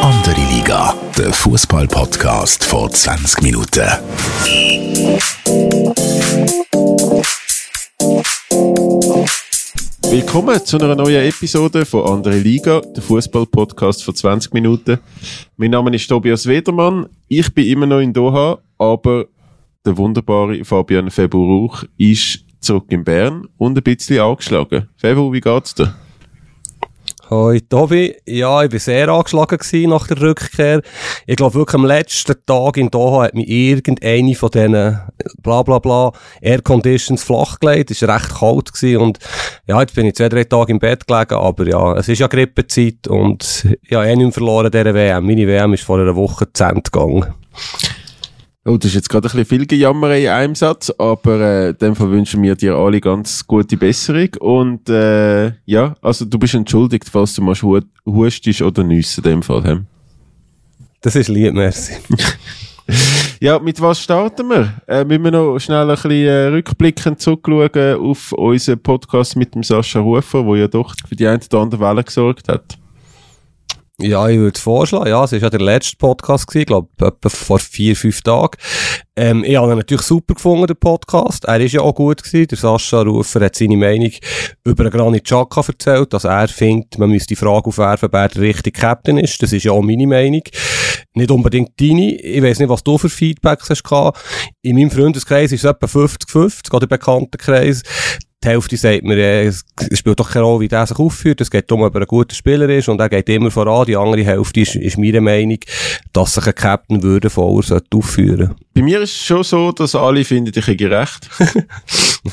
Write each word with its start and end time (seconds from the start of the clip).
Andere 0.00 0.40
Liga, 0.50 0.94
der 1.18 1.34
Fußball-Podcast 1.34 2.64
vor 2.64 2.90
20 2.90 3.42
Minuten. 3.42 3.84
Willkommen 10.08 10.64
zu 10.64 10.78
einer 10.78 10.94
neuen 10.94 11.28
Episode 11.28 11.84
von 11.84 12.06
Andere 12.06 12.38
Liga, 12.38 12.80
der 12.80 13.02
Fußball-Podcast 13.02 14.02
vor 14.02 14.14
20 14.14 14.54
Minuten. 14.54 14.98
Mein 15.58 15.72
Name 15.72 15.94
ist 15.94 16.06
Tobias 16.08 16.46
Wedermann. 16.46 17.06
Ich 17.28 17.52
bin 17.52 17.66
immer 17.66 17.84
noch 17.84 18.00
in 18.00 18.14
Doha, 18.14 18.60
aber 18.78 19.26
der 19.84 19.94
wunderbare 19.94 20.64
Fabian 20.64 21.10
Feburuch 21.10 21.84
ist 21.98 22.46
zurück 22.60 22.86
in 22.88 23.04
Bern 23.04 23.46
und 23.58 23.76
ein 23.76 23.82
bisschen 23.84 24.20
angeschlagen. 24.20 24.88
Febu, 24.96 25.30
wie 25.34 25.42
geht's 25.42 25.74
dir? 25.74 25.94
Hoi 27.30 27.60
Tobi, 27.60 28.16
ja, 28.26 28.64
ich 28.64 28.72
war 28.72 28.78
sehr 28.80 29.08
angeschlagen 29.08 29.88
nach 29.88 30.08
der 30.08 30.20
Rückkehr. 30.20 30.82
Ich 31.28 31.36
glaube 31.36 31.54
wirklich 31.54 31.76
am 31.76 31.86
letzten 31.86 32.34
Tag 32.44 32.76
in 32.76 32.90
Doha 32.90 33.22
hat 33.22 33.34
mich 33.34 33.48
irgendeine 33.48 34.34
von 34.34 34.50
diesen 34.50 34.98
bla 35.40 35.62
bla 35.62 35.78
bla 35.78 36.10
Air 36.40 36.60
Conditions 36.60 37.22
flachgelegt. 37.22 37.92
Es 37.92 38.02
war 38.02 38.16
recht 38.16 38.34
kalt 38.34 38.72
gewesen 38.72 39.00
und 39.00 39.18
ja, 39.68 39.80
jetzt 39.80 39.94
bin 39.94 40.06
ich 40.06 40.16
zwei, 40.16 40.28
drei 40.28 40.42
Tage 40.42 40.72
im 40.72 40.80
Bett 40.80 41.06
gelegen, 41.06 41.34
aber 41.34 41.68
ja, 41.68 41.94
es 41.94 42.08
ist 42.08 42.18
ja 42.18 42.26
Grippezeit 42.26 43.06
und 43.06 43.64
ja, 43.88 44.02
eh 44.02 44.16
nicht 44.16 44.34
verloren 44.34 44.72
dieser 44.72 44.92
WM. 44.92 45.24
Meine 45.24 45.46
WM 45.46 45.72
ist 45.74 45.84
vor 45.84 46.00
einer 46.00 46.16
Woche 46.16 46.52
zu 46.52 46.64
Ende 46.64 46.82
gegangen. 46.82 47.32
Oh, 48.66 48.76
das 48.76 48.90
ist 48.90 48.94
jetzt 48.94 49.08
gerade 49.08 49.26
ein 49.26 49.30
bisschen 49.30 49.46
viel 49.46 49.66
Gejammer 49.66 50.14
in 50.14 50.28
einem 50.28 50.54
Satz, 50.54 50.92
aber 50.98 51.40
äh, 51.40 51.70
in 51.70 51.78
dem 51.78 51.96
Fall 51.96 52.10
wünschen 52.10 52.42
wir 52.42 52.54
dir 52.54 52.76
alle 52.76 53.00
ganz 53.00 53.46
gute 53.46 53.78
Besserung 53.78 54.28
und 54.38 54.86
äh, 54.90 55.52
ja, 55.64 55.94
also 56.02 56.26
du 56.26 56.38
bist 56.38 56.52
entschuldigt, 56.52 57.08
falls 57.08 57.34
du 57.34 57.42
mal 57.42 57.54
hu 57.54 57.80
hustest 58.04 58.60
oder 58.60 58.84
nüssen 58.84 59.24
in 59.24 59.30
dem 59.30 59.42
Fall. 59.42 59.62
He? 59.64 59.80
Das 61.00 61.16
ist 61.16 61.28
lieb, 61.28 61.54
merci. 61.54 61.94
ja, 63.40 63.58
mit 63.58 63.80
was 63.80 64.02
starten 64.02 64.48
wir? 64.50 64.74
Äh, 64.86 65.04
müssen 65.04 65.24
wir 65.24 65.30
noch 65.30 65.58
schnell 65.58 65.88
ein 65.88 65.96
bisschen 65.96 66.10
äh, 66.10 66.46
rückblickend 66.48 67.18
zurückschauen 67.18 67.94
auf 67.98 68.32
unseren 68.32 68.82
Podcast 68.82 69.36
mit 69.36 69.54
dem 69.54 69.62
Sascha 69.62 70.00
Rufer, 70.00 70.42
der 70.42 70.56
ja 70.56 70.68
doch 70.68 70.94
für 71.08 71.16
die 71.16 71.26
eine 71.26 71.40
oder 71.50 71.60
andere 71.60 71.80
Welle 71.80 72.04
gesorgt 72.04 72.48
hat. 72.48 72.76
Ja, 74.02 74.26
ich 74.28 74.38
würde 74.38 74.58
vorschlagen, 74.58 75.08
ja, 75.08 75.24
es 75.24 75.32
war 75.32 75.38
ja 75.38 75.50
der 75.50 75.60
letzte 75.60 75.96
Podcast 75.98 76.46
gewesen, 76.46 76.66
glaube 76.66 76.88
etwa 77.00 77.28
vor 77.28 77.58
vier, 77.58 77.94
fünf 77.94 78.22
Tagen. 78.22 78.56
Ähm, 79.14 79.44
ich 79.44 79.56
habe 79.56 79.70
ihn 79.72 79.76
natürlich 79.76 80.06
super 80.06 80.34
gefunden, 80.34 80.66
den 80.66 80.76
Podcast. 80.76 81.44
Er 81.44 81.60
ist 81.60 81.72
ja 81.72 81.82
auch 81.82 81.94
gut 81.94 82.22
gewesen. 82.22 82.48
Der 82.48 82.56
Sascha 82.56 83.02
Rufer 83.02 83.40
hat 83.40 83.56
seine 83.56 83.76
Meinung 83.76 84.10
über 84.64 84.88
Granit 84.88 85.24
Xhaka 85.24 85.62
erzählt, 85.66 86.14
dass 86.14 86.24
er 86.24 86.48
findet, 86.48 86.98
man 86.98 87.10
müsste 87.10 87.34
die 87.34 87.36
Frage 87.36 87.66
aufwerfen, 87.66 88.08
wer 88.10 88.28
der 88.28 88.40
richtige 88.40 88.80
Captain 88.80 89.18
ist. 89.18 89.42
Das 89.42 89.52
ist 89.52 89.64
ja 89.64 89.72
auch 89.72 89.82
meine 89.82 90.06
Meinung. 90.06 90.42
Nicht 91.12 91.30
unbedingt 91.30 91.78
deine. 91.78 92.14
Ich 92.14 92.42
weiß 92.42 92.60
nicht, 92.60 92.70
was 92.70 92.82
du 92.82 92.96
für 92.96 93.10
Feedbacks 93.10 93.68
hast 93.68 93.82
gehabt. 93.82 94.18
In 94.62 94.76
meinem 94.76 94.90
Freundeskreis 94.90 95.52
ist 95.52 95.64
es 95.64 95.70
etwa 95.70 95.86
50-50, 95.86 96.70
gerade 96.70 96.86
im 96.86 96.88
Bekanntenkreis 96.88 97.82
die 98.42 98.48
Hälfte 98.48 98.76
sagt 98.76 99.02
mir, 99.04 99.18
äh, 99.18 99.46
es 99.46 99.64
spielt 99.92 100.18
doch 100.18 100.30
keine 100.30 100.46
Rolle, 100.46 100.60
wie 100.60 100.68
der 100.68 100.86
sich 100.86 100.98
aufführt. 100.98 101.42
Es 101.42 101.50
geht 101.50 101.70
darum, 101.70 101.84
ob 101.84 101.94
er 101.94 102.00
ein 102.02 102.06
guter 102.06 102.34
Spieler 102.34 102.68
ist 102.70 102.88
und 102.88 102.98
er 102.98 103.10
geht 103.10 103.28
immer 103.28 103.50
voran. 103.50 103.86
Die 103.86 103.96
andere 103.96 104.24
Hälfte 104.24 104.60
ist, 104.60 104.76
ist 104.76 104.96
meine 104.96 105.20
Meinung, 105.20 105.58
dass 106.14 106.34
sich 106.34 106.46
ein 106.46 106.54
Captain 106.54 107.02
würdevoller 107.02 107.62
sollte 107.62 107.96
aufführen 107.96 108.54
Bei 108.72 108.82
mir 108.82 109.02
ist 109.02 109.10
es 109.10 109.24
schon 109.24 109.42
so, 109.42 109.72
dass 109.72 109.94
alle 109.94 110.24
finden, 110.24 110.52
ich 110.56 110.66
hätte 110.66 110.90
recht. 110.90 111.28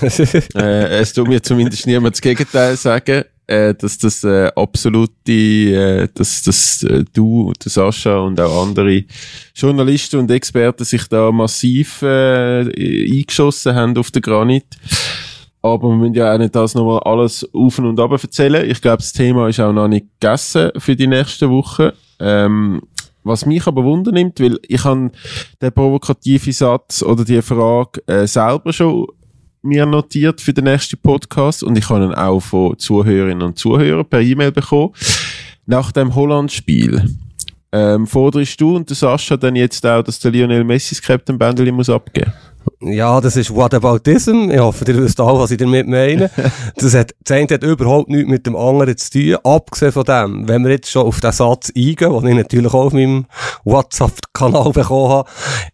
äh, 0.56 1.00
es 1.00 1.12
tut 1.12 1.28
mir 1.28 1.44
zumindest 1.44 1.86
niemand 1.86 2.16
das 2.16 2.22
Gegenteil 2.22 2.78
sagen. 2.78 3.24
Äh, 3.50 3.76
dass 3.76 3.98
das 3.98 4.26
äh, 4.26 4.52
absolute, 4.58 5.32
äh, 5.32 6.10
dass, 6.14 6.44
dass 6.44 6.84
äh, 6.84 7.06
du, 7.14 7.54
der 7.64 7.72
Sascha 7.72 8.18
und 8.18 8.42
auch 8.42 8.68
andere 8.68 9.06
Journalisten 9.56 10.20
und 10.20 10.32
Experten 10.32 10.84
sich 10.84 11.08
da 11.08 11.32
massiv 11.32 12.02
äh, 12.02 12.64
eingeschossen 13.10 13.74
haben 13.74 13.98
auf 13.98 14.12
den 14.12 14.22
Granit. 14.22 14.66
Aber 15.74 15.90
wir 15.90 15.96
müssen 15.96 16.14
ja 16.14 16.34
auch 16.34 16.38
nicht 16.38 16.56
das 16.56 16.76
nochmal 16.76 17.00
alles 17.00 17.48
auf 17.54 17.80
und 17.80 18.00
ab 18.00 18.12
erzählen. 18.12 18.70
Ich 18.70 18.82
glaube, 18.82 18.98
das 18.98 19.14
Thema 19.14 19.48
ist 19.48 19.60
auch 19.60 19.74
noch 19.74 19.88
nicht 19.88 20.06
gegessen 20.20 20.72
für 20.78 20.96
die 20.96 21.08
nächste 21.08 21.50
Woche. 21.50 21.94
Ähm, 22.20 22.82
was 23.24 23.46
mich 23.46 23.68
aber 23.68 23.84
wundernimmt, 23.84 24.40
weil 24.40 24.58
ich 24.68 24.84
habe 24.84 25.12
den 25.62 25.74
provokativen 25.74 26.54
Satz 26.54 27.04
oder 27.04 27.26
die 27.26 27.42
Frage 27.42 28.02
äh, 28.08 28.26
selber 28.26 28.72
schon 28.72 29.08
mir 29.62 29.86
notiert 29.86 30.40
für 30.40 30.54
den 30.54 30.64
nächsten 30.64 30.98
Podcast 30.98 31.64
und 31.64 31.78
ich 31.78 31.90
habe 31.90 32.06
ihn 32.06 32.14
auch 32.14 32.40
von 32.40 32.78
Zuhörerinnen 32.80 33.42
und 33.42 33.60
Zuhörern 33.60 34.06
per 34.06 34.22
E-Mail 34.22 34.52
bekommen. 34.52 34.94
Nach 35.66 35.92
dem 35.92 36.16
Holland-Spiel 36.16 37.18
ähm, 37.74 38.08
forderst 38.08 38.62
du 38.62 38.76
und 38.78 38.90
der 38.90 38.96
Sascha 38.96 39.36
dann 39.36 39.56
jetzt 39.56 39.86
auch, 39.86 40.04
dass 40.04 40.20
der 40.20 40.32
Lionel 40.32 40.64
Messi 40.64 40.96
das 40.96 41.02
Captain-Bändeli 41.02 41.72
muss 41.72 41.90
abgeben? 41.90 42.32
Ja, 42.80 43.20
das 43.20 43.36
ist 43.36 43.56
Whataboutism. 43.56 44.52
Ich 44.52 44.60
hoffe, 44.60 44.86
ihr 44.88 45.02
wisst 45.02 45.20
auch, 45.20 45.40
was 45.40 45.50
ich 45.50 45.58
damit 45.58 45.88
meine. 45.88 46.30
Das 46.76 46.94
hat, 46.94 47.16
das 47.24 47.36
eine 47.36 47.48
hat 47.48 47.64
überhaupt 47.64 48.10
nichts 48.10 48.30
mit 48.30 48.46
dem 48.46 48.56
anderen 48.56 48.96
zu 48.96 49.10
tun. 49.10 49.38
Abgesehen 49.44 49.92
von 49.92 50.04
dem, 50.04 50.48
wenn 50.48 50.64
wir 50.64 50.72
jetzt 50.72 50.92
schon 50.92 51.08
auf 51.08 51.20
den 51.20 51.32
Satz 51.32 51.72
eingehen, 51.76 52.22
den 52.22 52.28
ich 52.28 52.36
natürlich 52.36 52.74
auch 52.74 52.86
auf 52.86 52.94
meinem 52.94 53.26
WhatsApp-Kanal 53.64 54.72
bekommen 54.74 55.10
habe, 55.10 55.30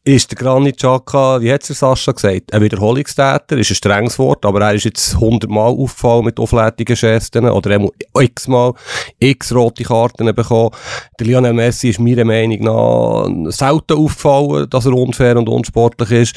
ist 0.06 0.32
der 0.32 0.38
Granit 0.38 0.78
Xhaka, 0.78 1.42
wie 1.42 1.52
hat 1.52 1.68
der 1.68 1.76
Sascha 1.76 2.14
gesagt, 2.14 2.54
ein 2.54 2.62
Wiederholungstäter, 2.62 3.58
ist 3.58 3.72
ein 3.72 3.76
strenges 3.76 4.18
Wort, 4.18 4.46
aber 4.46 4.62
er 4.62 4.74
ist 4.74 4.86
jetzt 4.86 5.20
hundertmal 5.20 5.72
aufgefallen 5.72 6.26
mit 6.26 6.40
auflädigen 6.40 6.96
Gesten 6.96 7.50
oder 7.50 7.72
er 7.72 8.22
x-mal 8.22 8.74
x 9.20 9.54
rote 9.54 9.84
Karten 9.84 10.34
bekommen. 10.34 10.72
Der 11.20 11.28
Lionel 11.28 11.54
Messi 11.54 11.90
ist 11.90 12.00
meiner 12.00 12.26
Meinung 12.26 12.62
nach 12.62 13.52
selten 13.52 13.98
aufgefallen, 13.98 14.70
dass 14.70 14.86
er 14.86 14.94
unfair 14.94 15.38
und 15.38 15.50
unsportlich 15.50 16.12
ist 16.12 16.36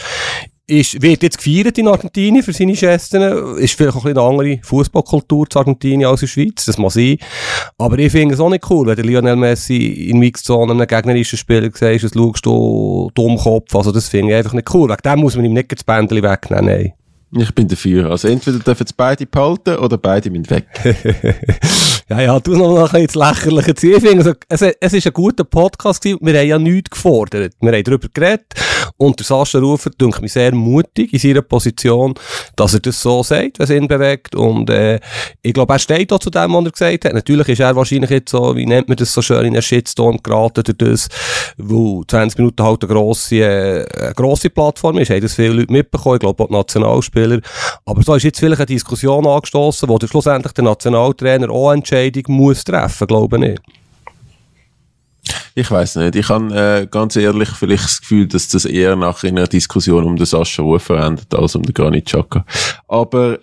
ist, 0.67 1.01
wird 1.01 1.23
jetzt 1.23 1.39
gefeiert 1.39 1.79
in 1.79 1.89
Argentinien 1.89 2.43
für 2.43 2.53
seine 2.53 2.73
Gesten. 2.73 3.23
Ist 3.59 3.75
vielleicht 3.75 3.97
auch 3.97 4.05
ein 4.05 4.17
eine 4.17 4.27
andere 4.27 4.59
Fußballkultur 4.63 5.49
zu 5.49 5.59
Argentinien 5.59 6.09
als 6.09 6.23
in 6.23 6.27
der 6.27 6.33
Schweiz. 6.33 6.65
Das 6.65 6.79
muss 6.79 6.95
sein. 6.95 7.19
Aber 7.79 7.99
ich 7.99 8.11
finde 8.11 8.35
es 8.35 8.41
auch 8.41 8.51
nicht 8.51 8.69
cool, 8.71 8.87
wenn 8.87 8.97
der 8.97 9.05
Lionel 9.05 9.37
Messi 9.37 9.77
in 9.77 10.19
Mixzone 10.19 10.73
einem 10.73 10.87
gegnerischen 10.87 11.39
Spieler 11.39 11.71
sagst, 11.73 12.05
das 12.05 12.13
schaust 12.15 12.47
du 12.47 13.11
Dummkopf. 13.15 13.75
Also 13.75 13.93
das 13.93 14.09
finde 14.09 14.33
ich 14.33 14.39
einfach 14.39 14.55
nicht 14.55 14.73
cool. 14.75 14.91
Wegen 14.91 15.03
dem 15.05 15.21
muss 15.21 15.37
man 15.37 15.45
ihm 15.45 15.53
nicht 15.53 15.71
das 15.71 15.85
Bändchen 15.85 16.23
wegnehmen. 16.23 16.67
Nein. 16.67 16.93
Ich 17.33 17.55
bin 17.55 17.69
dafür. 17.69 18.11
Also 18.11 18.29
entweder 18.29 18.59
dürfen 18.59 18.85
es 18.85 18.93
beide 18.93 19.27
behalten 19.27 19.77
oder 19.77 19.99
beide 19.99 20.31
müssen 20.31 20.49
weg. 20.51 20.67
ja, 22.09 22.21
ja, 22.21 22.41
du 22.41 22.57
noch 22.57 22.93
ein 22.93 23.05
bisschen 23.05 23.21
Lächerliche. 23.21 23.73
Ich 23.73 24.03
finde, 24.03 24.19
also, 24.19 24.33
es, 24.49 24.77
es 24.81 24.93
ist 24.93 25.07
ein 25.07 25.13
guter 25.13 25.45
Podcast 25.45 26.03
gewesen. 26.03 26.21
Wir 26.23 26.39
haben 26.39 26.49
ja 26.49 26.59
nichts 26.59 26.91
gefordert. 26.91 27.55
Wir 27.61 27.73
haben 27.73 27.85
darüber 27.85 28.09
geredet. 28.13 28.55
Und 28.99 29.19
der 29.19 29.27
Sascha 29.27 29.59
Rufer 29.59 29.91
denkt 29.91 30.23
mich 30.23 30.33
sehr 30.33 30.55
mutig 30.55 31.13
in 31.13 31.19
seiner 31.19 31.43
Position, 31.43 32.15
dass 32.57 32.75
er 32.75 32.81
das 32.81 33.01
so 33.01 33.23
sagt, 33.23 33.59
was 33.59 33.71
ihn 33.71 33.89
bewegt. 33.89 34.35
Und 34.35 34.71
äh, 34.71 35.01
ich 35.43 35.53
glaube, 35.53 35.75
er 35.75 35.79
steht 35.79 36.13
auch 36.13 36.19
zu 36.19 36.31
dem, 36.31 36.53
was 36.55 36.65
er 36.65 36.71
gesagt 36.71 37.05
hat. 37.05 37.13
Natürlich 37.13 37.49
ist 37.49 37.61
er 37.61 37.77
wahrscheinlich 37.77 38.11
jetzt 38.11 38.31
so, 38.31 38.57
wie 38.57 38.65
nennt 38.65 38.89
man 38.89 38.97
das 38.97 39.13
so 39.13 39.21
schön, 39.21 39.45
in 39.45 39.53
einen 39.53 39.63
Shitstorm 39.63 40.19
geraten 40.23 40.63
durch 40.65 40.79
das, 40.79 41.09
wo 41.59 42.05
20 42.05 42.39
Minuten 42.39 42.63
halt 42.63 42.85
eine 42.85 42.93
grosse, 42.93 43.37
äh, 43.37 43.87
eine 44.01 44.15
grosse 44.15 44.49
Plattform 44.49 44.99
ist. 44.99 45.11
Haben 45.11 45.21
das 45.21 45.35
viele 45.35 45.53
Leute 45.53 45.73
mitbekommen. 45.73 46.17
Ich 46.17 46.21
glaube, 46.21 46.45
auch 46.45 46.49
die 46.49 46.55
Nationalspieler. 46.55 47.41
Aber 47.85 48.03
so 48.03 48.15
ist 48.15 48.23
jetzt 48.23 48.41
vielleicht 48.41 48.61
eine 48.61 48.67
Diskussion 48.67 49.27
angestoßen, 49.27 49.89
wo 49.89 49.99
schlussendlich 50.01 50.53
der 50.53 50.65
Nationaltrainer 50.65 51.51
auch 51.51 51.69
eine 51.69 51.81
Entscheidung 51.81 52.25
muss 52.29 52.65
treffen, 52.65 53.07
glaube 53.07 53.47
ich. 53.47 53.61
Ich 55.55 55.71
weiß 55.71 55.97
nicht. 55.97 56.17
Ich 56.17 56.29
habe 56.29 56.55
äh, 56.55 56.87
ganz 56.87 57.17
ehrlich 57.17 57.49
vielleicht 57.51 57.85
das 57.85 58.01
Gefühl, 58.01 58.27
dass 58.27 58.49
das 58.49 58.65
eher 58.65 58.97
nach 58.97 59.23
einer 59.25 59.47
Diskussion 59.47 60.05
um 60.05 60.17
den 60.17 60.27
Sascha 60.27 60.63
Rufer 60.63 60.99
endet 61.05 61.35
als 61.35 61.55
um 61.55 61.63
den 61.63 61.75
Granit 61.75 62.07
Xhaka. 62.07 62.45
Aber 62.89 63.39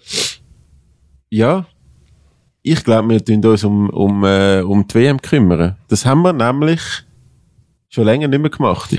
ja, 1.30 1.66
ich 2.62 2.84
glaube, 2.84 3.10
wir 3.10 3.26
tun 3.26 3.46
uns 3.46 3.64
um, 3.64 3.90
um, 3.90 4.24
äh, 4.24 4.62
um 4.62 4.88
die 4.88 4.96
WM 4.96 5.22
kümmern. 5.22 5.76
Das 5.90 6.06
haben 6.06 6.22
wir 6.22 6.34
nämlich 6.34 6.82
schon 7.90 8.06
länger 8.06 8.28
nicht 8.28 8.40
mehr 8.40 8.50
gemacht. 8.50 8.98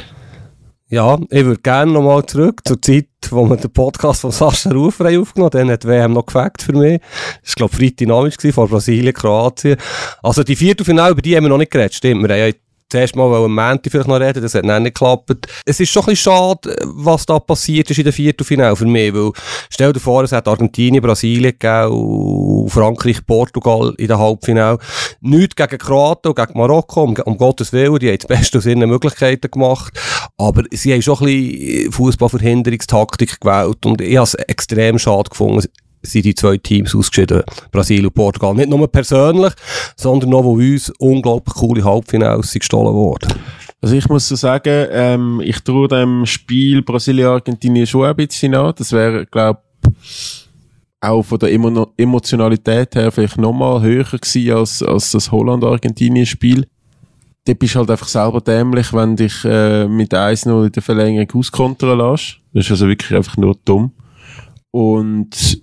Ja, 0.90 1.18
ich 1.30 1.44
würde 1.44 1.60
gerne 1.62 1.90
nochmal 1.92 2.26
zurück 2.26 2.60
zur 2.64 2.80
Zeit, 2.80 3.08
wo 3.30 3.48
wir 3.48 3.56
den 3.56 3.72
Podcast 3.72 4.20
von 4.20 4.30
Sascha 4.30 4.70
Rufer 4.70 5.06
aufgenommen 5.18 5.50
haben. 5.52 5.66
Dann 5.66 5.70
hat 5.70 5.82
die 5.82 5.88
WM 5.88 6.12
noch 6.12 6.26
gefackt 6.26 6.62
für 6.62 6.72
mich. 6.72 7.00
Das 7.42 7.50
war, 7.50 7.68
glaube 7.68 7.72
ich, 7.72 7.78
Freitagnachmittag 7.78 8.52
vor 8.52 8.68
Brasilien, 8.68 9.14
Kroatien. 9.14 9.76
Also 10.22 10.44
die 10.44 10.54
Viertelfinale, 10.54 11.12
über 11.12 11.22
die 11.22 11.36
haben 11.36 11.44
wir 11.44 11.48
noch 11.48 11.58
nicht 11.58 11.72
geredet, 11.72 11.94
stimmt. 11.94 12.22
Wir 12.22 12.28
haben 12.28 12.52
ja 12.52 12.52
zuerst 12.94 13.16
mal 13.16 13.34
am 13.34 13.52
Montag 13.52 13.90
vielleicht 13.90 14.06
noch 14.06 14.20
reden, 14.20 14.40
das 14.40 14.54
hat 14.54 14.64
dann 14.64 14.84
nicht 14.84 14.94
geklappt. 14.94 15.48
Es 15.64 15.80
ist 15.80 15.90
schon 15.90 16.04
ein 16.04 16.10
bisschen 16.10 16.32
schade, 16.32 16.76
was 16.84 17.26
da 17.26 17.40
passiert 17.40 17.90
ist 17.90 17.98
in 17.98 18.04
der 18.04 18.12
Viertelfinale 18.12 18.76
für 18.76 18.86
mich, 18.86 19.12
weil 19.12 19.32
stell 19.68 19.92
dir 19.92 19.98
vor, 19.98 20.22
es 20.22 20.30
hat 20.30 20.46
Argentinien, 20.46 21.02
Brasilien 21.02 21.54
gegeben, 21.58 22.68
Frankreich, 22.68 23.26
Portugal 23.26 23.94
in 23.98 24.06
der 24.06 24.18
Halbfinale. 24.18 24.78
Nichts 25.20 25.56
gegen 25.56 25.78
Kroaten 25.78 26.28
und 26.28 26.36
gegen 26.36 26.56
Marokko, 26.56 27.02
um, 27.02 27.16
um 27.24 27.36
Gottes 27.36 27.72
Willen, 27.72 27.98
die 27.98 28.10
haben 28.10 28.18
das 28.18 28.28
Beste 28.28 28.58
aus 28.58 28.66
ihren 28.66 28.88
Möglichkeiten 28.88 29.50
gemacht, 29.50 29.92
aber 30.38 30.62
sie 30.70 30.92
haben 30.92 31.02
schon 31.02 31.18
ein 31.18 31.24
bisschen 31.24 31.92
Fußballverhinderungstaktik 31.92 33.40
gewählt 33.40 33.84
und 33.84 34.00
ich 34.00 34.16
habe 34.16 34.24
es 34.24 34.34
extrem 34.34 35.00
schade 35.00 35.30
gefunden 35.30 35.66
sind 36.04 36.24
die 36.24 36.34
zwei 36.34 36.56
Teams 36.58 36.94
ausgeschieden, 36.94 37.42
Brasilien 37.72 38.06
und 38.06 38.14
Portugal. 38.14 38.54
Nicht 38.54 38.70
nur 38.70 38.86
persönlich, 38.88 39.52
sondern 39.96 40.30
noch, 40.30 40.44
wo 40.44 40.52
uns 40.54 40.90
unglaublich 40.98 41.54
coole 41.54 41.84
Halbfinals 41.84 42.52
sind 42.52 42.60
gestohlen 42.60 42.94
worden. 42.94 43.32
Also 43.80 43.96
ich 43.96 44.08
muss 44.08 44.28
so 44.28 44.34
sagen, 44.34 44.86
ähm, 44.92 45.42
ich 45.44 45.60
traue 45.60 45.88
dem 45.88 46.24
Spiel 46.24 46.82
Brasilien-Argentinien 46.82 47.86
schon 47.86 48.06
ein 48.06 48.16
bisschen 48.16 48.54
an. 48.54 48.72
Das 48.76 48.92
wäre, 48.92 49.26
glaube 49.26 49.60
auch 51.04 51.22
von 51.22 51.38
der 51.38 51.52
Emo 51.52 51.92
Emotionalität 51.96 52.94
her 52.94 53.12
vielleicht 53.12 53.36
nochmal 53.38 53.82
höher 53.82 54.04
gewesen 54.04 54.52
als, 54.52 54.82
als 54.82 55.10
das 55.12 55.30
Holland-Argentinien-Spiel. 55.30 56.66
Du 57.46 57.54
bist 57.54 57.76
halt 57.76 57.90
einfach 57.90 58.08
selber 58.08 58.40
dämlich, 58.40 58.92
wenn 58.94 59.16
dich 59.16 59.44
äh, 59.44 59.86
mit 59.86 60.14
1-0 60.14 60.64
in 60.64 60.72
der 60.72 60.82
Verlängerung 60.82 61.40
auskontern 61.40 61.98
lässt. 61.98 62.38
Das 62.54 62.64
ist 62.64 62.70
also 62.70 62.88
wirklich 62.88 63.14
einfach 63.14 63.36
nur 63.36 63.54
dumm. 63.66 63.92
Und 64.70 65.60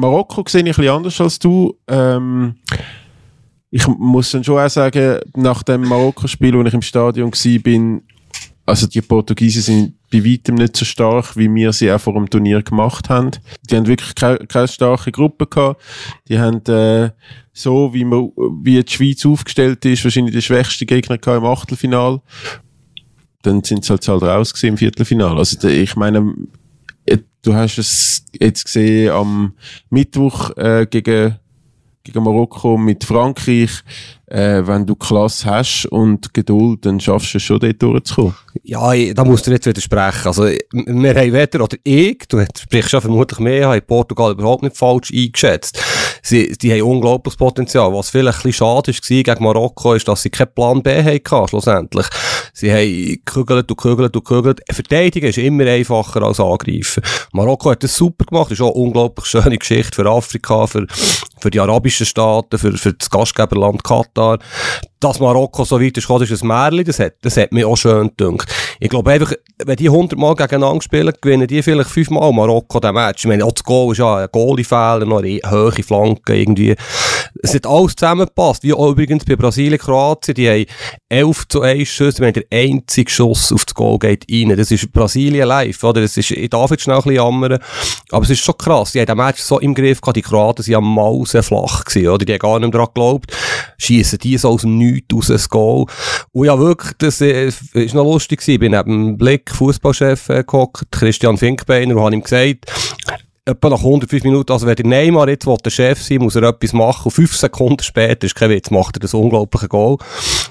Marokko 0.00 0.44
sehe 0.48 0.62
ich 0.62 0.66
ein 0.66 0.74
bisschen 0.74 0.88
anders 0.88 1.20
als 1.20 1.38
du. 1.38 1.76
Ähm, 1.88 2.56
ich 3.70 3.86
muss 3.86 4.32
dann 4.32 4.42
schon 4.42 4.58
auch 4.58 4.68
sagen, 4.68 5.20
nach 5.36 5.62
dem 5.62 5.82
Marokko-Spiel, 5.82 6.54
wo 6.54 6.62
ich 6.62 6.74
im 6.74 6.82
Stadion 6.82 7.30
war, 7.30 8.00
also 8.66 8.86
die 8.86 9.00
Portugiesen 9.00 9.62
sind 9.62 9.94
bei 10.12 10.24
weitem 10.24 10.56
nicht 10.56 10.76
so 10.76 10.84
stark, 10.84 11.36
wie 11.36 11.52
wir 11.52 11.72
sie 11.72 11.90
auch 11.90 12.00
vor 12.00 12.14
dem 12.14 12.28
Turnier 12.30 12.62
gemacht 12.62 13.08
haben. 13.08 13.30
Die 13.68 13.76
haben 13.76 13.86
wirklich 13.86 14.14
keine, 14.14 14.38
keine 14.38 14.68
starke 14.68 15.12
Gruppe 15.12 15.46
gehabt. 15.46 15.82
Die 16.28 16.38
haben 16.38 16.64
äh, 16.66 17.10
so, 17.52 17.92
wie, 17.94 18.04
man, 18.04 18.30
wie 18.62 18.82
die 18.82 18.92
Schweiz 18.92 19.24
aufgestellt 19.26 19.84
ist, 19.84 20.04
wahrscheinlich 20.04 20.34
die 20.34 20.42
schwächsten 20.42 20.86
Gegner 20.86 21.18
gehabt 21.18 21.42
im 21.42 21.48
Achtelfinal. 21.48 22.20
Dann 23.42 23.64
sind 23.64 23.84
sie 23.84 23.90
halt, 23.90 24.06
halt 24.06 24.22
raus 24.22 24.62
im 24.62 24.76
Viertelfinal. 24.76 25.38
Also 25.38 25.66
ich 25.68 25.96
meine, 25.96 26.34
du 27.42 27.54
hast 27.54 27.78
es 27.78 28.24
jetzt 28.32 28.64
gesehen 28.64 29.10
am 29.10 29.54
Mittwoch 29.90 30.56
äh, 30.56 30.86
gegen 30.88 31.38
gegen 32.02 32.24
Marokko 32.24 32.78
mit 32.78 33.04
Frankreich, 33.04 33.70
äh, 34.26 34.62
wenn 34.64 34.86
du 34.86 34.94
Klasse 34.94 35.50
hast 35.50 35.86
und 35.86 36.32
Geduld, 36.32 36.86
dann 36.86 36.98
schaffst 36.98 37.34
du 37.34 37.38
es 37.38 37.42
schon, 37.42 37.60
dort 37.60 37.82
durchzukommen. 37.82 38.34
Ja, 38.62 38.92
ich, 38.92 39.14
da 39.14 39.24
musst 39.24 39.46
du 39.46 39.50
nicht 39.50 39.66
widersprechen. 39.66 40.26
Also, 40.26 40.44
wir 40.44 41.14
haben 41.14 41.32
weder, 41.32 41.62
oder 41.62 41.76
ich, 41.84 42.18
du 42.28 42.44
sprichst 42.58 42.92
ja 42.92 43.00
vermutlich 43.00 43.38
mehr, 43.38 43.68
habe 43.68 43.80
Portugal 43.82 44.32
überhaupt 44.32 44.62
nicht 44.62 44.76
falsch 44.76 45.12
eingeschätzt. 45.12 45.82
Sie, 46.22 46.52
die 46.52 46.72
haben 46.72 46.82
unglaubliches 46.82 47.36
Potenzial. 47.36 47.92
Was 47.92 48.10
vielleicht 48.10 48.38
ein 48.38 48.50
bisschen 48.50 48.66
schade 48.66 48.92
war 48.92 49.22
gegen 49.22 49.44
Marokko, 49.44 49.94
ist, 49.94 50.08
dass 50.08 50.22
sie 50.22 50.30
keinen 50.30 50.54
Plan 50.54 50.82
B 50.82 51.02
hatten, 51.02 51.48
schlussendlich. 51.48 52.06
Sie 52.52 52.72
haben 52.72 53.22
gekügelt 53.24 53.70
und 53.70 53.76
gekügelt 53.76 54.16
und 54.16 54.24
gekügelt. 54.24 54.60
Verteidigen 54.70 55.28
ist 55.28 55.38
immer 55.38 55.66
einfacher 55.66 56.22
als 56.22 56.40
angreifen. 56.40 57.02
Marokko 57.32 57.70
hat 57.70 57.82
das 57.82 57.96
super 57.96 58.24
gemacht, 58.24 58.50
ist 58.50 58.60
auch 58.60 58.74
eine 58.74 58.84
unglaublich 58.84 59.26
schöne 59.26 59.58
Geschichte 59.58 59.94
für 59.94 60.08
Afrika, 60.08 60.66
für, 60.66 60.86
für 61.40 61.50
die 61.50 61.60
arabischen 61.60 62.06
Staaten, 62.06 62.58
für, 62.58 62.76
für 62.76 62.92
das 62.92 63.10
Gastgeberland 63.10 63.84
Katar 63.84 64.38
dass 65.00 65.18
Marokko 65.18 65.64
so 65.64 65.80
weit 65.80 65.96
ist 65.96 66.10
ist 66.10 66.42
ein 66.42 66.48
Märchen, 66.48 66.84
das 66.84 66.98
hat, 66.98 67.14
das 67.22 67.36
hat 67.38 67.52
mich 67.52 67.64
auch 67.64 67.76
schön 67.76 68.10
gedacht. 68.14 68.46
Ich 68.82 68.88
glaube 68.88 69.10
einfach, 69.10 69.34
wenn 69.62 69.76
die 69.76 69.90
100 69.90 70.18
Mal 70.18 70.34
gegeneinander 70.34 70.80
spielen, 70.80 71.12
gewinnen 71.20 71.46
die 71.46 71.62
vielleicht 71.62 71.90
5 71.90 72.10
Mal 72.10 72.32
Marokko 72.32 72.80
den 72.80 72.94
Match. 72.94 73.24
Ich 73.24 73.28
meine, 73.28 73.44
auch 73.44 73.52
das 73.52 73.62
Goal 73.62 73.92
ist 73.92 73.98
ja 73.98 74.16
ein 74.16 74.28
Goalie-Fehler, 74.32 75.04
noch 75.04 75.18
eine 75.18 75.38
hohe 75.50 75.82
Flanke 75.82 76.34
irgendwie. 76.34 76.74
Es 77.42 77.54
hat 77.54 77.66
alles 77.66 77.94
zusammengepasst, 77.94 78.62
wie 78.62 78.72
auch 78.72 78.90
übrigens 78.90 79.26
bei 79.26 79.36
Brasilien, 79.36 79.78
Kroatien, 79.78 80.34
die 80.34 80.48
haben 80.48 80.66
11 81.10 81.48
zu 81.48 81.60
1 81.60 81.88
Schüsse, 81.88 82.22
wenn 82.22 82.32
der 82.32 82.44
einzige 82.50 83.10
Schuss 83.10 83.52
auf 83.52 83.66
das 83.66 83.74
Goal 83.74 83.98
geht 83.98 84.24
rein. 84.30 84.56
Das 84.56 84.70
ist 84.70 84.90
Brasilien 84.92 85.46
live, 85.46 85.84
oder? 85.84 86.00
Das 86.00 86.16
ist, 86.16 86.30
ich 86.30 86.48
darf 86.48 86.70
jetzt 86.70 86.84
schnell 86.84 86.96
ein 86.96 87.02
bisschen 87.02 87.16
jammern, 87.16 87.58
aber 88.10 88.24
es 88.24 88.30
ist 88.30 88.40
schon 88.40 88.56
krass. 88.56 88.92
Die 88.92 89.00
haben 89.00 89.06
den 89.06 89.18
Match 89.18 89.42
so 89.42 89.58
im 89.58 89.74
Griff 89.74 90.00
gehabt, 90.00 90.16
die 90.16 90.22
Kroaten 90.22 90.62
sind 90.62 90.76
am 90.76 90.94
Mausen 90.94 91.42
flach 91.42 91.84
gewesen, 91.84 92.08
oder? 92.08 92.24
Die 92.24 92.32
haben 92.32 92.38
gar 92.38 92.58
nicht 92.58 92.72
mehr 92.72 92.80
daran 92.80 92.94
geglaubt. 92.94 93.36
Schiessen 93.76 94.18
die 94.20 94.38
so 94.38 94.50
aus 94.50 94.62
dem 94.62 94.78
Nichts 94.78 95.14
raus 95.14 95.30
ein 95.30 95.44
Goal. 95.50 95.86
Und 96.32 96.46
ja, 96.46 96.58
wirklich, 96.58 96.94
das 96.98 97.20
äh, 97.20 97.50
ist 97.74 97.94
noch 97.94 98.04
lustig 98.04 98.40
gewesen. 98.40 98.69
Bin 98.70 98.78
neben 98.78 99.06
dem 99.06 99.18
Blick 99.18 99.50
Fußballchef 99.50 100.28
äh, 100.28 100.44
gehockt, 100.44 100.86
Christian 100.90 101.36
Finkbeiner, 101.36 101.96
und 101.96 102.02
habe 102.02 102.14
ihm 102.14 102.22
gesagt, 102.22 102.66
etwa 103.44 103.70
nach 103.70 103.78
105 103.78 104.22
Minuten, 104.22 104.52
also 104.52 104.66
wenn 104.66 104.76
der 104.76 104.86
Neymar 104.86 105.28
jetzt 105.28 105.46
der 105.46 105.70
Chef 105.70 106.00
sein 106.02 106.18
muss 106.18 106.36
er 106.36 106.44
etwas 106.44 106.72
machen 106.72 107.06
und 107.06 107.10
fünf 107.10 107.36
Sekunden 107.36 107.82
später, 107.82 108.26
ist 108.26 108.34
kein 108.34 108.50
Witz, 108.50 108.70
macht 108.70 108.96
er 108.96 109.00
das 109.00 109.14
unglaubliche 109.14 109.68
Goal. 109.68 109.96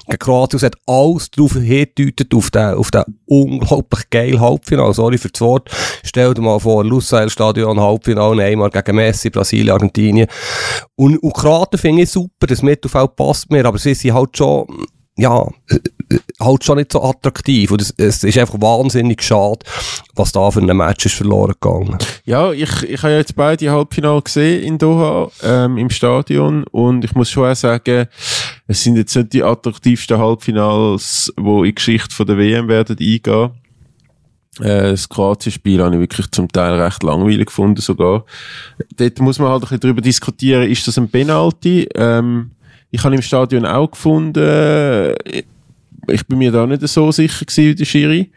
Gegen 0.07 0.19
Kroatien 0.19 0.61
hat 0.61 0.75
alles 0.85 1.31
darauf 1.31 1.53
hingedeutet, 1.53 2.33
auf 2.33 2.51
den, 2.51 2.73
auf 2.73 2.91
den 2.91 3.03
unglaublich 3.25 4.09
geilen 4.09 4.41
Halbfinale. 4.41 4.93
Sorry 4.93 5.17
für 5.17 5.29
das 5.29 5.41
Wort. 5.41 5.69
Stell 6.03 6.33
dir 6.33 6.41
mal 6.41 6.59
vor, 6.59 6.83
Lusail 6.83 7.29
Stadion, 7.29 7.79
Halbfinale, 7.79 8.35
Neymar 8.35 8.71
gegen 8.71 8.95
Messi, 8.95 9.29
Brasilien, 9.29 9.71
Argentinien. 9.71 10.27
Und, 10.95 11.17
und 11.19 11.33
Kroaten 11.33 11.79
finde 11.79 12.03
ich 12.03 12.09
super, 12.09 12.47
das 12.47 12.63
Mittelfeld 12.63 13.15
passt 13.15 13.49
mir, 13.51 13.65
aber 13.65 13.77
sie 13.77 13.93
sind 13.93 14.13
halt 14.13 14.35
schon, 14.35 14.65
ja, 15.15 15.47
halt 16.39 16.63
schon 16.63 16.77
nicht 16.77 16.91
so 16.91 17.03
attraktiv. 17.03 17.71
Und 17.71 17.81
es, 17.81 17.93
es 17.97 18.23
ist 18.23 18.37
einfach 18.37 18.61
wahnsinnig 18.61 19.21
schade, 19.21 19.59
was 20.15 20.31
da 20.31 20.49
für 20.51 20.61
ein 20.61 20.77
Match 20.77 21.05
ist 21.05 21.15
verloren 21.15 21.55
gegangen. 21.59 21.97
Ja, 22.25 22.51
ich, 22.51 22.83
ich 22.83 23.03
habe 23.03 23.13
jetzt 23.13 23.35
beide 23.35 23.71
Halbfinale 23.71 24.21
gesehen 24.21 24.63
in 24.63 24.77
Doha, 24.77 25.29
ähm, 25.43 25.77
im 25.77 25.89
Stadion. 25.89 26.63
Und 26.65 27.03
ich 27.03 27.13
muss 27.13 27.29
schon 27.29 27.49
auch 27.49 27.55
sagen, 27.55 28.07
es 28.67 28.83
sind 28.83 28.97
jetzt 28.97 29.15
nicht 29.15 29.33
die 29.33 29.43
attraktivsten 29.43 30.17
Halbfinals, 30.17 31.33
wo 31.37 31.63
in 31.63 31.69
die 31.69 31.75
Geschichte 31.75 32.15
von 32.15 32.25
der 32.25 32.37
WM 32.37 32.67
werden 32.67 32.97
eingehen. 32.99 33.51
Äh, 34.59 34.91
das 34.91 35.07
Kroatien-Spiel 35.07 35.81
habe 35.81 35.95
ich 35.95 36.01
wirklich 36.01 36.31
zum 36.31 36.47
Teil 36.49 36.79
recht 36.81 37.03
langweilig 37.03 37.47
gefunden 37.47 37.81
sogar. 37.81 38.25
Dort 38.97 39.19
muss 39.19 39.39
man 39.39 39.49
halt 39.49 39.59
ein 39.59 39.61
bisschen 39.61 39.79
darüber 39.79 40.01
diskutieren, 40.01 40.69
ist 40.69 40.87
das 40.87 40.97
ein 40.97 41.09
Penalty? 41.09 41.87
Ähm, 41.95 42.51
ich 42.91 43.03
habe 43.03 43.15
im 43.15 43.21
Stadion 43.21 43.65
auch 43.65 43.91
gefunden, 43.91 45.13
ich 46.07 46.25
bin 46.27 46.37
mir 46.37 46.51
da 46.51 46.65
nicht 46.65 46.87
so 46.87 47.11
sicher 47.11 47.45
gewesen 47.45 47.65
wie 47.65 47.75
der 47.75 47.85
Schiri. 47.85 48.31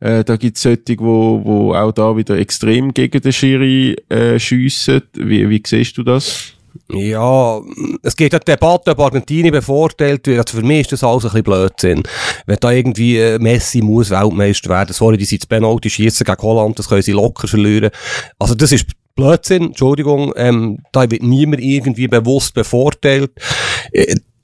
Äh, 0.00 0.24
da 0.24 0.36
gibt 0.36 0.56
es 0.56 0.62
solche, 0.62 0.98
wo, 0.98 1.40
wo 1.44 1.74
auch 1.74 1.92
da 1.92 2.16
wieder 2.16 2.38
extrem 2.38 2.92
gegen 2.92 3.20
den 3.20 3.32
Schiri 3.32 3.96
äh, 4.08 4.38
schiessen. 4.38 5.02
Wie, 5.14 5.48
wie 5.48 5.62
siehst 5.64 5.96
du 5.98 6.02
das? 6.02 6.54
Ja, 6.90 7.60
es 8.02 8.16
geht 8.16 8.32
ja 8.32 8.38
die 8.38 8.52
Debatte, 8.52 8.92
ob 8.92 9.00
Argentinien 9.00 9.52
bevorteilt 9.52 10.26
wird. 10.26 10.38
Also 10.38 10.58
für 10.58 10.66
mich 10.66 10.80
ist 10.82 10.92
das 10.92 11.04
alles 11.04 11.24
ein 11.24 11.28
bisschen 11.28 11.44
Blödsinn. 11.44 12.02
Wenn 12.46 12.56
da 12.60 12.70
irgendwie 12.70 13.18
äh, 13.18 13.38
Messi 13.38 13.82
muss 13.82 14.10
Weltmeister 14.10 14.70
werden, 14.70 14.92
sorry, 14.92 15.18
die 15.18 15.24
sind 15.24 15.48
Penalty 15.48 15.90
schießen 15.90 16.24
gegen 16.24 16.42
Holland, 16.42 16.78
das 16.78 16.88
können 16.88 17.02
sie 17.02 17.12
locker 17.12 17.48
verlieren. 17.48 17.90
Also 18.38 18.54
das 18.54 18.72
ist 18.72 18.86
Blödsinn, 19.16 19.64
Entschuldigung, 19.64 20.32
ähm, 20.36 20.78
da 20.92 21.10
wird 21.10 21.24
niemand 21.24 21.60
irgendwie 21.60 22.06
bewusst 22.06 22.54
bevorteilt. 22.54 23.32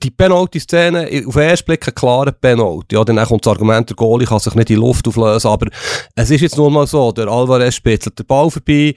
Die 0.04 0.10
Penalty-Szene, 0.10 1.24
auf 1.26 1.34
den 1.34 1.42
ersten 1.42 1.64
Blick 1.64 1.88
ein 1.88 1.94
klarer 1.94 2.30
Penalty. 2.30 2.94
Ja, 2.94 3.04
dann 3.04 3.16
kommt 3.24 3.46
das 3.46 3.52
Argument, 3.52 3.88
der 3.88 3.96
Goalie 3.96 4.26
kann 4.26 4.38
sich 4.38 4.54
nicht 4.54 4.68
in 4.68 4.76
Luft 4.76 5.08
auflösen, 5.08 5.48
aber 5.48 5.68
es 6.14 6.30
ist 6.30 6.42
jetzt 6.42 6.58
nur 6.58 6.70
mal 6.70 6.86
so, 6.86 7.10
der 7.10 7.26
Alvarez 7.26 7.74
spitzelt 7.74 8.18
den 8.18 8.26
Ball 8.26 8.50
vorbei, 8.50 8.94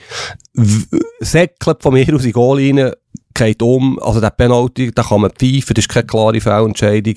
säckelt 1.22 1.82
von 1.82 1.94
mir 1.94 2.14
aus 2.14 2.26
in 2.26 2.34
Goal 2.34 2.58
rein, 2.58 2.92
geht 3.34 3.62
um, 3.62 3.98
also 4.00 4.20
der 4.20 4.32
Penalty, 4.32 4.92
da 4.92 5.04
kann 5.04 5.22
man 5.22 5.32
pfeifen, 5.32 5.76
das 5.76 5.86
ist 5.86 5.90
keine 5.90 6.08
klare 6.08 6.42
Fehlentscheidung 6.42 7.16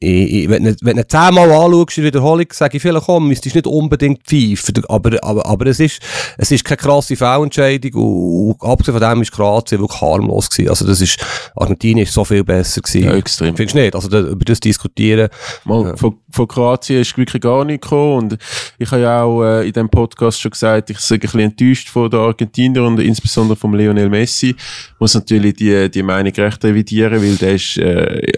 ich, 0.00 0.32
ich, 0.32 0.48
wenn, 0.48 0.76
wenn 0.80 0.96
du 0.96 1.08
zehnmal 1.08 1.50
anschaust 1.50 1.98
in 1.98 2.04
der 2.04 2.12
Wiederholung, 2.12 2.46
sage 2.52 2.76
ich 2.76 2.82
vielleicht, 2.82 3.06
komm, 3.06 3.26
müsstest 3.26 3.56
nicht 3.56 3.66
unbedingt 3.66 4.22
pfeifen, 4.22 4.84
aber, 4.88 5.18
aber, 5.24 5.44
aber 5.44 5.66
es 5.66 5.80
ist, 5.80 6.00
es 6.36 6.52
ist 6.52 6.64
keine 6.64 6.76
krasse 6.76 7.16
Fehlentscheidung 7.16 7.94
und, 7.94 8.60
und 8.60 8.70
abgesehen 8.70 8.96
von 8.96 9.10
dem 9.10 9.22
ist 9.22 9.32
Kroatien 9.32 9.80
wirklich 9.80 10.00
harmlos 10.00 10.50
gewesen. 10.50 10.70
Also 10.70 10.86
das 10.86 11.00
ist, 11.00 11.18
Argentinien 11.56 12.04
ist 12.04 12.12
so 12.12 12.24
viel 12.24 12.44
besser 12.44 12.80
gewesen. 12.80 13.08
Ja, 13.08 13.16
extrem. 13.16 13.56
Findest 13.56 13.74
du 13.74 13.80
nicht? 13.80 13.94
Also 13.96 14.08
da, 14.08 14.20
über 14.20 14.44
das 14.44 14.60
diskutieren. 14.60 15.30
Mal, 15.64 15.86
ja. 15.86 15.96
von, 15.96 16.14
von 16.30 16.46
Kroatien 16.46 17.00
ist 17.00 17.18
wirklich 17.18 17.42
gar 17.42 17.64
nicht 17.64 17.82
gekommen 17.82 18.18
und 18.18 18.38
ich 18.78 18.90
habe 18.92 19.02
ja 19.02 19.22
auch 19.24 19.42
äh, 19.42 19.66
in 19.66 19.72
dem 19.72 19.88
Podcast 19.88 20.40
schon 20.40 20.52
gesagt, 20.52 20.90
ich 20.90 21.00
sage 21.00 21.14
ein 21.16 21.20
bisschen 21.22 21.40
enttäuscht 21.40 21.88
von 21.88 22.08
der 22.08 22.20
Argentinier 22.20 22.84
und 22.84 23.00
insbesondere 23.00 23.56
vom 23.56 23.74
Lionel 23.74 24.10
Messi. 24.10 24.54
Muss 25.00 25.14
natürlich 25.14 25.54
die, 25.54 25.90
die 25.90 26.04
Meinung 26.04 26.32
recht 26.32 26.64
revidieren, 26.64 27.20
weil 27.20 27.34
der 27.34 27.54
ist 27.54 27.78
äh, 27.78 28.32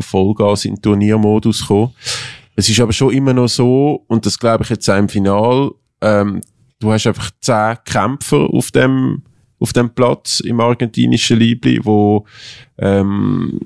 Vollgas 0.00 0.66
in 0.66 0.80
Turnier 0.82 0.97
Turniermodus 0.98 1.60
gekommen. 1.62 1.94
Es 2.56 2.68
ist 2.68 2.80
aber 2.80 2.92
schon 2.92 3.12
immer 3.12 3.32
noch 3.32 3.48
so, 3.48 4.04
und 4.08 4.26
das 4.26 4.38
glaube 4.38 4.64
ich 4.64 4.70
jetzt 4.70 4.88
auch 4.88 4.98
im 4.98 5.08
Final, 5.08 5.70
ähm, 6.00 6.40
du 6.80 6.92
hast 6.92 7.06
einfach 7.06 7.30
zehn 7.40 7.76
Kämpfer 7.84 8.48
auf 8.52 8.70
dem, 8.70 9.22
auf 9.60 9.72
dem 9.72 9.90
Platz 9.90 10.40
im 10.40 10.60
argentinischen 10.60 11.38
Liebli, 11.38 11.80
wo, 11.84 12.26
ähm, 12.78 13.60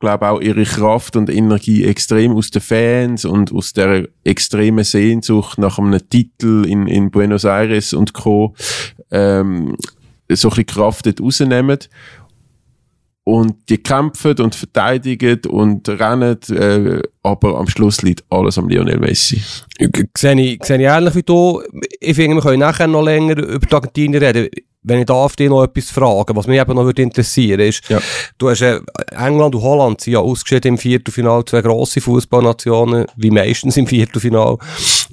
glaube 0.00 0.28
auch 0.28 0.40
ihre 0.40 0.64
Kraft 0.64 1.14
und 1.16 1.30
Energie 1.30 1.84
extrem 1.84 2.32
aus 2.32 2.50
den 2.50 2.62
Fans 2.62 3.26
und 3.26 3.52
aus 3.52 3.74
der 3.74 4.08
extremen 4.24 4.82
Sehnsucht 4.82 5.58
nach 5.58 5.78
einem 5.78 6.00
Titel 6.08 6.64
in, 6.66 6.86
in 6.86 7.10
Buenos 7.10 7.44
Aires 7.44 7.92
und 7.92 8.14
Co. 8.14 8.54
Ähm, 9.10 9.76
so 10.32 10.48
ein 10.48 10.50
bisschen 10.50 10.66
Kraft 10.66 11.06
dort 11.06 11.20
rausnehmen 11.20 11.78
und 13.24 13.54
die 13.68 13.78
kämpfen 13.78 14.38
und 14.40 14.54
verteidigen 14.54 15.40
und 15.48 15.88
rennen, 15.88 16.38
äh, 16.50 17.02
aber 17.22 17.58
am 17.58 17.68
Schluss 17.68 18.02
liegt 18.02 18.24
alles 18.30 18.58
am 18.58 18.68
Lionel 18.68 18.98
Messi. 18.98 19.40
Sehe 20.16 20.40
ich, 20.40 20.64
sehe 20.64 20.78
ich 20.78 20.86
ähnlich 20.86 21.14
wie 21.14 21.22
du. 21.22 21.62
Ich 22.00 22.16
finde, 22.16 22.36
wir 22.36 22.42
können 22.42 22.60
nachher 22.60 22.86
noch 22.86 23.02
länger 23.04 23.36
über 23.38 23.66
die 23.66 23.74
Argentinier 23.74 24.20
reden. 24.22 24.48
wenn 24.82 25.00
ich 25.00 25.04
darf 25.06 25.36
dich 25.36 25.50
noch 25.50 25.62
etwas 25.64 25.90
fragen, 25.90 26.34
was 26.34 26.46
mich 26.46 26.58
eben 26.58 26.74
noch 26.74 26.84
würde 26.84 27.02
interessieren 27.02 27.60
ist, 27.60 27.86
Ja. 27.90 28.00
du 28.38 28.48
hast 28.48 28.62
äh, 28.62 28.80
England 29.10 29.54
und 29.54 29.60
Holland 29.62 30.00
sind 30.00 30.14
ja 30.14 30.20
ausgeschieden 30.20 30.68
im 30.70 30.78
Viertelfinal, 30.78 31.44
zwei 31.44 31.60
grosse 31.60 32.00
Fußballnationen, 32.00 33.04
wie 33.16 33.30
meistens 33.30 33.76
im 33.76 33.86
Viertelfinal. 33.86 34.56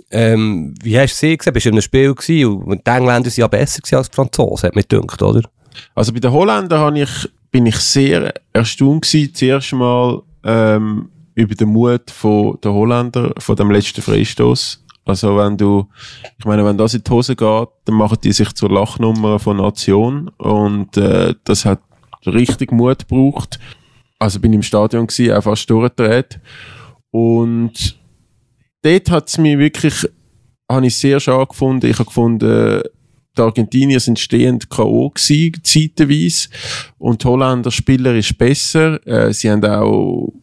Ähm, 0.09 0.73
wie 0.81 0.97
hast 0.97 1.15
du 1.21 1.27
sie 1.27 1.37
gesehen? 1.37 1.53
Bist 1.53 1.65
du 1.65 1.69
in 1.69 1.75
einem 1.75 1.81
Spiel 1.81 2.15
gewesen? 2.15 2.61
Und 2.63 2.87
die 2.87 2.91
Engländer 2.91 3.29
sind 3.29 3.41
ja 3.41 3.47
besser 3.47 3.81
gewesen 3.81 3.95
als 3.97 4.09
die 4.09 4.15
Franzosen, 4.15 4.67
hat 4.67 4.75
mich 4.75 4.87
gedacht, 4.87 5.21
oder? 5.21 5.41
Also 5.95 6.13
bei 6.13 6.19
den 6.21 6.31
Holländern 6.31 6.79
habe 6.79 6.99
ich, 7.01 7.29
bin 7.57 7.65
ich 7.65 7.77
sehr 7.77 8.35
erstaunt 8.53 9.01
gewesen, 9.01 9.33
zuerst 9.33 9.73
mal 9.73 10.21
ähm, 10.43 11.09
über 11.33 11.55
den 11.55 11.69
Mut 11.69 12.11
von 12.11 12.59
der 12.63 12.71
Holländer, 12.71 13.33
von 13.39 13.55
dem 13.55 13.71
letzten 13.71 14.03
Freistoß. 14.03 14.85
Also 15.05 15.37
wenn 15.37 15.57
du, 15.57 15.87
ich 16.37 16.45
meine, 16.45 16.63
wenn 16.63 16.77
das 16.77 16.93
in 16.93 17.03
die 17.03 17.09
Hose 17.09 17.35
geht, 17.35 17.67
dann 17.85 17.95
machen 17.95 18.19
die 18.23 18.31
sich 18.31 18.53
zur 18.53 18.69
Lachnummer 18.69 19.39
von 19.39 19.57
Nation 19.57 20.29
und 20.37 20.97
äh, 20.97 21.33
das 21.45 21.65
hat 21.65 21.79
richtig 22.27 22.71
Mut 22.71 23.09
gebraucht. 23.09 23.57
Also 24.19 24.39
bin 24.39 24.53
im 24.53 24.61
Stadion 24.61 25.07
gewesen, 25.07 25.33
auch 25.33 25.41
fast 25.41 25.67
durchgedreht 25.67 26.39
und 27.09 27.97
dort 28.83 29.09
hat 29.09 29.29
es 29.29 29.39
mich 29.39 29.57
wirklich, 29.57 30.07
habe 30.71 30.85
ich 30.85 30.95
sehr 30.95 31.19
schade 31.19 31.47
gefunden. 31.47 31.87
Ich 31.87 31.97
habe 31.97 32.05
gefunden, 32.05 32.83
die 33.37 33.41
Argentinier 33.41 33.99
sind 33.99 34.19
stehend 34.19 34.69
K.O. 34.69 35.09
gewesen, 35.09 35.53
zeitweise. 35.63 36.49
Und 36.97 37.23
die 37.23 37.27
Holländer 37.27 37.71
spielerisch 37.71 38.37
besser. 38.37 39.05
Äh, 39.07 39.33
sie 39.33 39.49
haben 39.49 39.63
auch 39.65 40.33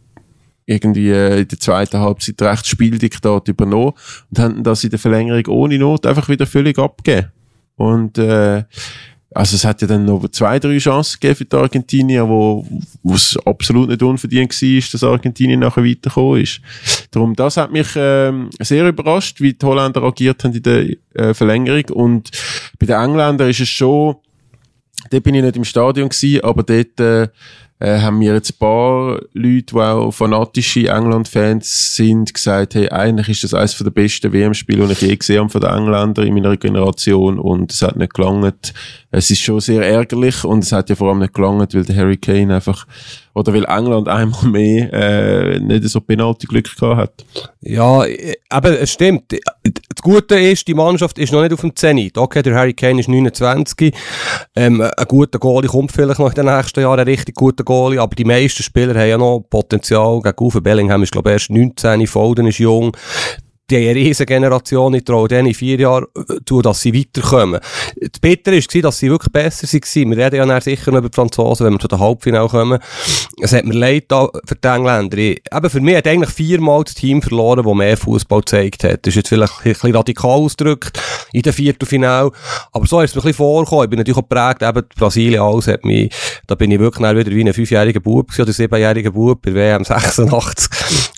irgendwie 0.66 1.10
äh, 1.10 1.40
in 1.40 1.48
der 1.48 1.60
zweiten 1.60 1.98
Halbzeit 1.98 2.40
recht 2.40 2.66
Spieldiktat 2.66 3.48
übernommen 3.48 3.92
und 4.30 4.38
haben 4.38 4.62
das 4.62 4.84
in 4.84 4.90
der 4.90 4.98
Verlängerung 4.98 5.46
ohne 5.48 5.78
Not 5.78 6.06
einfach 6.06 6.28
wieder 6.28 6.46
völlig 6.46 6.78
abgegeben. 6.78 7.30
Und 7.76 8.18
äh, 8.18 8.64
also 9.34 9.56
es 9.56 9.64
hat 9.64 9.82
ja 9.82 9.88
dann 9.88 10.04
noch 10.04 10.28
zwei, 10.28 10.60
drei 10.60 10.78
Chancen 10.78 11.18
gegeben 11.20 11.36
für 11.36 11.44
die 11.44 11.56
Argentinier, 11.56 12.28
wo 12.28 12.64
wo 13.02 13.14
es 13.14 13.36
absolut 13.44 13.88
nicht 13.88 14.02
unverdient 14.02 14.52
war, 14.62 14.90
dass 14.92 15.02
Argentinien 15.02 15.60
nachher 15.60 15.84
weitergekommen 15.84 16.40
ist. 16.40 16.60
Darum, 17.10 17.34
das 17.34 17.56
hat 17.56 17.72
mich 17.72 17.88
ähm, 17.96 18.50
sehr 18.60 18.88
überrascht, 18.88 19.40
wie 19.40 19.52
die 19.52 19.66
Holländer 19.66 20.04
agiert 20.04 20.44
haben 20.44 20.54
in 20.54 20.62
der 20.62 20.86
äh, 21.14 21.34
Verlängerung. 21.34 21.84
Und 21.92 22.30
bei 22.78 22.86
den 22.86 22.96
Engländern 22.96 23.50
ist 23.50 23.60
es 23.60 23.68
schon, 23.68 24.16
dort 25.10 25.22
bin 25.22 25.34
ich 25.34 25.42
nicht 25.42 25.56
im 25.56 25.64
Stadion 25.64 26.08
gewesen, 26.08 26.44
aber 26.44 26.62
dort 26.62 27.00
äh, 27.00 27.28
äh, 27.80 28.00
haben 28.00 28.18
mir 28.18 28.34
jetzt 28.34 28.52
ein 28.52 28.58
paar 28.58 29.20
Leute, 29.32 29.74
die 29.74 29.76
auch 29.76 30.10
fanatische 30.12 30.88
England-Fans 30.88 31.96
sind, 31.96 32.32
gesagt, 32.32 32.76
hey, 32.76 32.88
eigentlich 32.88 33.28
ist 33.28 33.44
das 33.44 33.52
eines 33.52 33.76
der 33.76 33.90
besten 33.90 34.32
WM-Spiele, 34.32 34.86
die 34.86 34.92
ich 34.92 35.00
je 35.00 35.16
gesehen 35.16 35.40
habe 35.40 35.50
von 35.50 35.60
den 35.60 35.70
Engländern 35.70 36.26
in 36.26 36.34
meiner 36.34 36.56
Generation 36.56 37.38
und 37.38 37.72
es 37.72 37.82
hat 37.82 37.96
nicht 37.96 38.14
gelangt. 38.14 38.72
Es 39.10 39.30
ist 39.30 39.40
schon 39.40 39.60
sehr 39.60 39.82
ärgerlich 39.82 40.44
und 40.44 40.64
es 40.64 40.72
hat 40.72 40.88
ja 40.88 40.96
vor 40.96 41.10
allem 41.10 41.18
nicht 41.18 41.34
gelangt, 41.34 41.74
weil 41.74 41.84
der 41.84 41.96
Harry 41.96 42.16
Kane 42.16 42.54
einfach, 42.54 42.86
oder 43.34 43.52
weil 43.52 43.64
England 43.64 44.08
einmal 44.08 44.44
mehr 44.44 44.92
äh, 44.92 45.58
nicht 45.58 45.84
so 45.84 46.00
Penalty-Glück 46.00 46.76
gehabt 46.76 46.96
hat. 46.96 47.26
Ja, 47.60 48.04
aber 48.48 48.80
es 48.80 48.92
stimmt. 48.92 49.34
Das 49.94 50.02
Gute 50.02 50.38
ist, 50.38 50.66
die 50.66 50.74
Mannschaft 50.74 51.18
ist 51.18 51.32
noch 51.32 51.42
nicht 51.42 51.52
auf 51.52 51.60
dem 51.60 51.76
Zenit. 51.76 52.18
Okay, 52.18 52.42
der 52.42 52.56
Harry 52.56 52.74
Kane 52.74 52.98
ist 52.98 53.08
29. 53.08 53.94
Ähm, 54.56 54.80
ein 54.80 55.06
guter 55.06 55.38
Goalie 55.38 55.68
kommt 55.68 55.92
vielleicht 55.92 56.18
noch 56.18 56.30
in 56.30 56.34
den 56.34 56.46
nächsten 56.46 56.80
Jahren, 56.80 56.98
ein 56.98 57.06
richtig 57.06 57.36
guter 57.36 57.62
Goalie, 57.62 58.00
aber 58.00 58.14
die 58.16 58.24
meisten 58.24 58.62
Spieler 58.64 58.98
haben 58.98 59.08
ja 59.08 59.18
noch 59.18 59.44
Potenzial. 59.48 60.20
Gegen 60.20 60.44
Uwe 60.44 60.60
Bellingham 60.60 61.02
ist, 61.02 61.12
glaube 61.12 61.30
ich, 61.30 61.34
erst 61.34 61.50
19, 61.50 62.06
Foden 62.08 62.46
ist 62.48 62.58
jung. 62.58 62.96
Die 63.70 63.76
haben 63.76 63.82
eine 63.82 63.94
riesen 63.94 64.26
Generation, 64.26 64.92
ich 64.92 65.04
traue 65.04 65.26
denen 65.26 65.48
in 65.48 65.54
vier 65.54 65.78
Jahren 65.78 66.04
äh, 66.16 66.34
zu, 66.44 66.60
dass 66.60 66.82
sie 66.82 66.94
weiterkommen. 66.94 67.60
Das 67.98 68.20
Bittere 68.20 68.56
war, 68.56 68.82
dass 68.82 68.98
sie 68.98 69.10
wirklich 69.10 69.32
besser 69.32 69.66
waren. 69.66 70.10
Wir 70.10 70.24
reden 70.24 70.36
ja 70.36 70.46
nachher 70.46 70.60
sicher 70.60 70.90
noch 70.90 70.98
über 70.98 71.08
die 71.08 71.14
Franzosen, 71.14 71.66
wenn 71.66 71.72
wir 71.72 71.80
zu 71.80 71.88
den 71.88 71.98
Halbfinale 71.98 72.48
kommen. 72.48 72.78
Es 73.40 73.54
hat 73.54 73.64
mir 73.64 73.74
leid 73.74 74.04
für 74.08 74.54
die 74.62 74.68
Engländer. 74.68 75.16
Ich, 75.16 75.40
eben 75.50 75.70
für 75.70 75.80
mich 75.80 75.96
hat 75.96 76.06
eigentlich 76.06 76.30
viermal 76.30 76.84
das 76.84 76.94
Team 76.94 77.22
verloren, 77.22 77.64
das 77.64 77.74
mehr 77.74 77.96
Fußball 77.96 78.40
gezeigt 78.40 78.84
hat. 78.84 79.06
Das 79.06 79.12
ist 79.12 79.16
jetzt 79.16 79.28
vielleicht 79.28 79.54
ein 79.60 79.72
bisschen 79.72 79.96
radikal 79.96 80.30
ausgedrückt 80.30 81.00
in 81.32 81.42
den 81.42 81.52
Viertelfinale. 81.52 82.32
Aber 82.72 82.86
so 82.86 83.00
ist 83.00 83.10
es 83.10 83.16
mir 83.16 83.22
ein 83.22 83.24
bisschen 83.28 83.36
vorgekommen. 83.38 83.84
Ich 83.84 83.90
bin 83.90 83.98
natürlich 83.98 84.18
auch 84.18 84.28
geprägt, 84.28 84.62
eben 84.62 84.88
Brasilien 84.96 85.40
alles 85.40 85.68
hat 85.68 85.84
mich, 85.84 86.12
da 86.46 86.54
bin 86.54 86.70
ich 86.70 86.78
wirklich 86.78 87.16
wieder 87.16 87.30
wie 87.30 87.44
ein 87.44 87.54
fünfjähriger 87.54 88.00
Bub 88.00 88.30
oder 88.38 88.52
siebenjähriger 88.52 89.10
Bub 89.10 89.40
bei 89.40 89.54
WM 89.54 89.84
86, 89.84 90.68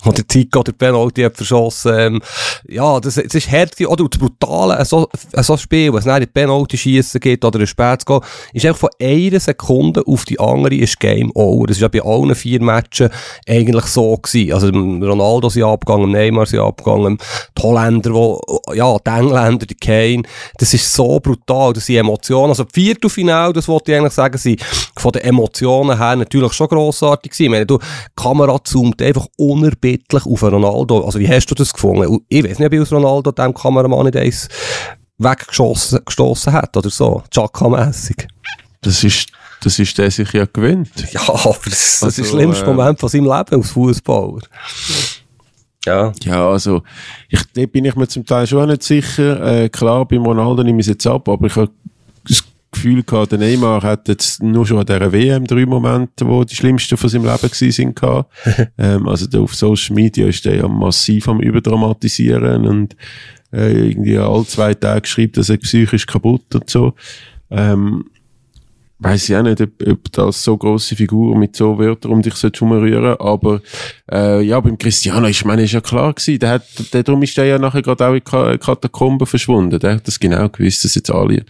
wo 0.05 0.13
der 0.13 0.29
Zico 0.29 0.63
der 0.63 0.73
Penalty 0.73 1.23
hat 1.23 1.37
verschossen. 1.37 2.21
Ja, 2.69 3.01
das, 3.01 3.15
das 3.15 3.35
ist 3.35 3.51
hart. 3.51 3.81
Oder 3.81 4.09
das 4.09 4.19
Brutale, 4.19 4.85
so, 4.85 5.09
so 5.33 5.53
ein 5.53 5.59
Spiel, 5.59 5.93
was 5.93 6.07
es 6.07 6.21
die 6.21 6.27
Penalty 6.27 6.77
schießen 6.77 7.21
geht 7.21 7.45
oder 7.45 7.61
ein 7.61 7.67
Spät 7.67 8.05
gehen, 8.05 8.21
ist 8.53 8.67
einfach 8.67 8.81
von 8.81 8.91
einer 9.01 9.41
Sekunde 9.41 10.03
auf 10.07 10.25
die 10.25 10.39
andere 10.39 10.75
ist 10.75 10.99
Game 11.01 11.31
Over. 11.35 11.67
Das 11.69 11.77
ist 11.77 11.83
ja 11.83 11.89
bei 11.89 12.03
allen 12.03 12.35
vier 12.35 12.63
Matchen 12.63 13.11
eigentlich 13.49 13.85
so 13.87 14.17
gewesen. 14.17 14.53
Also, 14.53 14.69
Ronaldo 14.69 15.49
sind 15.49 15.65
abgegangen, 15.65 16.11
Neymar 16.11 16.47
sind 16.47 16.61
abgegangen, 16.61 17.19
die 17.57 17.63
Holländer, 17.63 18.13
wo, 18.13 18.41
ja, 18.75 18.97
die 18.99 19.11
Engländer, 19.11 19.67
die 19.67 19.75
Kane. 19.75 20.23
Das 20.59 20.75
ist 20.75 20.93
so 20.93 21.21
brutal. 21.21 21.73
Das 21.73 21.87
sind 21.87 21.97
Emotionen. 21.97 22.51
Also, 22.51 22.65
Viertelfinale, 22.73 23.53
das 23.53 23.69
wollte 23.69 23.93
ich 23.93 23.99
eigentlich 23.99 24.13
sagen, 24.13 24.39
sind 24.39 24.63
von 24.97 25.13
den 25.13 25.23
Emotionen 25.23 25.99
her 25.99 26.17
natürlich 26.17 26.53
schon 26.53 26.69
grossartig 26.69 27.33
gewesen. 27.33 27.45
Ich 27.45 27.51
meine, 27.51 27.67
du, 27.67 27.79
die 27.79 28.23
Kamera 28.23 28.59
zoomt 28.63 29.01
einfach 29.03 29.27
unerbittlich 29.37 30.25
auf 30.27 30.43
Ronaldo. 30.43 31.05
Also, 31.05 31.19
wie 31.19 31.29
hast 31.29 31.47
du 31.47 31.55
das 31.55 31.73
gefunden? 31.73 32.21
Ich 32.29 32.45
weiß 32.45 32.59
nicht, 32.59 32.73
ob 32.73 32.81
aus 32.81 32.93
Ronaldo 32.93 33.33
dem 33.33 33.55
Kameramann 33.55 34.07
nicht 34.07 34.17
eins 34.17 34.49
weggestossen 35.19 36.01
gestossen 36.05 36.53
hat 36.53 36.77
oder 36.77 36.91
so. 36.91 37.23
Chaka-mässig. 37.31 38.29
Das 38.83 39.03
ist, 39.03 39.29
das 39.63 39.79
ist 39.79 39.97
der 39.99 40.11
sich 40.11 40.33
ja 40.33 40.45
gewöhnt. 40.45 40.91
Ja, 41.13 41.23
aber 41.29 41.57
das, 41.65 42.01
das 42.01 42.03
Also, 42.03 42.09
ist 42.09 42.19
das 42.19 42.29
schlimmste 42.29 42.65
äh, 42.65 42.69
Moment 42.69 43.01
von 43.01 43.09
seinem 43.09 43.25
Leben 43.25 43.55
als 43.57 43.71
Fußballer. 43.71 44.43
Ja. 45.87 46.13
Ja, 46.25 46.49
also, 46.49 46.83
ich, 47.29 47.41
da 47.55 47.65
bin 47.67 47.85
ich 47.85 47.95
mir 47.95 48.09
zum 48.09 48.27
Teil 48.27 48.47
schon 48.47 48.69
nicht 48.69 48.83
sicher. 48.83 49.63
Äh, 49.65 49.69
klar, 49.69 50.05
beim 50.07 50.25
Ronaldo 50.25 50.63
nehme 50.63 50.81
ich 50.81 50.87
es 50.87 50.91
jetzt 50.91 51.07
ab, 51.07 51.29
aber 51.29 51.47
ich 51.47 51.55
habe 51.55 51.69
das 51.69 51.77
Gefühl 52.77 53.03
gehabt, 53.03 53.33
der 53.33 53.39
Neymar 53.39 53.83
hat 53.83 54.07
jetzt 54.07 54.43
nur 54.43 54.67
schon 54.67 54.79
an 54.79 54.87
dieser 54.87 55.11
WM 55.11 55.47
drei 55.47 55.65
Momente, 55.65 56.27
wo 56.27 56.45
die 56.45 56.55
schlimmsten 56.55 56.97
von 56.99 57.09
seinem 57.09 57.25
Leben 57.25 57.39
gewesen 57.39 57.73
sind. 57.73 57.97
gehabt. 57.97 58.31
ähm, 58.79 59.09
also 59.09 59.27
der 59.27 59.41
auf 59.41 59.55
Social 59.55 59.95
Media 59.95 60.27
ist 60.27 60.45
der 60.45 60.57
ja 60.57 60.69
massiv 60.69 61.29
am 61.29 61.41
Überdramatisieren 61.41 62.67
und 62.67 62.95
äh, 63.53 63.89
irgendwie 63.89 64.19
alle 64.19 64.47
zwei 64.47 64.75
Tage 64.75 65.07
schreibt, 65.07 65.39
dass 65.39 65.49
er 65.49 65.57
psychisch 65.57 66.07
kaputt 66.07 66.55
und 66.55 66.69
so. 66.69 66.93
Ähm, 67.51 68.05
weiß 68.99 69.29
ich 69.29 69.37
auch 69.37 69.43
nicht, 69.43 69.61
ob, 69.61 69.71
ob 69.87 70.13
das 70.13 70.43
so 70.43 70.57
grosse 70.57 70.97
Figur 70.97 71.37
mit 71.37 71.55
so 71.55 71.79
Wörtern 71.79 72.13
um 72.13 72.23
dich 72.23 72.35
sollte 72.35 72.61
rumrühren, 72.61 73.17
aber 73.19 73.61
äh, 74.11 74.43
ja, 74.43 74.59
beim 74.61 74.79
Cristiano, 74.79 75.27
ich 75.27 75.45
meine, 75.45 75.65
ist 75.65 75.73
ja 75.73 75.81
klar 75.83 76.15
gewesen, 76.15 76.39
der 76.39 76.51
hat, 76.51 76.65
der, 76.95 77.03
darum 77.03 77.23
ist 77.23 77.37
der 77.37 77.45
ja 77.45 77.59
nachher 77.59 77.83
gerade 77.83 78.07
auch 78.07 78.15
in 78.15 78.25
Ka- 78.25 78.57
Katakomben 78.57 79.27
verschwunden, 79.27 79.79
der 79.79 79.97
hat 79.97 80.07
das 80.07 80.19
genau 80.19 80.49
gewusst, 80.49 80.85
dass 80.85 80.95
jetzt 80.95 81.11
alle, 81.11 81.45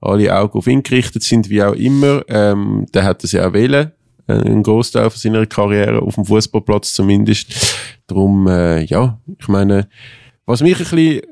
alle 0.00 0.36
Augen 0.36 0.58
auf 0.58 0.66
ihn 0.66 0.82
gerichtet 0.82 1.22
sind, 1.22 1.48
wie 1.48 1.62
auch 1.62 1.74
immer, 1.74 2.22
ähm, 2.28 2.86
der 2.92 3.04
hat 3.04 3.24
das 3.24 3.32
ja 3.32 3.48
auch 3.48 3.52
wählen, 3.54 3.92
äh, 4.26 4.32
einen 4.34 4.62
Großteil 4.62 5.08
von 5.08 5.18
seiner 5.18 5.46
Karriere, 5.46 6.02
auf 6.02 6.16
dem 6.16 6.26
Fußballplatz 6.26 6.92
zumindest, 6.92 7.76
darum, 8.08 8.46
äh, 8.46 8.84
ja, 8.84 9.18
ich 9.38 9.48
meine, 9.48 9.88
was 10.44 10.60
mich 10.60 10.74
ein 10.74 10.78
bisschen 10.80 11.22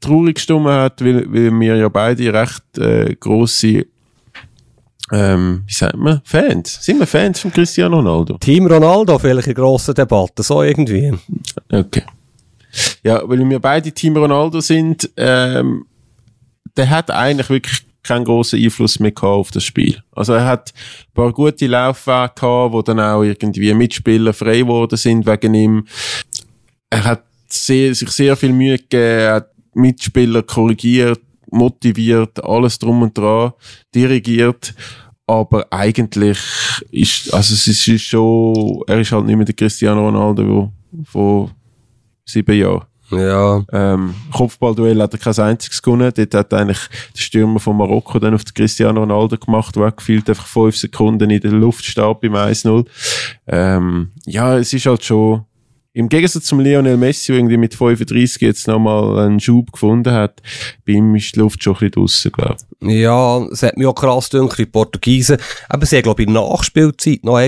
traurig 0.00 0.34
gestimmt 0.34 0.66
hat, 0.66 1.02
weil, 1.02 1.32
weil 1.32 1.50
wir 1.60 1.76
ja 1.76 1.88
beide 1.88 2.32
recht 2.34 2.78
äh, 2.78 3.14
grosse 3.18 3.86
ähm, 5.12 5.64
wie 5.66 5.72
sagt 5.72 5.96
man, 5.96 6.20
Fans. 6.24 6.82
Sind 6.82 6.98
wir 6.98 7.06
Fans 7.06 7.40
von 7.40 7.52
Cristiano 7.52 7.96
Ronaldo? 7.96 8.38
Team 8.38 8.66
Ronaldo 8.66 9.18
vielleicht 9.18 9.48
in 9.48 9.54
grossen 9.54 9.94
Debatten, 9.94 10.42
so 10.42 10.62
irgendwie. 10.62 11.12
Okay. 11.70 12.02
Ja, 13.02 13.22
weil 13.28 13.48
wir 13.48 13.60
beide 13.60 13.92
Team 13.92 14.16
Ronaldo 14.16 14.60
sind, 14.60 15.10
ähm, 15.16 15.86
der 16.76 16.90
hat 16.90 17.10
eigentlich 17.10 17.50
wirklich 17.50 17.82
keinen 18.02 18.24
großen 18.24 18.62
Einfluss 18.62 19.00
mehr 19.00 19.12
gehabt 19.12 19.24
auf 19.24 19.50
das 19.50 19.64
Spiel. 19.64 20.02
Also 20.12 20.34
er 20.34 20.44
hat 20.44 20.72
ein 20.74 21.14
paar 21.14 21.32
gute 21.32 21.66
Laufwege 21.66 22.32
gehabt, 22.34 22.72
wo 22.72 22.82
dann 22.82 23.00
auch 23.00 23.22
irgendwie 23.22 23.72
Mitspieler 23.74 24.32
frei 24.32 24.58
geworden 24.58 24.96
sind 24.96 25.26
wegen 25.26 25.54
ihm. 25.54 25.86
Er 26.90 27.04
hat 27.04 27.24
sehr, 27.48 27.94
sich 27.94 28.10
sehr 28.10 28.36
viel 28.36 28.52
Mühe 28.52 28.78
gegeben, 28.78 29.32
hat 29.32 29.50
Mitspieler 29.74 30.42
korrigiert, 30.42 31.20
motiviert, 31.54 32.44
alles 32.44 32.78
drum 32.78 33.02
und 33.02 33.16
dran, 33.16 33.52
dirigiert. 33.94 34.74
Aber 35.26 35.66
eigentlich 35.70 36.38
ist, 36.90 37.32
also 37.32 37.54
es 37.54 37.66
ist 37.66 38.02
schon, 38.02 38.82
er 38.86 39.00
ist 39.00 39.12
halt 39.12 39.24
nicht 39.24 39.36
mehr 39.36 39.46
der 39.46 39.54
Cristiano 39.54 40.04
Ronaldo 40.04 40.70
von 41.04 41.50
sieben 42.26 42.58
Jahren. 42.58 42.82
Ja. 43.10 43.64
Ähm, 43.72 44.14
Kopfballduell 44.32 45.00
hat 45.00 45.12
er 45.12 45.18
kein 45.18 45.38
einziges 45.44 45.80
gewonnen. 45.80 46.12
Dort 46.14 46.34
hat 46.34 46.52
eigentlich 46.52 46.80
der 47.14 47.20
Stürmer 47.20 47.60
von 47.60 47.76
Marokko 47.76 48.18
dann 48.18 48.34
auf 48.34 48.44
den 48.44 48.54
Cristiano 48.54 49.00
Ronaldo 49.00 49.36
gemacht, 49.36 49.76
weggefühlt 49.76 50.28
einfach 50.28 50.46
fünf 50.46 50.76
Sekunden 50.76 51.30
in 51.30 51.40
der 51.40 51.52
Luft 51.52 51.84
steht 51.84 52.20
beim 52.20 52.34
1-0. 52.34 52.86
Ähm, 53.46 54.10
ja, 54.26 54.58
es 54.58 54.72
ist 54.72 54.86
halt 54.86 55.04
schon, 55.04 55.44
im 55.96 56.08
Gegensatz 56.08 56.44
zum 56.44 56.58
Lionel 56.58 56.96
Messi, 56.96 57.28
der 57.28 57.36
irgendwie 57.36 57.56
mit 57.56 57.74
35 57.74 58.42
jetzt 58.42 58.66
nochmal 58.66 59.16
einen 59.20 59.38
Schub 59.38 59.72
gefunden 59.72 60.12
hat, 60.12 60.42
bei 60.84 60.94
ihm 60.94 61.14
ist 61.14 61.36
die 61.36 61.38
Luft 61.38 61.62
schon 61.62 61.74
ein 61.74 61.78
bisschen 61.78 61.92
draussen, 61.92 62.32
glaube 62.32 62.56
ich. 62.80 63.00
Ja, 63.00 63.38
es 63.52 63.62
hat 63.62 63.76
mich 63.76 63.86
auch 63.86 63.94
krass 63.94 64.28
gedacht, 64.28 64.58
die 64.58 64.66
Portugiesen, 64.66 65.38
aber 65.68 65.86
sie 65.86 65.96
haben, 65.96 66.02
glaube 66.02 66.22
ich, 66.22 66.28
in 66.28 66.34
Nachspielzeit 66.34 67.22
noch 67.22 67.38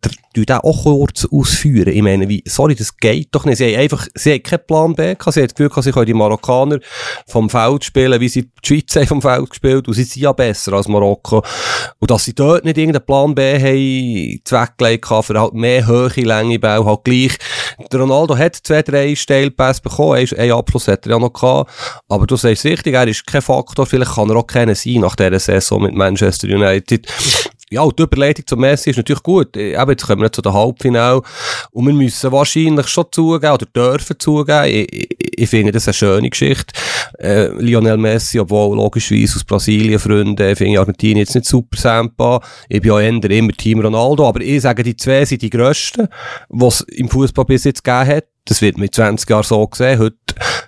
du 0.00 0.10
den 0.46 0.58
auch 0.58 0.82
kurz 0.82 1.26
ausführen. 1.30 1.92
Ich 1.92 2.02
meine, 2.02 2.28
wie, 2.28 2.42
sorry, 2.46 2.74
das 2.74 2.96
geht 2.96 3.28
doch 3.32 3.44
nicht. 3.44 3.58
Sie 3.58 3.72
haben 3.72 3.80
einfach, 3.80 4.06
sie 4.14 4.32
haben 4.32 4.42
keinen 4.42 4.66
Plan 4.66 4.94
B 4.94 5.14
gehabt. 5.14 5.32
Sie 5.32 5.40
haben 5.40 5.48
das 5.48 5.54
Gefühl, 5.54 5.82
sie 5.82 5.92
können 5.92 6.06
die 6.06 6.14
Marokkaner 6.14 6.78
vom 7.26 7.50
Feld 7.50 7.84
spielen, 7.84 8.20
wie 8.20 8.28
sie 8.28 8.42
die 8.42 8.66
Schweiz 8.66 8.96
haben 8.96 9.06
vom 9.06 9.22
Feld 9.22 9.50
gespielt 9.50 9.88
und 9.88 9.94
sie 9.94 10.04
sind 10.04 10.22
ja 10.22 10.32
besser 10.32 10.72
als 10.74 10.88
Marokko. 10.88 11.42
Und 11.98 12.10
dass 12.10 12.24
sie 12.24 12.34
dort 12.34 12.64
nicht 12.64 12.78
irgendeinen 12.78 13.06
Plan 13.06 13.34
B 13.34 13.58
haben, 13.58 14.40
zweckgelegt 14.44 15.08
haben, 15.10 15.22
für 15.22 15.40
halt 15.40 15.54
mehr 15.54 15.86
Höhe, 15.86 16.08
Länge 16.24 16.58
Bau, 16.58 16.84
halt 16.84 17.04
gleich. 17.04 17.38
Der 17.92 18.00
Ronaldo 18.00 18.36
hat 18.36 18.56
zwei, 18.56 18.82
drei 18.82 19.14
Steilpässe 19.14 19.82
bekommen, 19.82 20.26
einen 20.36 20.52
Abschluss 20.52 20.88
hat 20.88 21.06
er 21.06 21.12
ja 21.12 21.18
noch 21.18 21.32
gehabt. 21.32 21.70
Aber 22.08 22.26
du 22.26 22.36
sagst 22.36 22.64
richtig, 22.64 22.94
er 22.94 23.06
ist 23.06 23.26
kein 23.26 23.42
Faktor, 23.42 23.86
vielleicht 23.86 24.14
kann 24.14 24.30
er 24.30 24.36
auch 24.36 24.46
keiner 24.46 24.74
sein 24.74 25.00
nach 25.00 25.16
dieser 25.16 25.38
Saison 25.38 25.82
mit 25.82 25.94
Manchester 25.94 26.48
United 26.48 27.06
ja, 27.70 27.86
die 27.88 28.02
Überleitung 28.02 28.46
zum 28.46 28.60
Messi 28.60 28.90
ist 28.90 28.96
natürlich 28.96 29.22
gut. 29.22 29.56
Eben, 29.56 29.90
jetzt 29.90 30.06
kommen 30.06 30.22
wir 30.22 30.32
zu 30.32 30.42
den 30.42 30.52
Halbfinale. 30.52 31.22
Und 31.70 31.86
wir 31.86 31.94
müssen 31.94 32.32
wahrscheinlich 32.32 32.88
schon 32.88 33.06
zugeben, 33.10 33.52
oder 33.52 33.66
dürfen 33.66 34.18
zugeben, 34.18 34.64
ich, 34.66 34.92
ich, 34.92 35.08
ich 35.40 35.50
finde 35.50 35.72
das 35.72 35.86
eine 35.86 35.94
schöne 35.94 36.30
Geschichte. 36.30 36.72
Äh, 37.18 37.48
Lionel 37.58 37.96
Messi, 37.96 38.38
obwohl 38.38 38.76
logischerweise 38.76 39.36
aus 39.36 39.44
Brasilien 39.44 39.98
Freunde, 39.98 40.56
finde 40.56 40.72
ich 40.72 40.78
Argentinien 40.78 41.18
jetzt 41.18 41.34
nicht 41.34 41.46
super 41.46 41.76
Sampa. 41.76 42.40
Ich 42.68 42.80
bin 42.80 42.90
ja 42.90 43.00
eher 43.00 43.30
immer 43.30 43.52
Team 43.52 43.80
Ronaldo, 43.80 44.26
aber 44.28 44.40
ich 44.40 44.62
sage, 44.62 44.82
die 44.82 44.96
zwei 44.96 45.24
sind 45.24 45.42
die 45.42 45.50
grössten, 45.50 46.08
es 46.48 46.80
im 46.80 47.08
Fußball 47.08 47.44
bis 47.44 47.64
jetzt 47.64 47.84
gegeben 47.84 48.08
hat. 48.08 48.24
Das 48.48 48.62
wird 48.62 48.78
mit 48.78 48.94
20 48.94 49.28
Jahren 49.28 49.42
so 49.42 49.66
gesehen, 49.66 49.98
heute, 49.98 50.16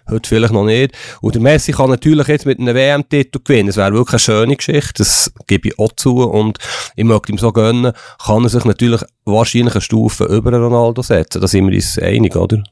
heute 0.09 0.29
vielleicht 0.29 0.53
noch 0.53 0.65
nicht. 0.65 0.95
Und 1.23 1.35
der 1.35 1.43
Messi 1.43 1.73
kann 1.73 1.89
natürlich 1.89 2.29
jetzt 2.29 2.45
mit 2.45 2.59
einem 2.59 2.75
WM-Titel 2.75 3.41
gewinnen. 3.43 3.69
Das 3.69 3.77
wäre 3.77 3.95
wirklich 3.95 4.13
eine 4.13 4.19
schöne 4.19 4.57
Geschichte, 4.57 4.99
das 4.99 5.33
gebe 5.47 5.69
ich 5.69 5.79
auch 5.79 5.93
zu. 5.97 6.23
Und 6.23 6.59
ich 6.95 7.05
möchte 7.05 7.33
ihm 7.33 7.39
so 7.39 7.53
gönnen, 7.53 7.93
kann 8.23 8.43
er 8.43 8.51
sich 8.51 8.65
natürlich 8.67 9.03
wahrscheinlich 9.25 9.75
eine 9.75 9.81
Stufe 9.81 10.25
über 10.25 10.53
Ronaldo 10.53 11.01
setzen. 11.01 11.41
Da 11.41 11.49
sind 11.49 11.69
wir 11.69 11.75
uns 11.75 11.99
einig, 11.99 12.37
oder? 12.37 12.63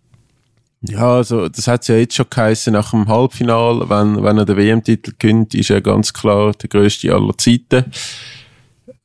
Ja, 0.82 1.14
also 1.16 1.48
das 1.48 1.66
hat 1.66 1.88
ja 1.88 1.96
jetzt 1.96 2.14
schon 2.14 2.26
geheißen 2.30 2.72
nach 2.72 2.90
dem 2.90 3.08
Halbfinal, 3.08 3.88
wenn, 3.88 4.22
wenn 4.22 4.38
er 4.38 4.44
den 4.44 4.56
WM-Titel 4.56 5.12
gewinnt, 5.18 5.54
ist 5.54 5.70
er 5.70 5.80
ganz 5.80 6.12
klar 6.12 6.52
der 6.52 6.68
größte 6.68 7.12
aller 7.12 7.36
Zeiten. 7.36 7.86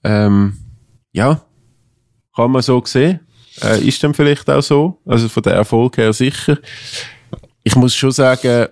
Ähm, 0.03 0.57
ja, 1.13 1.41
kann 2.35 2.51
man 2.51 2.61
so 2.61 2.83
sehen. 2.85 3.21
Äh, 3.61 3.87
ist 3.87 4.03
dann 4.03 4.13
vielleicht 4.13 4.49
auch 4.49 4.61
so. 4.61 4.99
Also 5.05 5.29
von 5.29 5.43
der 5.43 5.53
Erfolg 5.53 5.97
her 5.97 6.13
sicher. 6.13 6.57
Ich 7.63 7.75
muss 7.75 7.95
schon 7.95 8.11
sagen, 8.11 8.67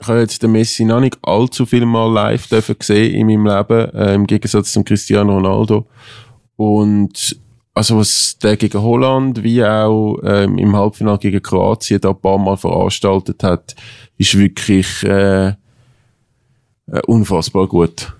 ich 0.00 0.06
habe 0.06 0.20
jetzt 0.20 0.42
den 0.42 0.52
Messi 0.52 0.84
noch 0.84 1.00
nicht 1.00 1.18
allzu 1.22 1.66
viel 1.66 1.84
mal 1.84 2.10
live 2.10 2.46
dürfen 2.46 2.78
gesehen 2.78 3.14
in 3.14 3.26
meinem 3.26 3.46
Leben, 3.46 3.94
äh, 3.94 4.14
im 4.14 4.26
Gegensatz 4.26 4.72
zum 4.72 4.84
Cristiano 4.84 5.34
Ronaldo. 5.34 5.86
Und 6.56 7.36
also 7.74 7.98
was 7.98 8.38
der 8.38 8.56
gegen 8.56 8.82
Holland 8.82 9.42
wie 9.42 9.64
auch 9.64 10.18
ähm, 10.24 10.58
im 10.58 10.74
Halbfinale 10.74 11.18
gegen 11.18 11.42
Kroatien 11.42 12.00
da 12.00 12.10
ein 12.10 12.20
paar 12.20 12.38
Mal 12.38 12.56
veranstaltet 12.56 13.42
hat, 13.42 13.76
ist 14.16 14.36
wirklich 14.36 15.04
äh, 15.04 15.48
äh 15.48 15.54
unfassbar 17.06 17.66
gut 17.68 18.12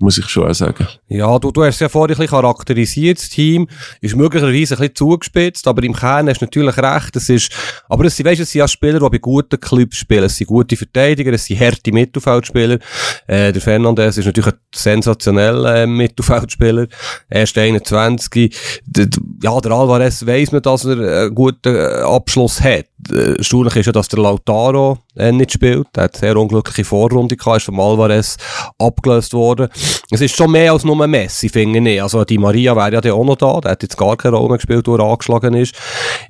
muss 0.00 0.18
ich 0.18 0.28
schon 0.28 0.48
auch 0.48 0.54
sagen. 0.54 0.86
Ja, 1.08 1.38
du, 1.38 1.50
du 1.50 1.64
hast 1.64 1.74
es 1.74 1.80
ja 1.80 1.88
vorhin 1.88 2.14
ein 2.14 2.18
bisschen 2.18 2.36
charakterisiert, 2.36 3.18
das 3.18 3.28
Team 3.28 3.68
ist 4.00 4.16
möglicherweise 4.16 4.74
ein 4.74 4.80
bisschen 4.80 4.94
zugespitzt, 4.94 5.66
aber 5.68 5.82
im 5.82 5.94
Kern 5.94 6.28
hast 6.28 6.40
du 6.40 6.46
natürlich 6.46 6.76
recht, 6.76 7.16
es 7.16 7.28
ist, 7.28 7.52
aber 7.88 8.04
es 8.04 8.22
weißt, 8.22 8.40
es 8.40 8.50
sind 8.50 8.60
ja 8.60 8.68
Spieler, 8.68 9.00
die 9.00 9.08
bei 9.08 9.18
guten 9.18 9.60
Clubs 9.60 9.96
spielen, 9.96 10.24
es 10.24 10.36
sind 10.36 10.46
gute 10.46 10.76
Verteidiger, 10.76 11.32
es 11.32 11.44
sind 11.44 11.60
harte 11.60 11.92
Mittelfeldspieler, 11.92 12.78
äh, 13.26 13.52
der 13.52 13.60
Fernandes 13.62 14.18
ist 14.18 14.26
natürlich 14.26 14.52
ein 14.52 14.58
sensationeller 14.74 15.82
äh, 15.82 15.86
Mittelfeldspieler, 15.86 16.86
erst 17.28 17.58
21, 17.58 18.56
der, 18.86 19.08
ja, 19.42 19.60
der 19.60 19.72
Alvarez 19.72 20.26
weiss 20.26 20.52
man, 20.52 20.62
dass 20.62 20.84
er 20.84 20.98
einen 20.98 21.34
guten 21.34 21.74
äh, 21.74 22.02
Abschluss 22.02 22.60
hat, 22.60 22.86
äh, 23.10 23.36
erstaunlich 23.38 23.76
ist 23.76 23.86
ja, 23.86 23.92
dass 23.92 24.08
der 24.08 24.20
Lautaro 24.20 24.98
äh, 25.16 25.32
nicht 25.32 25.52
spielt. 25.52 25.86
Er 25.96 26.04
hat 26.04 26.16
sehr 26.16 26.36
unglückliche 26.36 26.84
Vorrunde 26.84 27.36
gehabt, 27.36 27.58
ist 27.58 27.64
vom 27.64 27.80
Alvarez 27.80 28.36
abgelöst 28.78 29.32
worden. 29.32 29.68
Es 30.10 30.20
ist 30.20 30.36
schon 30.36 30.50
mehr 30.50 30.72
als 30.72 30.84
nur 30.84 31.06
Messi, 31.06 31.48
finde 31.48 31.90
ich. 31.90 32.02
Also, 32.02 32.24
die 32.24 32.38
Maria 32.38 32.74
wäre 32.76 33.04
ja 33.04 33.12
auch 33.12 33.24
noch 33.24 33.36
da. 33.36 33.60
Der 33.60 33.72
hat 33.72 33.82
jetzt 33.82 33.96
gar 33.96 34.16
keine 34.16 34.36
Rolle 34.36 34.56
gespielt, 34.56 34.86
wo 34.86 34.96
er 34.96 35.04
angeschlagen 35.04 35.54
ist. 35.54 35.74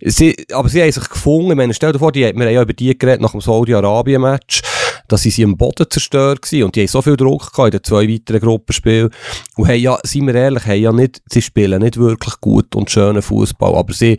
Sie, 0.00 0.36
aber 0.52 0.68
sie 0.68 0.82
haben 0.82 0.92
sich 0.92 1.08
gefunden. 1.08 1.50
Ich 1.50 1.56
meine, 1.56 1.74
stell 1.74 1.92
dir 1.92 1.98
vor, 1.98 2.12
die, 2.12 2.20
wir 2.20 2.28
haben 2.28 2.54
ja 2.54 2.62
über 2.62 2.72
die 2.72 2.96
geredet 2.96 3.20
nach 3.20 3.32
dem 3.32 3.40
Saudi-Arabien-Match 3.40 4.62
dass 5.10 5.22
sie 5.22 5.30
sie 5.30 5.44
am 5.44 5.56
Boden 5.56 5.86
zerstört 5.88 6.52
waren. 6.52 6.62
Und 6.62 6.76
die 6.76 6.80
haben 6.80 6.88
so 6.88 7.02
viel 7.02 7.16
Druck 7.16 7.52
gehabt 7.52 7.74
in 7.74 7.78
den 7.78 7.84
zwei 7.84 8.08
weiteren 8.08 8.40
Gruppenspielen. 8.40 9.10
Und 9.56 9.68
haben 9.68 9.80
ja, 9.80 9.98
seien 10.04 10.26
wir 10.26 10.34
ehrlich, 10.34 10.64
haben 10.64 10.80
ja 10.80 10.92
nicht, 10.92 11.20
sie 11.30 11.42
spielen 11.42 11.82
nicht 11.82 11.96
wirklich 11.96 12.40
gut 12.40 12.74
und 12.76 12.90
schönen 12.90 13.22
Fußball. 13.22 13.74
Aber 13.74 13.92
sie, 13.92 14.18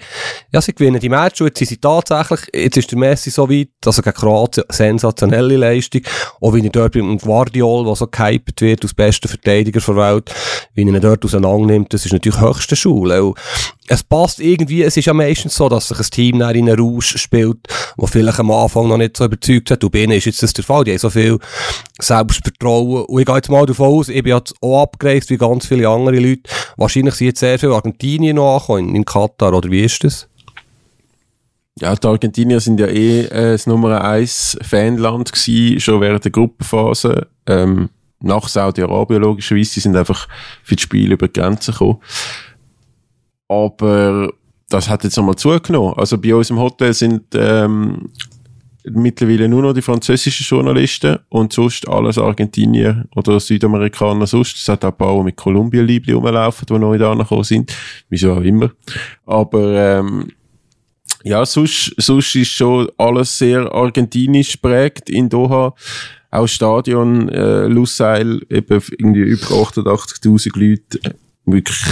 ja, 0.51 0.61
sie 0.61 0.73
gewinnen 0.73 0.99
die 0.99 1.09
Match 1.09 1.41
und 1.41 1.47
jetzt 1.47 1.59
sind 1.59 1.69
sie 1.69 1.77
tatsächlich, 1.77 2.41
jetzt 2.53 2.77
ist 2.77 2.91
der 2.91 2.99
Messi 2.99 3.29
so 3.29 3.49
weit, 3.49 3.69
dass 3.81 3.97
er 3.97 4.03
gegen 4.03 4.15
Kroatien 4.15 4.65
sensationelle 4.69 5.57
Leistung, 5.57 6.01
auch 6.41 6.53
wie 6.53 6.63
er 6.63 6.69
dort 6.69 6.93
beim 6.93 7.17
Guardiol, 7.17 7.85
der 7.85 7.95
so 7.95 8.07
gehypt 8.07 8.61
wird, 8.61 8.83
als 8.83 8.93
bester 8.93 9.29
Verteidiger 9.29 9.79
der 9.79 9.95
Welt, 9.95 10.33
wie 10.73 10.81
er 10.83 10.87
ihn 10.87 11.01
dort 11.01 11.23
auseinander 11.23 11.67
nimmt, 11.67 11.93
das 11.93 12.05
ist 12.05 12.11
natürlich 12.11 12.41
höchste 12.41 12.75
Schule. 12.75 13.23
Und 13.23 13.37
es 13.87 14.03
passt 14.03 14.39
irgendwie, 14.39 14.83
es 14.83 14.95
ist 14.95 15.05
ja 15.05 15.13
meistens 15.13 15.55
so, 15.55 15.67
dass 15.67 15.89
sich 15.89 15.99
ein 15.99 16.05
Team 16.11 16.35
in 16.35 16.43
einen 16.43 16.79
Rausch 16.79 17.17
spielt, 17.17 17.59
wo 17.97 18.07
vielleicht 18.07 18.39
am 18.39 18.49
Anfang 18.51 18.87
noch 18.87 18.97
nicht 18.97 19.17
so 19.17 19.25
überzeugt 19.25 19.69
hat. 19.69 19.83
Und 19.83 19.91
bei 19.91 19.99
jetzt 20.05 20.41
das 20.41 20.53
der 20.53 20.63
Fall. 20.63 20.80
Die 20.83 20.91
haben 20.91 20.99
so 20.99 21.09
viel 21.09 21.39
Selbstvertrauen. 21.99 23.05
Und 23.05 23.19
ich 23.19 23.25
gehe 23.25 23.35
jetzt 23.35 23.49
mal 23.49 23.65
davon 23.65 23.87
aus, 23.87 24.09
ich 24.09 24.23
bin 24.23 24.35
jetzt 24.35 24.53
auch 24.61 24.83
abgereist 24.83 25.29
wie 25.29 25.37
ganz 25.37 25.65
viele 25.65 25.89
andere 25.89 26.19
Leute. 26.19 26.43
Wahrscheinlich 26.77 27.15
sind 27.15 27.27
jetzt 27.27 27.39
sehr 27.39 27.59
viele 27.59 27.73
Argentinien 27.73 28.35
noch 28.35 28.55
angekommen, 28.55 28.89
in, 28.89 28.95
in 28.95 29.05
Katar, 29.05 29.53
oder 29.53 29.69
wie 29.69 29.83
ist 29.83 30.03
das? 30.03 30.27
Ja, 31.79 31.95
die 31.95 32.07
Argentinier 32.07 32.59
sind 32.59 32.79
ja 32.79 32.87
eh 32.87 33.21
äh, 33.21 33.53
das 33.53 33.65
Nummer 33.65 34.03
1 34.03 34.57
Fanland 34.61 35.31
gewesen, 35.31 35.79
schon 35.79 36.01
während 36.01 36.23
der 36.23 36.31
Gruppenphase. 36.31 37.27
Ähm, 37.47 37.89
nach 38.21 38.47
Saudi-Arabien 38.47 39.21
logischerweise, 39.21 39.73
die 39.73 39.79
sind 39.79 39.95
einfach 39.95 40.27
für 40.63 40.75
das 40.75 40.83
Spiel 40.83 41.11
über 41.11 41.27
die 41.27 41.39
Grenze 41.39 41.71
gekommen. 41.71 41.99
Aber 43.47 44.31
das 44.69 44.89
hat 44.89 45.03
jetzt 45.03 45.17
nochmal 45.17 45.35
zugenommen. 45.35 45.95
Also 45.97 46.17
bei 46.17 46.33
uns 46.35 46.49
im 46.49 46.59
Hotel 46.59 46.93
sind 46.93 47.23
ähm, 47.33 48.09
mittlerweile 48.85 49.47
nur 49.47 49.61
noch 49.61 49.73
die 49.73 49.81
französischen 49.81 50.45
Journalisten 50.45 51.19
und 51.29 51.53
sonst 51.53 51.87
alles 51.87 52.17
Argentinier 52.17 53.05
oder 53.15 53.39
Südamerikaner 53.39 54.27
sonst. 54.27 54.57
Es 54.57 54.67
hat 54.67 54.83
auch 54.83 54.89
ein 54.91 54.97
paar, 54.97 55.17
die 55.17 55.23
mit 55.23 55.37
Kolumbien-Liebli 55.37 56.13
rumlaufen, 56.13 56.65
die 56.67 56.79
neu 56.79 56.97
da 56.97 57.13
gekommen 57.13 57.43
sind. 57.43 57.73
Wieso 58.09 58.33
auch 58.33 58.41
immer. 58.41 58.71
Aber 59.25 59.99
ähm, 59.99 60.31
ja, 61.23 61.45
sonst, 61.45 61.93
sonst 61.97 62.35
ist 62.35 62.51
schon 62.51 62.89
alles 62.97 63.37
sehr 63.37 63.71
argentinisch 63.71 64.57
prägt 64.57 65.09
in 65.09 65.29
Doha. 65.29 65.73
Auch 66.31 66.47
Stadion, 66.47 67.29
äh, 67.29 67.67
Lusail, 67.67 68.41
eben 68.49 68.81
irgendwie 68.97 69.21
über 69.21 69.47
88.000 69.47 70.57
Leute. 70.57 71.15
Wirklich 71.45 71.83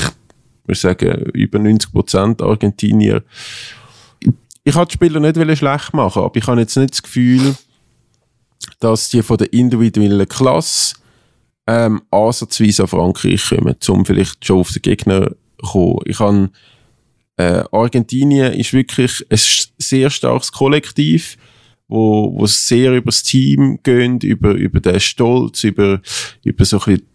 wir 0.70 0.76
sagen 0.76 1.32
über 1.34 1.58
90 1.58 1.92
Prozent 1.92 2.42
Argentinier. 2.44 3.24
Ich 4.70 4.76
habe 4.76 4.86
die 4.86 4.94
Spieler 4.94 5.20
nicht 5.20 5.58
schlecht 5.58 5.96
machen, 5.96 6.22
aber 6.22 6.38
ich 6.38 6.46
habe 6.46 6.62
jetzt 6.62 6.78
nicht 6.78 6.92
das 6.92 7.02
Gefühl, 7.02 7.56
dass 8.80 9.10
die 9.10 9.24
von 9.24 9.38
der 9.38 9.52
individuellen 9.52 10.30
Klasse 10.30 10.94
ähm, 11.66 12.04
ansatzweise 12.12 12.84
an 12.84 12.88
Frankreich 12.88 13.50
kommen, 13.50 13.76
um 13.88 14.06
vielleicht 14.06 14.46
schon 14.46 14.60
auf 14.60 14.72
den 14.72 14.84
Gegner 14.84 15.32
zu 15.60 15.72
kommen. 15.72 16.00
Ich 16.06 16.20
habe 16.20 16.52
äh, 17.38 17.64
Argentinien 17.72 18.54
ist 18.54 18.72
wirklich 18.74 19.26
ein 19.32 19.40
sehr 19.80 20.12
starkes 20.12 20.52
Kollektiv, 20.52 21.38
wo, 21.88 22.32
wo 22.38 22.46
sehr 22.46 22.94
über 22.94 23.10
das 23.10 23.24
Team 23.24 23.80
geht, 23.82 24.24
über, 24.24 24.52
über 24.52 24.80
den 24.82 25.00
Stolz, 25.00 25.64
über, 25.64 26.00
über 26.44 26.66
so 26.66 26.78
ein 26.78 26.86
bisschen 26.86 27.08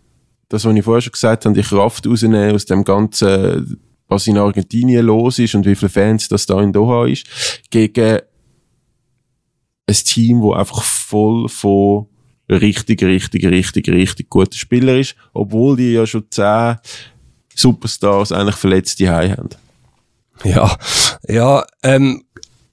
das, 0.49 0.65
was 0.65 0.75
ich 0.75 0.83
vorher 0.83 1.03
schon 1.03 1.13
gesagt 1.13 1.45
habe, 1.45 1.55
die 1.55 1.63
Kraft 1.63 2.05
rausnehmen 2.05 2.53
aus 2.53 2.65
dem 2.65 2.83
ganzen, 2.83 3.79
was 4.15 4.27
in 4.27 4.39
Argentinien 4.39 5.05
los 5.05 5.39
ist 5.39 5.55
und 5.55 5.67
wie 5.67 5.75
viele 5.75 5.89
Fans 5.89 6.29
das 6.29 6.47
da 6.47 6.61
in 6.61 6.73
Doha 6.73 7.07
ist, 7.07 7.27
gegen 7.71 8.21
ein 9.87 9.95
Team, 9.95 10.41
wo 10.41 10.53
einfach 10.53 10.83
voll 10.83 11.49
von 11.49 12.07
richtig, 12.49 13.03
richtig, 13.03 13.45
richtig, 13.47 13.89
richtig 13.89 14.31
guten 14.31 14.55
Spielern 14.55 14.99
ist, 15.01 15.17
obwohl 15.33 15.77
die 15.77 15.93
ja 15.93 16.07
schon 16.07 16.25
zehn 16.31 16.77
Superstars 17.55 18.33
eigentlich 18.33 18.57
verletzte 18.57 19.11
High 19.11 19.37
haben. 19.37 19.51
Ja, 20.43 20.77
ja, 21.29 21.65
ähm, 21.83 22.25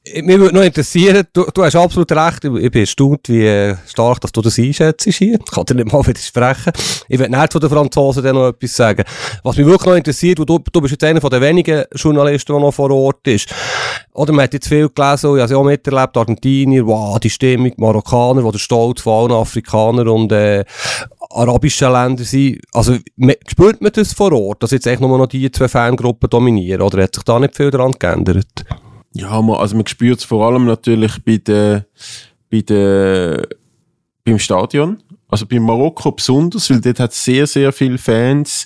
Mich 0.03 0.39
würde 0.39 0.55
noch 0.55 0.63
interessieren, 0.63 1.27
du, 1.31 1.45
du 1.53 1.63
hast 1.63 1.75
absolut 1.75 2.11
recht, 2.11 2.43
ich 2.43 2.71
bin 2.71 2.81
erstaunt, 2.81 3.29
wie 3.29 3.45
äh, 3.45 3.75
stark 3.87 4.19
dass 4.21 4.31
du 4.31 4.41
das 4.41 4.57
einschätzt 4.57 5.05
hier. 5.05 5.35
Ich 5.35 5.51
kann 5.51 5.63
dir 5.65 5.75
nicht 5.75 5.93
mal 5.93 6.03
widersprechen. 6.07 6.73
Ich 7.07 7.19
will 7.19 7.29
nicht 7.29 7.51
von 7.51 7.61
den 7.61 7.69
Franzosen 7.69 8.23
dann 8.23 8.33
noch 8.33 8.47
etwas 8.47 8.75
sagen. 8.75 9.03
Was 9.43 9.57
mich 9.57 9.65
wirklich 9.67 9.85
noch 9.85 9.95
interessiert, 9.95 10.39
du, 10.39 10.45
du 10.45 10.81
bist 10.81 10.93
jetzt 10.93 11.03
einer 11.03 11.19
den 11.19 11.41
wenigen 11.41 11.83
Journalisten, 11.93 12.51
der 12.51 12.61
noch 12.61 12.71
vor 12.71 12.89
Ort 12.89 13.27
ist. 13.27 13.53
Oder 14.13 14.33
man 14.33 14.45
hat 14.45 14.55
jetzt 14.55 14.67
viel 14.67 14.89
gelesen, 14.89 15.35
ich 15.35 15.43
habe 15.43 15.57
auch 15.57 15.63
miterlebt, 15.63 16.17
Argentinier, 16.17 16.87
wow, 16.87 17.19
die 17.19 17.29
Stimmung, 17.29 17.73
Marokkaner, 17.77 18.43
wo 18.43 18.51
der 18.51 18.57
Stolz 18.57 19.01
von 19.01 19.29
allen 19.29 19.39
Afrikanern 19.39 20.07
und 20.07 20.31
äh, 20.31 20.65
arabischen 21.29 21.91
Ländern 21.91 22.25
sind. 22.25 22.59
Also 22.73 22.97
spürt 23.47 23.81
man 23.81 23.91
das 23.91 24.13
vor 24.13 24.31
Ort, 24.31 24.63
dass 24.63 24.71
jetzt 24.71 24.87
eigentlich 24.87 25.01
nur 25.01 25.19
noch 25.19 25.27
die 25.27 25.51
zwei 25.51 25.67
Fangruppen 25.67 26.27
dominieren? 26.27 26.81
Oder 26.81 27.03
hat 27.03 27.13
sich 27.13 27.23
da 27.23 27.39
nicht 27.39 27.55
viel 27.55 27.69
daran 27.69 27.93
geändert? 27.99 28.65
Ja, 29.13 29.41
man, 29.41 29.57
also 29.57 29.75
man 29.75 29.87
spürt 29.87 30.19
es 30.19 30.25
vor 30.25 30.45
allem 30.45 30.65
natürlich 30.65 31.23
bei 31.23 31.37
der, 31.37 31.85
bei 32.49 32.61
der, 32.61 33.47
beim 34.23 34.39
Stadion. 34.39 35.01
Also 35.27 35.45
bei 35.45 35.59
Marokko 35.59 36.11
besonders, 36.11 36.69
weil 36.69 36.81
dort 36.81 36.99
hat 36.99 37.13
sehr, 37.13 37.47
sehr 37.47 37.71
viele 37.71 37.97
Fans. 37.97 38.65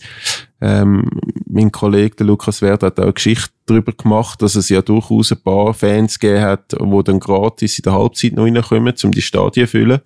Ähm, 0.60 1.08
mein 1.46 1.72
Kollege, 1.72 2.16
der 2.16 2.26
Lukas 2.26 2.64
Wert, 2.64 2.82
hat 2.82 3.00
auch 3.00 3.04
eine 3.04 3.14
Geschichte 3.14 3.54
darüber 3.68 3.92
gemacht, 3.92 4.42
dass 4.42 4.56
es 4.56 4.70
ja 4.70 4.82
durchaus 4.82 5.32
ein 5.32 5.42
paar 5.44 5.76
Fans 5.76 6.20
gegeben 6.20 6.42
hat, 6.42 6.72
die 6.72 7.04
dann 7.04 7.20
gratis 7.20 7.78
in 7.78 7.84
der 7.84 7.94
Halbzeit 7.94 8.34
noch 8.34 8.46
reinkommen, 8.46 8.96
um 9.04 9.12
die 9.12 9.22
Stadien 9.22 9.68
zu 9.68 9.72
füllen. 9.72 10.02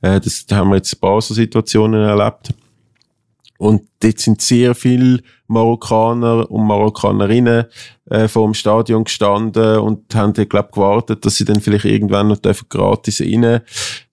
Äh, 0.00 0.18
das, 0.20 0.46
da 0.46 0.56
haben 0.56 0.70
wir 0.70 0.76
jetzt 0.76 0.94
ein 0.94 1.00
paar 1.00 1.20
so 1.20 1.34
Situationen 1.34 2.02
erlebt. 2.02 2.54
Und 3.58 3.82
dort 3.98 4.20
sind 4.20 4.40
sehr 4.40 4.76
viele 4.76 5.20
Marokkaner 5.48 6.48
und 6.48 6.66
Marokkanerinnen 6.66 7.64
äh, 8.08 8.28
vor 8.28 8.44
dem 8.46 8.54
Stadion 8.54 9.02
gestanden 9.02 9.78
und 9.78 10.14
haben 10.14 10.32
dort, 10.32 10.48
glaub, 10.48 10.70
gewartet, 10.70 11.24
dass 11.24 11.36
sie 11.36 11.44
dann 11.44 11.60
vielleicht 11.60 11.84
irgendwann 11.84 12.28
noch 12.28 12.40
gratis 12.68 13.20
rein 13.20 13.60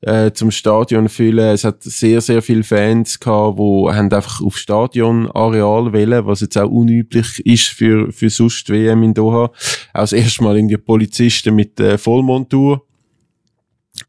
äh, 0.02 0.32
zum 0.32 0.50
Stadion 0.50 1.10
füllen. 1.10 1.54
Es 1.54 1.64
hat 1.64 1.84
sehr, 1.84 2.22
sehr 2.22 2.42
viele 2.42 2.64
Fans 2.64 3.20
gehabt, 3.20 3.60
die 3.60 3.90
haben 3.92 4.12
einfach 4.12 4.42
auf 4.42 4.58
Stadionareal 4.58 5.94
wählen, 5.94 6.26
was 6.26 6.42
jetzt 6.42 6.58
auch 6.58 6.70
unüblich 6.70 7.46
ist 7.46 7.68
für, 7.68 8.12
für 8.12 8.32
sonst 8.32 8.68
WM 8.70 9.04
in 9.04 9.14
Doha. 9.14 9.46
Auch 9.46 9.52
das 9.94 10.14
erste 10.14 10.44
Mal 10.44 10.58
in 10.58 10.68
die 10.68 10.78
Polizisten 10.78 11.54
mit 11.54 11.80
äh, 11.80 12.00
Vollmontur 12.00 12.82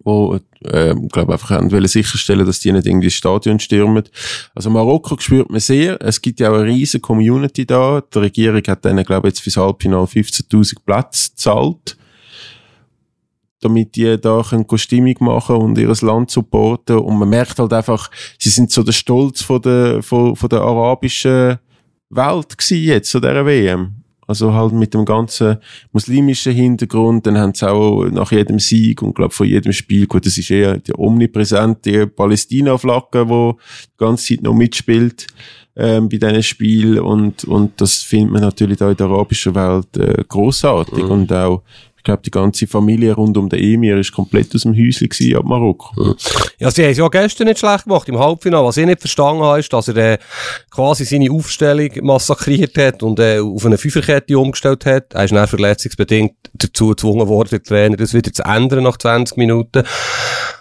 wo 0.04 0.38
äh, 0.72 0.94
glaube 1.12 1.32
einfach 1.32 1.50
wollen 1.50 1.88
sicherstellen, 1.88 2.46
dass 2.46 2.60
die 2.60 2.72
nicht 2.72 2.86
irgendwie 2.86 3.06
das 3.06 3.14
Stadion 3.14 3.58
stürmen. 3.58 4.04
Also 4.54 4.70
Marokko 4.70 5.16
spürt 5.18 5.50
man 5.50 5.60
sehr. 5.60 6.00
Es 6.00 6.20
gibt 6.20 6.40
ja 6.40 6.50
auch 6.50 6.56
eine 6.56 6.66
riesige 6.66 7.00
Community 7.00 7.66
da. 7.66 8.00
Die 8.00 8.18
Regierung 8.18 8.62
hat 8.66 8.84
denen 8.84 9.04
glaube 9.04 9.28
jetzt 9.28 9.40
fürs 9.40 9.56
Halbfinale 9.56 10.06
15.000 10.06 10.76
Plätze 10.84 11.30
gezahlt, 11.30 11.96
damit 13.60 13.96
die 13.96 14.20
da 14.20 14.42
können 14.48 14.66
Stimmung 14.76 15.16
machen 15.20 15.56
und 15.56 15.78
ihr 15.78 15.88
Land 15.88 16.30
supporten. 16.30 16.98
Und 16.98 17.18
man 17.18 17.28
merkt 17.28 17.58
halt 17.58 17.72
einfach, 17.72 18.10
sie 18.38 18.50
sind 18.50 18.70
so 18.70 18.82
der 18.82 18.92
Stolz 18.92 19.42
von 19.42 19.60
der 19.62 20.02
von, 20.02 20.36
von 20.36 20.48
der 20.48 20.60
arabischen 20.60 21.58
Welt 22.10 22.56
gewesen 22.56 22.84
jetzt 22.84 23.10
zu 23.10 23.20
dieser 23.20 23.44
WM. 23.44 23.95
Also 24.26 24.52
halt 24.52 24.72
mit 24.72 24.92
dem 24.94 25.04
ganzen 25.04 25.58
muslimischen 25.92 26.52
Hintergrund. 26.52 27.26
Dann 27.26 27.38
haben 27.38 27.54
sie 27.54 27.70
auch 27.70 28.04
nach 28.06 28.32
jedem 28.32 28.58
Sieg 28.58 29.02
und 29.02 29.14
glaube 29.14 29.34
von 29.34 29.46
jedem 29.46 29.72
Spiel, 29.72 30.06
gut, 30.06 30.26
das 30.26 30.36
ist 30.36 30.50
eher 30.50 30.78
die 30.78 30.92
omnipräsente 30.96 32.06
Palästina-Flagge, 32.06 33.28
wo 33.28 33.58
die 33.94 34.04
ganze 34.04 34.34
Zeit 34.34 34.42
noch 34.42 34.54
mitspielt 34.54 35.26
ähm, 35.76 36.08
bei 36.08 36.16
diesen 36.18 36.42
Spielen. 36.42 36.98
Und, 36.98 37.44
und 37.44 37.80
das 37.80 38.02
findet 38.02 38.32
man 38.32 38.42
natürlich 38.42 38.78
da 38.78 38.90
in 38.90 38.96
der 38.96 39.06
arabischen 39.06 39.54
Welt 39.54 39.96
äh, 39.96 40.24
großartig 40.26 41.04
mhm. 41.04 41.10
und 41.10 41.32
auch 41.32 41.62
glaube, 42.06 42.22
die 42.24 42.30
ganze 42.30 42.66
Familie 42.66 43.12
rund 43.12 43.36
um 43.36 43.48
den 43.48 43.60
Emir 43.62 43.98
ist 43.98 44.12
komplett 44.12 44.54
aus 44.54 44.62
dem 44.62 44.74
Häuschen 44.74 45.08
gewesen, 45.08 45.36
ab 45.36 45.44
Marokko. 45.44 46.14
Ja, 46.58 46.70
sie 46.70 46.84
haben 46.84 46.92
es 46.92 46.98
ja 46.98 47.08
gestern 47.08 47.48
nicht 47.48 47.58
schlecht 47.58 47.84
gemacht 47.84 48.08
im 48.08 48.18
Halbfinale. 48.18 48.64
Was 48.64 48.78
ich 48.78 48.86
nicht 48.86 49.00
verstanden 49.00 49.42
habe, 49.42 49.58
ist, 49.58 49.72
dass 49.72 49.88
er 49.88 49.96
äh, 49.96 50.18
quasi 50.70 51.04
seine 51.04 51.30
Aufstellung 51.30 51.90
massakriert 52.02 52.78
hat 52.78 53.02
und 53.02 53.18
äh, 53.18 53.40
auf 53.40 53.66
eine 53.66 53.76
Fünferkette 53.76 54.38
umgestellt 54.38 54.86
hat. 54.86 55.12
Er 55.12 55.24
ist 55.24 55.34
dann 55.34 55.46
verletzungsbedingt 55.46 56.34
dazu 56.54 56.88
gezwungen 56.88 57.28
worden, 57.28 57.50
der 57.50 57.62
Trainer 57.62 57.96
das 57.96 58.14
wieder 58.14 58.32
zu 58.32 58.44
ändern 58.44 58.84
nach 58.84 58.96
20 58.96 59.36
Minuten. 59.36 59.82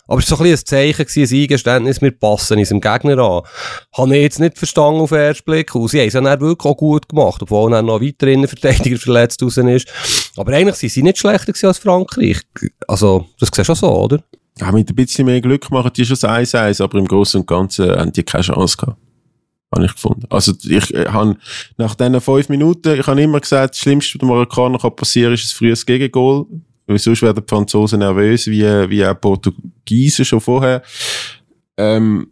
Aber 0.07 0.19
es 0.19 0.29
war 0.29 0.37
so 0.37 0.43
ein, 0.43 0.51
ein 0.51 0.57
Zeichen, 0.57 1.05
ein 1.07 1.41
Eingeständnis, 1.41 2.01
wir 2.01 2.11
passen 2.11 2.59
unserem 2.59 2.81
Gegner 2.81 3.17
an. 3.17 3.41
Habe 3.93 4.15
ich 4.15 4.21
jetzt 4.21 4.39
nicht 4.39 4.57
verstanden 4.57 5.01
auf 5.01 5.09
den 5.09 5.19
ersten 5.19 5.45
Blick. 5.45 5.73
Und 5.73 5.87
sie 5.87 5.99
haben 5.99 6.07
es 6.07 6.13
dann 6.13 6.25
wirklich 6.25 6.71
auch 6.71 6.77
gut 6.77 7.09
gemacht, 7.09 7.41
obwohl 7.41 7.71
dann 7.71 7.87
noch 7.87 8.01
weiter 8.01 8.27
Innenverteidiger 8.27 8.97
verletzt 8.99 9.41
raus 9.41 9.57
ist. 9.57 9.87
Aber 10.37 10.53
eigentlich 10.53 10.75
sind 10.75 10.91
sie 10.91 11.03
nicht 11.03 11.17
schlechter 11.17 11.53
als 11.67 11.79
Frankreich. 11.79 12.41
Also, 12.87 13.25
das 13.39 13.49
siehst 13.49 13.57
du 13.57 13.63
schon 13.63 13.75
so, 13.75 13.95
oder? 13.95 14.23
Ja, 14.59 14.71
mit 14.71 14.89
ein 14.89 14.95
bisschen 14.95 15.25
mehr 15.25 15.41
Glück 15.41 15.69
machen 15.71 15.91
die 15.95 16.05
schon 16.05 16.17
das 16.19 16.29
1-1, 16.29 16.81
aber 16.81 16.97
im 16.97 17.07
Großen 17.07 17.41
und 17.41 17.47
Ganzen 17.47 17.89
haben 17.89 18.11
die 18.13 18.23
keine 18.23 18.43
Chance 18.43 18.77
gehabt. 18.77 18.97
Habe 19.73 19.85
ich 19.85 19.93
gefunden. 19.93 20.25
Also, 20.29 20.53
ich 20.63 20.93
äh, 20.93 21.07
habe 21.07 21.35
nach 21.77 21.95
diesen 21.95 22.21
fünf 22.21 22.47
Minuten, 22.47 22.99
ich 22.99 23.07
habe 23.07 23.21
immer 23.21 23.39
gesagt, 23.39 23.73
das 23.73 23.79
Schlimmste, 23.79 24.15
was 24.15 24.19
dem 24.19 24.29
Marokkaner 24.29 24.77
passieren 24.91 25.31
kann, 25.31 25.33
ist 25.33 25.51
ein 25.51 25.57
frühes 25.57 25.85
Gegengol. 25.85 26.45
Sonst 26.87 27.21
werden 27.21 27.43
die 27.45 27.49
Franzosen 27.49 27.99
nervös, 27.99 28.47
wie, 28.47 28.63
wie 28.63 29.05
auch 29.05 29.19
Portugiesen 29.19 30.25
schon 30.25 30.41
vorher. 30.41 30.83
Ähm, 31.77 32.27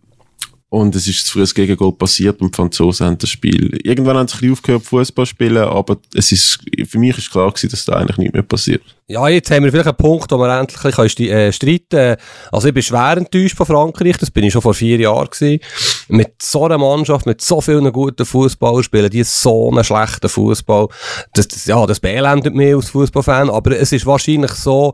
und 0.73 0.95
es 0.95 1.07
ist 1.07 1.27
zu 1.27 1.33
früh 1.33 1.41
das 1.41 1.53
Gegengol 1.53 1.93
passiert 1.93 2.41
und 2.41 2.51
die 2.51 2.55
Franzosen 2.55 3.05
haben 3.05 3.17
das 3.19 3.29
Spiel. 3.29 3.79
Irgendwann 3.83 4.17
haben 4.17 4.27
sie 4.27 4.33
ein 4.33 4.39
bisschen 4.39 4.53
aufgehört, 4.53 4.83
Fußball 4.83 5.27
spielen, 5.27 5.63
aber 5.63 5.97
es 6.15 6.31
ist, 6.31 6.57
für 6.87 6.97
mich 6.97 7.15
ist 7.15 7.29
klar 7.29 7.51
gewesen, 7.51 7.69
dass 7.69 7.85
da 7.85 7.93
eigentlich 7.93 8.17
nicht 8.17 8.33
mehr 8.33 8.41
passiert. 8.41 8.81
Ja, 9.07 9.27
jetzt 9.27 9.51
haben 9.51 9.63
wir 9.65 9.71
vielleicht 9.71 9.89
einen 9.89 9.97
Punkt, 9.97 10.31
wo 10.31 10.37
wir 10.39 10.59
endlich 10.59 11.29
äh, 11.29 11.51
streiten 11.51 11.85
können. 11.89 12.17
Also 12.51 12.69
ich 12.69 12.73
bin 12.73 12.81
schwer 12.81 13.17
enttäuscht 13.17 13.55
von 13.55 13.67
Frankreich, 13.67 14.17
das 14.17 14.31
bin 14.31 14.45
ich 14.45 14.53
schon 14.53 14.63
vor 14.63 14.73
vier 14.73 14.97
Jahren 14.97 15.29
gewesen. 15.29 15.59
Mit 16.07 16.41
so 16.41 16.65
einer 16.65 16.77
Mannschaft, 16.77 17.25
mit 17.25 17.41
so 17.41 17.61
vielen 17.61 17.91
guten 17.91 18.25
Fußballern 18.25 18.83
spielen 18.83 19.09
die 19.09 19.23
so 19.23 19.71
einen 19.71 19.83
schlechten 19.83 20.29
Fußball. 20.29 20.87
Das, 21.33 21.47
das, 21.47 21.65
ja, 21.65 21.85
das 21.85 21.99
beelendet 21.99 22.53
mich 22.53 22.75
als 22.75 22.89
Fußballfan, 22.89 23.49
aber 23.49 23.79
es 23.79 23.91
ist 23.91 24.05
wahrscheinlich 24.05 24.51
so, 24.51 24.93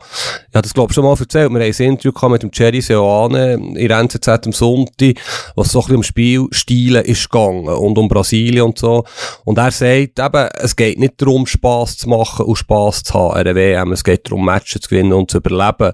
ja, 0.54 0.62
das 0.62 0.74
glaube 0.74 0.92
ich 0.92 0.96
schon 0.96 1.04
mal 1.04 1.12
erzählt, 1.20 1.52
wir 1.52 1.60
haben 1.60 1.72
ein 1.72 1.90
Interview 1.90 2.30
mit 2.30 2.44
dem 2.44 2.52
Jerry 2.54 2.82
Seoane 2.82 3.54
in 3.54 3.90
NZZ 3.90 4.28
am 4.28 4.52
Sonntag, 4.52 5.16
was 5.56 5.72
so 5.72 5.80
ein 5.80 5.84
bisschen 5.84 5.96
um 5.98 6.04
Spielstile 6.04 7.02
ist 7.02 7.30
gegangen 7.30 7.68
und 7.68 7.98
um 7.98 8.08
Brasilien 8.08 8.66
und 8.66 8.78
so. 8.78 9.04
Und 9.46 9.58
er 9.58 9.72
sagt 9.72 10.20
eben, 10.20 10.50
es 10.54 10.76
geht 10.76 11.00
nicht 11.00 11.22
darum, 11.22 11.46
Spass 11.46 11.98
zu 11.98 12.10
machen 12.10 12.46
und 12.46 12.56
Spass 12.56 13.04
zu 13.04 13.14
haben 13.14 13.34
an 13.34 13.44
der 13.44 13.56
WM 13.56 13.92
es 14.00 14.04
geht 14.04 14.28
darum, 14.28 14.46
Matches 14.46 14.82
zu 14.82 14.90
gewinnen 14.90 15.14
und 15.14 15.32
zu 15.32 15.38
überleben. 15.38 15.94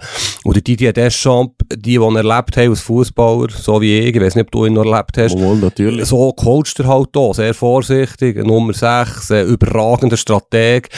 Die 0.53 0.63
Didier 0.63 0.93
Deschamps, 0.93 1.55
die, 1.73 1.81
die 1.81 1.95
ihn 1.95 2.15
erlebt 2.15 2.55
haben 2.55 2.69
als 2.69 2.81
Fußballer, 2.81 3.49
so 3.49 3.81
wie 3.81 3.97
ich, 3.99 4.15
ich 4.15 4.21
weiß 4.21 4.36
nicht, 4.36 4.45
ob 4.45 4.51
du 4.51 4.65
ihn 4.65 4.73
noch 4.73 4.86
erlebt 4.86 5.17
hast, 5.17 5.38
Wohl, 5.38 5.58
natürlich. 5.58 6.05
so 6.05 6.31
coacht 6.34 6.79
er 6.79 6.88
halt 6.88 7.17
auch, 7.17 7.34
sehr 7.34 7.53
vorsichtig, 7.53 8.38
Nummer 8.45 8.73
6, 8.73 9.31
äh, 9.31 9.41
überragender 9.43 10.17
Strateg. 10.17 10.89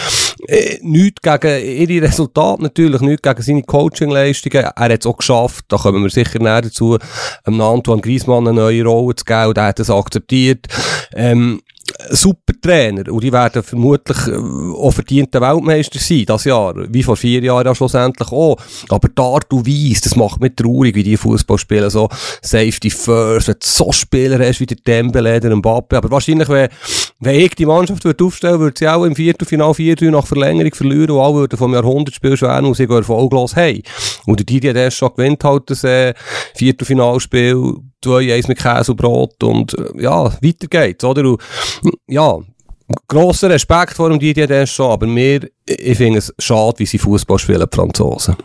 Äh, 0.47 0.79
nichts 0.81 1.21
gegen 1.21 1.89
ihre 1.89 2.07
Resultate 2.07 2.61
natürlich, 2.61 3.01
nichts 3.01 3.21
gegen 3.21 3.41
seine 3.41 3.63
Coachingleistungen. 3.63 4.65
Er 4.65 4.73
hat 4.75 4.99
es 4.99 5.05
auch 5.05 5.17
geschafft, 5.17 5.65
da 5.69 5.77
kommen 5.77 6.03
wir 6.03 6.09
sicher 6.09 6.39
näher 6.39 6.61
dazu, 6.61 6.97
einem 7.43 7.61
Antoine 7.61 8.01
Griezmann 8.01 8.47
eine 8.47 8.57
neue 8.57 8.83
Rolle 8.83 9.15
zu 9.15 9.23
geben 9.23 9.47
und 9.47 9.57
er 9.57 9.67
hat 9.67 9.79
das 9.79 9.89
akzeptiert. 9.89 10.67
Ähm, 11.15 11.61
super 12.09 12.53
Trainer 12.61 13.11
und 13.11 13.23
die 13.23 13.31
werden 13.31 13.63
vermutlich 13.63 14.17
äh, 14.27 14.35
auch 14.35 14.91
verdiente 14.91 15.41
Weltmeister 15.41 15.99
sein, 15.99 16.25
das 16.25 16.43
Jahr, 16.45 16.75
wie 16.89 17.03
vor 17.03 17.15
vier 17.15 17.41
Jahren 17.43 17.75
schlussendlich 17.75 18.31
auch. 18.31 18.57
Aber 18.89 19.09
Art 19.21 19.51
und 19.53 19.67
Weise, 19.67 20.01
das 20.03 20.15
macht 20.15 20.41
mich 20.41 20.55
traurig, 20.55 20.95
wie 20.95 21.03
die 21.03 21.17
Fußball 21.17 21.57
spielen, 21.57 21.89
so 21.89 22.09
Safety 22.41 22.89
First, 22.89 23.47
wenn 23.47 23.55
du 23.55 23.67
so 23.67 23.91
Spieler 23.91 24.45
hast 24.45 24.59
wie 24.59 24.65
der 24.65 24.77
Dembele, 24.77 25.39
der 25.39 25.55
Mbappe, 25.55 25.97
aber 25.97 26.11
wahrscheinlich, 26.11 26.49
wenn, 26.49 26.69
wenn 27.19 27.39
ich 27.39 27.55
die 27.55 27.65
Mannschaft 27.65 28.03
würde 28.03 28.23
aufstellen 28.23 28.59
würde, 28.59 28.77
sie 28.77 28.87
auch 28.87 29.03
im 29.03 29.15
Viertelfinal 29.15 29.71
4-3 29.71 30.11
nach 30.11 30.27
Verlängerung 30.27 30.73
verlieren 30.73 31.11
und 31.11 31.19
alle 31.19 31.33
würden 31.35 31.57
vom 31.57 31.73
Jahrhundertspiel 31.73 32.37
schweren 32.37 32.65
und 32.65 32.75
sie 32.75 32.83
erfolglos 32.83 33.55
hey. 33.55 33.81
Und 34.25 34.39
der 34.39 34.45
Didier 34.45 34.73
Deschamps 34.73 35.15
gewinnt 35.15 35.43
halt 35.43 35.69
das 35.69 35.83
äh, 35.83 36.13
Viertelfinalspiel 36.55 37.75
2-1 38.03 38.47
mit 38.47 38.59
Käse 38.59 38.91
und 38.91 38.97
Brot 38.97 39.43
und 39.43 39.73
äh, 39.73 40.03
ja, 40.03 40.25
weiter 40.25 40.67
geht's, 40.69 41.03
oder? 41.03 41.25
Und, 41.25 41.41
ja, 42.07 42.37
grosser 43.07 43.49
Respekt 43.49 43.93
vor 43.93 44.09
dem 44.09 44.19
Didier 44.19 44.47
Deschamps, 44.47 44.93
aber 44.93 45.07
mir, 45.07 45.49
ich 45.65 45.97
finde 45.97 46.19
es 46.19 46.33
schade, 46.37 46.77
wie 46.79 46.85
sie 46.85 46.99
Fußball 46.99 47.39
spielen, 47.39 47.65
die 47.67 47.75
Franzosen. 47.75 48.35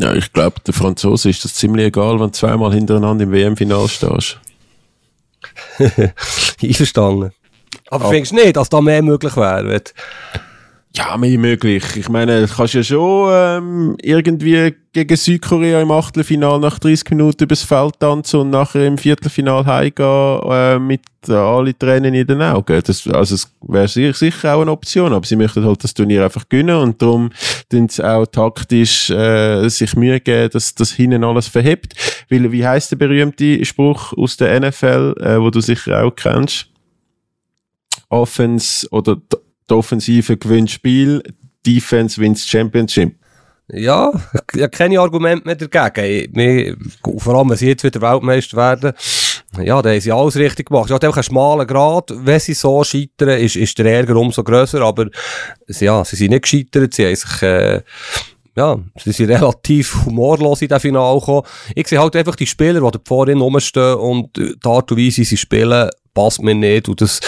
Ja, 0.00 0.14
ich 0.14 0.32
glaube, 0.32 0.60
der 0.64 0.74
Franzose 0.74 1.28
ist 1.28 1.44
das 1.44 1.54
ziemlich 1.54 1.86
egal, 1.86 2.20
wenn 2.20 2.28
du 2.28 2.32
zweimal 2.32 2.72
hintereinander 2.72 3.24
im 3.24 3.32
WM-Final 3.32 3.88
stehst. 3.88 4.38
Einverstanden. 6.62 7.32
Aber 7.90 8.06
Ab 8.06 8.10
findest 8.10 8.32
du 8.32 8.36
nicht, 8.36 8.56
dass 8.56 8.68
da 8.68 8.80
mehr 8.80 9.02
möglich 9.02 9.36
wäre? 9.36 9.82
Ja, 10.96 11.16
mehr 11.16 11.38
möglich. 11.38 11.84
Ich 11.96 12.08
meine, 12.08 12.46
du 12.46 12.52
kannst 12.52 12.74
ja 12.74 12.82
schon 12.82 13.30
ähm, 13.30 13.96
irgendwie 14.02 14.74
gegen 14.92 15.16
Südkorea 15.16 15.80
im 15.80 15.90
Achtelfinal 15.90 16.58
nach 16.58 16.78
30 16.78 17.10
Minuten 17.10 17.44
übers 17.44 17.62
Feld 17.62 18.00
tanzen 18.00 18.40
und 18.40 18.50
nachher 18.50 18.86
im 18.86 18.96
Viertelfinal 18.96 19.66
heimgehen 19.66 20.40
äh, 20.50 20.78
mit 20.78 21.02
äh, 21.28 21.34
alle 21.34 21.76
Tränen 21.78 22.14
in 22.14 22.26
den 22.26 22.40
Augen. 22.40 22.80
Das, 22.84 23.06
also 23.06 23.34
es 23.34 23.54
wäre 23.60 23.86
sicher 23.86 24.56
auch 24.56 24.62
eine 24.62 24.72
Option, 24.72 25.12
aber 25.12 25.26
sie 25.26 25.36
möchten 25.36 25.64
halt 25.64 25.84
das 25.84 25.94
Turnier 25.94 26.24
einfach 26.24 26.48
gewinnen 26.48 26.76
und 26.76 27.00
darum 27.00 27.30
tun 27.70 27.88
sie 27.88 28.02
auch 28.02 28.26
taktisch 28.26 29.10
äh, 29.10 29.68
sich 29.68 29.94
Mühe 29.94 30.18
geben, 30.20 30.50
dass 30.50 30.74
das 30.74 30.92
hinten 30.92 31.22
alles 31.22 31.48
verhebt. 31.48 31.94
Weil, 32.30 32.50
wie 32.50 32.66
heißt 32.66 32.90
der 32.90 32.96
berühmte 32.96 33.64
Spruch 33.64 34.14
aus 34.14 34.38
der 34.38 34.58
NFL, 34.58 35.14
äh, 35.20 35.38
wo 35.38 35.50
du 35.50 35.60
sicher 35.60 36.02
auch 36.02 36.16
kennst? 36.16 36.66
Offense 38.08 38.88
oder 38.90 39.18
die 39.68 39.74
Offensive 39.74 40.36
gewinnt 40.36 40.70
Spiel, 40.70 41.22
Defense 41.66 42.20
wins 42.20 42.46
Championship. 42.46 43.14
Ja, 43.70 44.12
ich 44.54 44.62
habe 44.62 44.70
keine 44.70 44.98
Argumente 44.98 45.44
mehr 45.44 45.54
dagegen. 45.54 46.34
Wir, 46.34 46.76
vor 47.18 47.34
allem, 47.34 47.50
wenn 47.50 47.56
sie 47.58 47.68
jetzt 47.68 47.84
wieder 47.84 48.00
Weltmeister 48.00 48.56
werden, 48.56 48.94
ja, 49.62 49.82
da 49.82 49.90
haben 49.90 50.00
sie 50.00 50.12
alles 50.12 50.36
richtig 50.36 50.68
gemacht. 50.68 50.90
Einfach 50.90 51.16
einen 51.16 51.22
schmalen 51.22 51.66
Grad. 51.66 52.10
Wenn 52.14 52.40
sie 52.40 52.54
so 52.54 52.82
scheitern, 52.82 53.38
ist, 53.40 53.56
ist 53.56 53.78
der 53.78 53.86
Ärger 53.86 54.16
umso 54.16 54.42
grösser. 54.42 54.80
Aber, 54.80 55.08
ja, 55.68 56.02
sie 56.04 56.16
sind 56.16 56.30
nicht 56.30 56.42
gescheitert. 56.42 56.94
Sie 56.94 57.04
haben 57.04 57.42
äh, 57.42 57.82
ja, 58.56 58.76
sie 58.96 59.12
sind 59.12 59.30
relativ 59.30 60.04
humorlos 60.04 60.62
in 60.62 60.68
den 60.68 60.80
Finale 60.80 61.20
gekommen. 61.20 61.46
Ich 61.74 61.86
sehe 61.86 62.00
halt 62.00 62.16
einfach 62.16 62.34
die 62.34 62.46
Spieler, 62.46 62.80
die 62.80 62.90
da 62.90 62.98
vorhin 63.06 63.40
rumstehen 63.40 63.94
und 63.94 64.36
die 64.36 64.54
Art 64.64 64.90
und 64.90 64.98
Weise, 64.98 65.24
sie 65.24 65.36
spielen, 65.36 65.88
passt 66.18 66.42
mir 66.42 66.54
nicht. 66.54 66.88
Und 66.88 67.00
das, 67.00 67.20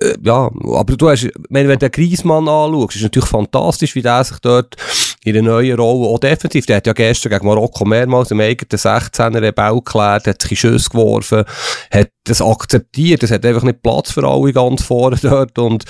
äh, 0.00 0.14
ja, 0.22 0.50
aber 0.74 0.96
du 0.96 1.08
hast, 1.08 1.28
wenn, 1.48 1.68
du 1.68 1.76
den 1.76 1.90
Griezmann 1.90 2.48
anschaust, 2.48 2.96
ist 2.96 3.02
natürlich 3.02 3.28
fantastisch, 3.28 3.94
wie 3.94 4.02
der 4.02 4.24
sich 4.24 4.38
dort 4.38 4.76
in 5.24 5.38
einer 5.38 5.52
neuen 5.52 5.78
Rolle, 5.78 6.08
auch 6.08 6.18
defensiv, 6.18 6.66
der 6.66 6.76
hat 6.76 6.86
ja 6.86 6.92
gestern 6.92 7.32
gegen 7.32 7.46
Marokko 7.46 7.86
mehrmals 7.86 8.30
im 8.30 8.40
eigenen 8.40 8.68
16er 8.68 9.40
Rebell 9.40 9.76
geklärt, 9.76 10.26
hat 10.26 10.42
sich 10.42 10.50
in 10.50 10.56
Schüsse 10.58 10.90
geworfen, 10.90 11.44
hat 11.90 12.10
das 12.24 12.42
akzeptiert, 12.42 13.22
es 13.22 13.30
hat 13.30 13.46
einfach 13.46 13.62
nicht 13.62 13.82
Platz 13.82 14.12
für 14.12 14.28
alle 14.28 14.52
ganz 14.52 14.82
vorne 14.82 15.16
dort. 15.22 15.58
Und 15.58 15.84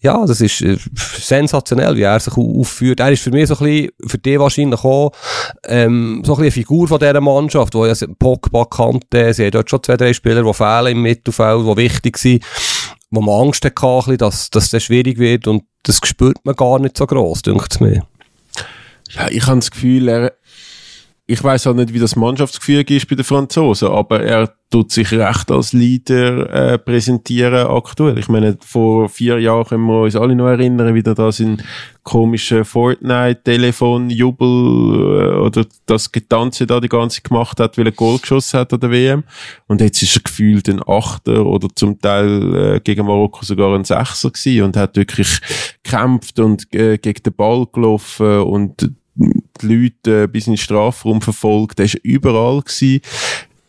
ja, 0.00 0.26
das 0.26 0.40
ist 0.40 0.60
äh, 0.62 0.76
sensationell, 0.96 1.94
wie 1.96 2.02
er 2.02 2.18
sich 2.18 2.36
aufführt. 2.36 2.98
Er 2.98 3.12
ist 3.12 3.22
für 3.22 3.30
mich 3.30 3.46
so 3.46 3.56
ein 3.58 3.64
bisschen, 3.64 3.90
für 4.08 4.18
die 4.18 4.40
wahrscheinlich 4.40 4.82
auch, 4.82 5.12
ähm, 5.66 6.22
so 6.24 6.32
ein 6.32 6.38
bisschen 6.38 6.42
eine 6.42 6.50
Figur 6.50 6.88
von 6.88 6.98
dieser 6.98 7.20
Mannschaft, 7.20 7.74
wo 7.74 7.86
ja 7.86 7.94
Pogba 8.18 8.64
kannte, 8.64 9.32
sie 9.32 9.44
haben 9.44 9.52
dort 9.52 9.70
schon 9.70 9.84
zwei, 9.84 9.96
drei 9.96 10.12
Spieler, 10.12 10.42
die 10.42 10.52
fehlen 10.52 10.96
im 10.96 11.02
Mittelfeld, 11.02 11.64
die 11.64 11.76
wichtig 11.76 12.18
sind, 12.18 12.44
wo 13.12 13.20
man 13.20 13.46
Angst 13.46 13.64
hatte, 13.64 14.16
dass, 14.16 14.50
dass 14.50 14.70
das 14.70 14.82
schwierig 14.82 15.18
wird. 15.18 15.46
Und 15.46 15.62
das 15.84 16.00
spürt 16.02 16.44
man 16.44 16.56
gar 16.56 16.80
nicht 16.80 16.96
so 16.96 17.06
gross, 17.06 17.42
denkt 17.42 17.80
mir. 17.80 18.02
Ja, 19.14 19.28
ich 19.30 19.46
habe 19.46 19.58
das 19.58 19.70
Gefühl, 19.70 20.08
er, 20.08 20.32
ich 21.26 21.42
weiß 21.42 21.66
auch 21.68 21.74
nicht, 21.74 21.92
wie 21.94 21.98
das 21.98 22.16
Mannschaftsgefüge 22.16 22.96
ist 22.96 23.08
bei 23.08 23.14
den 23.16 23.24
Franzosen, 23.24 23.88
aber 23.88 24.22
er 24.22 24.52
tut 24.70 24.92
sich 24.92 25.10
recht 25.12 25.50
als 25.50 25.72
Leader 25.72 26.48
äh, 26.50 26.78
präsentieren 26.78 27.66
aktuell. 27.66 28.18
Ich 28.18 28.28
meine, 28.28 28.56
vor 28.64 29.08
vier 29.08 29.40
Jahren 29.40 29.64
können 29.64 29.86
wir 29.86 30.02
uns 30.02 30.14
alle 30.14 30.36
noch 30.36 30.46
erinnern, 30.46 30.94
wie 30.94 31.02
er 31.02 31.14
da 31.14 31.32
sein 31.32 31.62
komische 32.04 32.64
Fortnite-Telefon-Jubel 32.64 34.46
äh, 34.46 35.38
oder 35.38 35.66
das 35.86 36.12
Getanze 36.12 36.66
da 36.66 36.80
die 36.80 36.88
ganze 36.88 37.20
gemacht 37.22 37.58
hat, 37.58 37.78
weil 37.78 37.86
er 37.86 37.92
Goal 37.92 38.18
geschossen 38.18 38.60
hat 38.60 38.72
an 38.72 38.80
der 38.80 38.92
WM. 38.92 39.24
Und 39.66 39.80
jetzt 39.80 40.02
ist 40.02 40.16
er 40.16 40.22
gefühlt 40.22 40.68
ein 40.68 40.82
Achter 40.86 41.46
oder 41.46 41.68
zum 41.74 42.00
Teil 42.00 42.54
äh, 42.76 42.80
gegen 42.80 43.06
Marokko 43.06 43.44
sogar 43.44 43.74
ein 43.74 43.84
Sechser 43.84 44.30
gewesen 44.30 44.62
und 44.62 44.76
hat 44.76 44.96
wirklich 44.96 45.40
gekämpft 45.82 46.38
und 46.38 46.72
äh, 46.74 46.98
gegen 46.98 47.22
den 47.24 47.34
Ball 47.34 47.66
gelaufen 47.72 48.40
und 48.40 48.90
die 49.60 49.66
Leute 49.66 50.28
bis 50.28 50.46
in 50.46 50.54
den 50.54 50.58
Strafraum 50.58 51.20
verfolgt. 51.20 51.78
Der 51.78 51.86
war 51.86 52.00
überall. 52.02 52.62
Gewesen. 52.62 53.00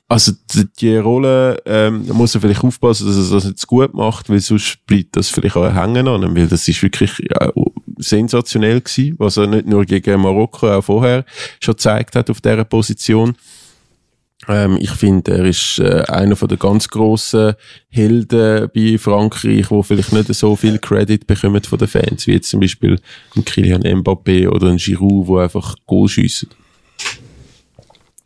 Also 0.08 0.34
die, 0.54 0.68
die 0.80 0.98
Rolle 0.98 1.62
ähm, 1.66 2.06
da 2.06 2.14
muss 2.14 2.36
er 2.36 2.42
vielleicht 2.42 2.66
aufpassen, 2.66 3.08
dass 3.08 3.32
er 3.32 3.50
das 3.50 3.56
zu 3.56 3.66
gut 3.66 3.94
macht, 3.94 4.30
weil 4.30 4.42
sonst 4.42 4.86
bleibt 4.86 5.16
das 5.16 5.30
vielleicht 5.30 5.56
auch 5.56 5.74
hängen 5.74 6.06
an, 6.06 6.36
weil 6.36 6.48
das 6.48 6.68
ist 6.68 6.84
wirklich 6.84 7.18
ja, 7.20 7.50
sensationell 7.98 8.82
gewesen, 8.82 9.16
was 9.20 9.38
er 9.38 9.48
nicht 9.48 9.68
nur 9.68 9.86
gegen 9.86 10.20
Marokko, 10.20 10.70
auch 10.70 10.84
vorher 10.84 11.24
schon 11.62 11.76
gezeigt 11.76 12.16
hat 12.18 12.30
auf 12.30 12.42
dieser 12.42 12.66
Position. 12.66 13.38
Ähm, 14.48 14.78
ich 14.80 14.92
finde, 14.92 15.32
er 15.34 15.46
ist 15.46 15.80
äh, 15.80 16.04
einer 16.08 16.36
von 16.36 16.48
der 16.48 16.58
ganz 16.58 16.88
grossen 16.88 17.54
Helden 17.90 18.70
bei 18.74 18.98
Frankreich, 18.98 19.70
wo 19.70 19.84
vielleicht 19.84 20.14
nicht 20.14 20.34
so 20.34 20.56
viel 20.56 20.80
Credit 20.80 21.28
bekommen 21.28 21.62
von 21.64 21.78
den 21.78 21.88
Fans, 21.88 22.26
wie 22.26 22.34
jetzt 22.34 22.50
zum 22.50 22.60
Beispiel 22.60 23.00
ein 23.36 23.46
Kylian 23.46 23.84
Mbappé 23.84 24.50
oder 24.50 24.70
ein 24.70 24.78
Giroud, 24.78 25.28
wo 25.28 25.38
einfach 25.38 25.76
Goal 25.86 26.08
schiessen. 26.08 26.50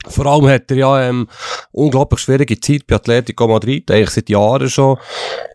Vor 0.07 0.25
allem 0.25 0.47
hat 0.47 0.69
er 0.71 0.77
ja 0.77 1.09
ähm, 1.09 1.27
unglaublich 1.71 2.19
schwierige 2.19 2.59
Zeit 2.59 2.87
bei 2.87 2.95
Atletico 2.95 3.47
Madrid, 3.47 3.89
eigentlich 3.89 4.09
seit 4.11 4.29
Jahren 4.29 4.69
schon. 4.69 4.97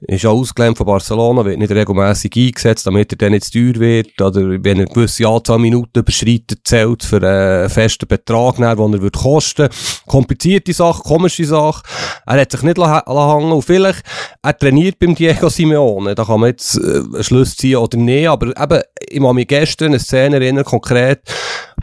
Ist 0.02 0.26
auch 0.26 0.38
ausgelernt 0.38 0.76
von 0.76 0.86
Barcelona, 0.86 1.44
wird 1.44 1.58
nicht 1.58 1.70
regelmäßig 1.70 2.32
eingesetzt, 2.36 2.86
damit 2.86 3.12
er 3.12 3.18
dann 3.18 3.32
nicht 3.32 3.44
zu 3.44 3.52
teuer 3.52 3.80
wird. 3.80 4.20
Oder 4.20 4.40
wenn 4.40 4.64
er 4.64 4.70
eine 4.70 4.84
gewisse 4.86 5.26
Anzahl 5.26 5.58
Minuten 5.58 6.00
überschreitet, 6.00 6.60
zählt 6.64 7.04
für 7.04 7.22
einen 7.22 7.70
festen 7.70 8.08
Betrag, 8.08 8.56
den 8.56 8.64
er 8.64 9.02
wird 9.02 9.16
kosten. 9.16 9.68
Komplizierte 10.06 10.72
Sache, 10.72 11.02
komische 11.02 11.44
Sache. 11.44 11.82
Er 12.26 12.40
hat 12.40 12.52
sich 12.52 12.62
nicht 12.62 12.78
hängen 12.78 13.52
und 13.52 13.62
vielleicht, 13.62 14.02
er 14.42 14.56
trainiert 14.56 14.98
beim 14.98 15.14
Diego 15.14 15.48
Simeone. 15.48 16.14
Da 16.14 16.24
kann 16.24 16.40
man 16.40 16.50
jetzt 16.50 16.76
äh, 16.76 17.22
Schluss 17.22 17.56
ziehen 17.56 17.76
oder 17.76 17.98
nicht, 17.98 18.28
aber 18.28 18.48
eben, 18.48 18.82
ich 19.10 19.20
habe 19.20 19.34
mich 19.34 19.48
gestern 19.48 19.88
eine 19.88 19.98
Szene 19.98 20.36
erinnern, 20.36 20.64
konkret, 20.64 21.20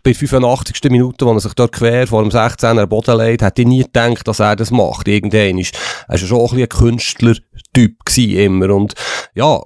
bei 0.04 0.14
85. 0.14 0.90
Minute, 0.90 1.26
wo 1.26 1.34
er 1.34 1.40
sich 1.40 1.54
dort 1.54 1.74
quer 1.74 2.08
vor 2.08 2.22
dem 2.24 2.32
16er 2.32 2.86
Boden 2.86 3.18
legt, 3.18 3.42
hätte 3.42 3.62
ich 3.62 3.68
nie 3.68 3.84
gedacht, 3.84 4.28
dass 4.28 4.40
er 4.40 4.56
das 4.56 4.72
macht. 4.72 5.08
Irgendwann 5.08 5.58
ist, 5.58 5.78
er 6.08 6.16
ist 6.16 6.28
schon 6.28 6.50
ein, 6.50 6.62
ein 6.62 6.70
Künstler-Typ 6.70 8.18
immer. 8.18 8.74
Und, 8.74 8.94
ja, 9.36 9.60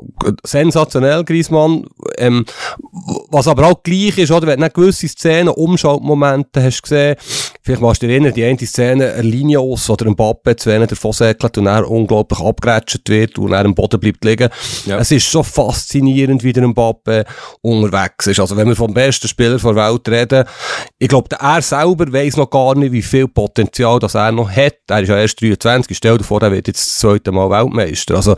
sensationell, 0.43 1.24
Griezmann. 1.24 1.86
Ähm, 2.17 2.45
was 3.30 3.47
aber 3.47 3.67
auch 3.67 3.84
gleich 3.84 4.17
ist, 4.17 4.32
oder? 4.32 4.47
Wenn 4.47 4.62
du 4.62 4.69
gewisse 4.69 5.08
Szenen, 5.08 5.50
Umschaltmomente 5.50 6.63
hast 6.63 6.82
gesehen, 6.82 7.17
vielleicht 7.62 7.82
machst 7.82 8.02
du 8.02 8.08
dir 8.08 8.13
erinnern, 8.13 8.34
die 8.34 8.43
eine 8.43 8.58
Szene, 8.58 9.13
eine 9.13 9.21
Linie 9.21 9.60
aus 9.60 9.89
oder 9.89 10.06
ein 10.08 10.15
Pappe, 10.15 10.56
zu 10.56 10.69
wenn 10.69 10.82
er 10.82 10.88
davon 10.88 11.13
säckelt 11.13 11.58
und 11.58 11.67
er 11.67 11.89
unglaublich 11.89 12.39
abgerätscht 12.39 13.08
wird 13.08 13.38
und 13.38 13.54
er 13.54 13.65
am 13.65 13.76
Boden 13.76 14.00
bleibt 14.00 14.24
liegen. 14.26 14.50
Ja. 14.86 15.00
Es 15.00 15.12
ist 15.12 15.32
so 15.32 15.43
faszinierend, 15.43 16.43
wie 16.43 16.54
der 16.54 16.67
Mbappe 16.67 17.26
unterwegs 17.62 18.28
ist. 18.28 18.39
Also, 18.39 18.58
wenn 18.58 18.67
wir 18.67 18.76
vom 18.76 18.93
besten 18.93 19.28
Spieler 19.28 19.58
der 19.58 19.76
Welt 19.76 20.10
reden, 20.10 20.45
ich 20.97 21.08
glaube, 21.08 21.36
er 21.39 21.62
selber 21.62 22.12
weiß 22.12 22.38
noch 22.38 22.50
gar 22.50 22.76
nicht, 22.76 22.91
wie 22.91 23.02
viel 23.02 23.28
Potenzial 23.28 24.00
das 24.00 24.15
er 24.15 24.32
noch 24.32 24.50
hat. 24.50 24.78
Er 24.89 25.02
ist 25.02 25.10
ja 25.10 25.17
erst 25.17 25.41
23, 25.41 25.95
stell 25.95 26.17
dir 26.17 26.24
vor, 26.24 26.41
er 26.41 26.52
wird 26.52 26.67
jetzt 26.67 26.86
das 26.86 27.00
zweite 27.00 27.32
Mal 27.32 27.50
Weltmeister. 27.50 28.15
Also, 28.15 28.36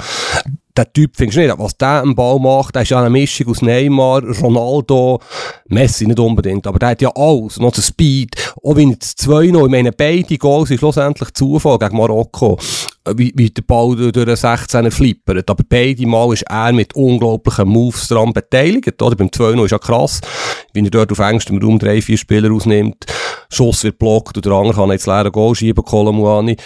der 0.76 0.92
Typ 0.92 1.16
findest 1.16 1.38
du 1.38 1.42
nicht. 1.42 1.60
Was 1.60 1.78
der 1.78 2.02
am 2.02 2.16
Ball 2.16 2.40
macht, 2.40 2.76
der 2.76 2.82
ist 2.82 2.90
ja 2.90 3.00
eine 3.00 3.10
Mischung 3.10 3.48
aus 3.50 3.62
Neymar, 3.62 4.24
Ronaldo, 4.42 5.20
Messi 5.68 6.08
nicht 6.08 6.20
unbedingt, 6.20 6.66
aber 6.66 6.80
der 6.80 6.90
hat 6.90 7.02
ja 7.02 7.12
alles, 7.16 7.60
noch 7.60 7.72
den 7.72 7.84
Speed, 7.84 8.36
auch 8.64 8.76
wenn 8.76 8.92
jetzt 8.92 9.20
zwei 9.20 9.48
noch, 9.48 9.66
ich 9.66 9.72
meine, 9.72 9.92
beide 9.92 10.38
Goals 10.38 10.70
sind 10.70 10.80
schlussendlich 10.80 11.32
Zufall 11.34 11.78
gegen 11.78 11.98
Marokko, 11.98 12.58
wie, 13.16 13.34
wie 13.36 13.50
der 13.50 13.62
Ball 13.62 13.96
durch 13.96 14.12
den 14.12 14.36
16er 14.36 14.92
flippert, 14.92 15.50
aber 15.50 15.64
beide 15.68 16.08
Mal 16.08 16.34
ist 16.34 16.44
er 16.44 16.72
mit 16.72 16.96
unglaublichen 16.96 17.68
Moves 17.68 18.08
daran 18.08 18.34
beteiligt, 18.34 19.02
oder? 19.02 19.16
Beim 19.16 19.32
2 19.32 19.64
ist 19.64 19.72
ja 19.72 19.80
krass, 19.80 20.22
wie 20.74 20.84
er 20.84 20.90
dort 20.90 21.12
auf 21.12 21.20
engstem 21.20 21.62
Raum 21.62 21.78
drei, 21.78 22.02
vier 22.02 22.18
Spieler 22.18 22.52
ausnimmt, 22.52 23.06
Schuss 23.50 23.84
wird 23.84 24.00
blockt 24.00 24.38
und 24.38 24.46
der 24.46 24.54
andere 24.54 24.76
kann 24.76 24.92
jetzt 24.92 25.08
leeren 25.08 25.32
Goal 25.32 25.56
schieben, 25.56 25.84
Kolomuani. 25.84 26.58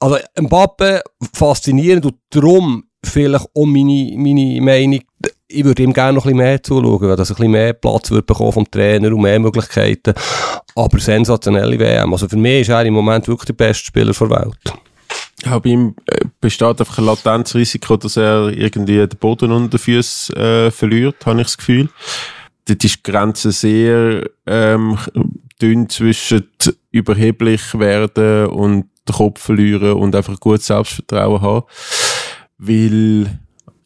Also 0.00 0.16
Mbappe 0.36 1.02
faszinierend 1.32 2.06
und 2.06 2.14
darum 2.30 2.84
vielleicht 3.04 3.46
um 3.52 3.72
meine, 3.72 4.12
meine 4.16 4.60
Meinung, 4.60 5.00
ich 5.48 5.64
würde 5.64 5.82
ihm 5.82 5.92
gerne 5.92 6.14
noch 6.14 6.26
ein 6.26 6.32
bisschen 6.32 6.38
mehr 6.38 6.62
zuschauen, 6.62 7.08
weil 7.08 7.16
das 7.16 7.30
ein 7.30 7.36
bisschen 7.36 7.50
mehr 7.50 7.72
Platz 7.72 8.10
wird 8.10 8.26
bekommen 8.26 8.52
vom 8.52 8.70
Trainer 8.70 9.08
und 9.08 9.22
mehr 9.22 9.38
Möglichkeiten. 9.38 10.14
Aber 10.74 10.98
sensationelle 10.98 11.78
WM. 11.78 12.12
Also 12.12 12.28
für 12.28 12.36
mich 12.36 12.62
ist 12.62 12.68
er 12.68 12.84
im 12.84 12.94
Moment 12.94 13.26
wirklich 13.28 13.46
der 13.46 13.54
beste 13.54 13.86
Spieler 13.86 14.12
der 14.12 14.30
Welt. 14.30 14.72
Ja, 15.44 15.58
bei 15.58 15.70
ihm 15.70 15.94
äh, 16.06 16.24
besteht 16.40 16.80
einfach 16.80 16.98
ein 16.98 17.04
Latenzrisiko, 17.04 17.96
dass 17.96 18.16
er 18.16 18.48
irgendwie 18.48 18.96
den 18.96 19.18
Boden 19.18 19.52
unter 19.52 19.78
den 19.78 19.78
Füßen 19.78 20.36
äh, 20.36 20.70
verliert, 20.70 21.24
habe 21.24 21.40
ich 21.40 21.46
das 21.46 21.58
Gefühl. 21.58 21.88
Dort 22.66 22.84
ist 22.84 22.96
die 22.96 23.10
Grenze 23.10 23.52
sehr 23.52 24.28
ähm, 24.46 24.98
dünn 25.62 25.88
zwischen 25.88 26.48
überheblich 26.90 27.78
werden 27.78 28.46
und 28.48 28.90
den 29.08 29.14
Kopf 29.14 29.40
verlieren 29.40 29.92
und 29.92 30.14
einfach 30.14 30.38
gut 30.38 30.62
Selbstvertrauen 30.62 31.40
haben. 31.40 31.66
Weil, 32.58 33.38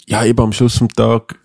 ja, 0.07 0.25
eben 0.25 0.41
am 0.41 0.53
Schluss 0.53 0.79
vom 0.79 0.89
Tag, 0.89 1.39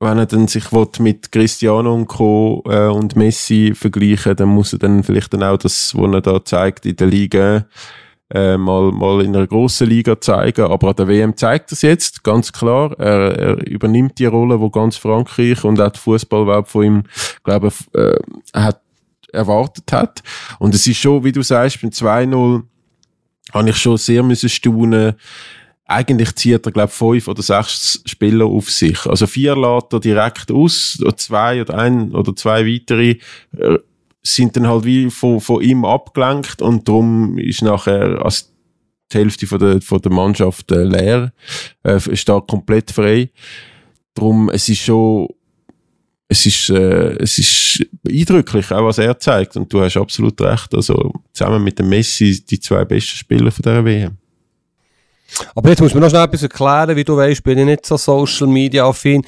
wenn 0.00 0.18
er 0.18 0.26
dann 0.26 0.48
sich 0.48 0.64
mit 0.98 1.32
Cristiano 1.32 1.94
und 1.94 2.06
Co. 2.06 2.62
Äh, 2.66 2.88
und 2.88 3.16
Messi 3.16 3.72
vergleichen, 3.74 4.36
dann 4.36 4.48
muss 4.48 4.72
er 4.72 4.78
dann 4.80 5.02
vielleicht 5.02 5.32
dann 5.32 5.42
auch 5.42 5.56
das, 5.56 5.94
was 5.96 6.12
er 6.12 6.20
da 6.20 6.44
zeigt 6.44 6.86
in 6.86 6.96
der 6.96 7.06
Liga, 7.06 7.66
äh, 8.30 8.56
mal, 8.56 8.90
mal 8.92 9.22
in 9.24 9.34
einer 9.34 9.46
grossen 9.46 9.88
Liga 9.88 10.20
zeigen. 10.20 10.66
Aber 10.66 10.88
an 10.88 10.96
der 10.96 11.08
WM 11.08 11.36
zeigt 11.36 11.72
es 11.72 11.82
jetzt, 11.82 12.24
ganz 12.24 12.52
klar. 12.52 12.98
Er, 12.98 13.38
er 13.38 13.66
übernimmt 13.66 14.18
die 14.18 14.26
Rolle, 14.26 14.60
wo 14.60 14.70
ganz 14.70 14.96
Frankreich 14.96 15.64
und 15.64 15.80
auch 15.80 15.90
die 15.90 16.00
Fußballwelt 16.00 16.68
von 16.68 16.84
ihm, 16.84 17.02
glaube 17.42 17.72
äh, 17.94 18.16
hat 18.52 18.80
erwartet 19.34 19.92
hat. 19.92 20.22
Und 20.58 20.74
es 20.74 20.86
ist 20.86 20.98
schon, 20.98 21.24
wie 21.24 21.32
du 21.32 21.42
sagst, 21.42 21.82
beim 21.82 21.90
2-0 21.90 22.62
habe 23.52 23.70
ich 23.70 23.76
schon 23.76 23.96
sehr 23.96 24.22
müssen 24.22 24.48
staunen. 24.48 25.14
Eigentlich 25.86 26.34
zieht 26.36 26.64
er, 26.66 26.72
glaube 26.72 26.92
fünf 26.92 27.28
oder 27.28 27.42
sechs 27.42 28.02
Spieler 28.06 28.46
auf 28.46 28.70
sich. 28.70 29.04
Also 29.06 29.26
vier 29.26 29.54
lädt 29.54 29.92
er 29.92 30.00
direkt 30.00 30.50
aus, 30.50 30.98
zwei 31.16 31.60
oder 31.60 31.74
ein 31.78 32.12
oder 32.12 32.34
zwei 32.34 32.66
weitere 32.66 33.18
äh, 33.56 33.78
sind 34.22 34.56
dann 34.56 34.66
halt 34.66 34.84
wie 34.84 35.10
von, 35.10 35.40
von 35.40 35.62
ihm 35.62 35.84
abgelenkt 35.84 36.62
und 36.62 36.88
darum 36.88 37.36
ist 37.36 37.60
nachher 37.60 38.24
als 38.24 38.50
die 39.12 39.18
Hälfte 39.18 39.46
von 39.46 39.58
der, 39.58 39.82
von 39.82 40.00
der 40.00 40.12
Mannschaft 40.12 40.72
äh, 40.72 40.84
leer, 40.84 41.32
äh, 41.82 42.00
ist 42.10 42.28
da 42.28 42.40
komplett 42.40 42.90
frei. 42.90 43.30
Darum, 44.14 44.48
es 44.48 44.68
ist 44.68 44.80
schon 44.80 45.28
es 46.26 46.46
ist, 46.46 46.70
äh, 46.70 47.16
es 47.18 47.38
ist 47.38 47.86
eindrücklich, 48.08 48.70
auch 48.72 48.86
was 48.86 48.98
er 48.98 49.18
zeigt. 49.18 49.56
Und 49.56 49.72
du 49.72 49.82
hast 49.82 49.96
absolut 49.96 50.40
recht. 50.40 50.74
Also, 50.74 51.12
zusammen 51.32 51.62
mit 51.62 51.78
dem 51.78 51.88
Messi 51.88 52.44
die 52.44 52.58
zwei 52.58 52.84
besten 52.84 53.16
Spieler 53.16 53.50
von 53.50 53.62
dieser 53.62 53.84
WM. 53.84 54.16
Aber 55.54 55.70
jetzt 55.70 55.80
muss 55.80 55.94
man 55.94 56.02
noch 56.02 56.10
schnell 56.10 56.24
etwas 56.24 56.42
erklären, 56.42 56.96
wie 56.96 57.04
du 57.04 57.16
weißt, 57.16 57.42
bin 57.42 57.58
ich 57.58 57.64
nicht 57.64 57.86
so 57.86 57.96
Social 57.96 58.46
Media 58.46 58.86
affin. 58.86 59.22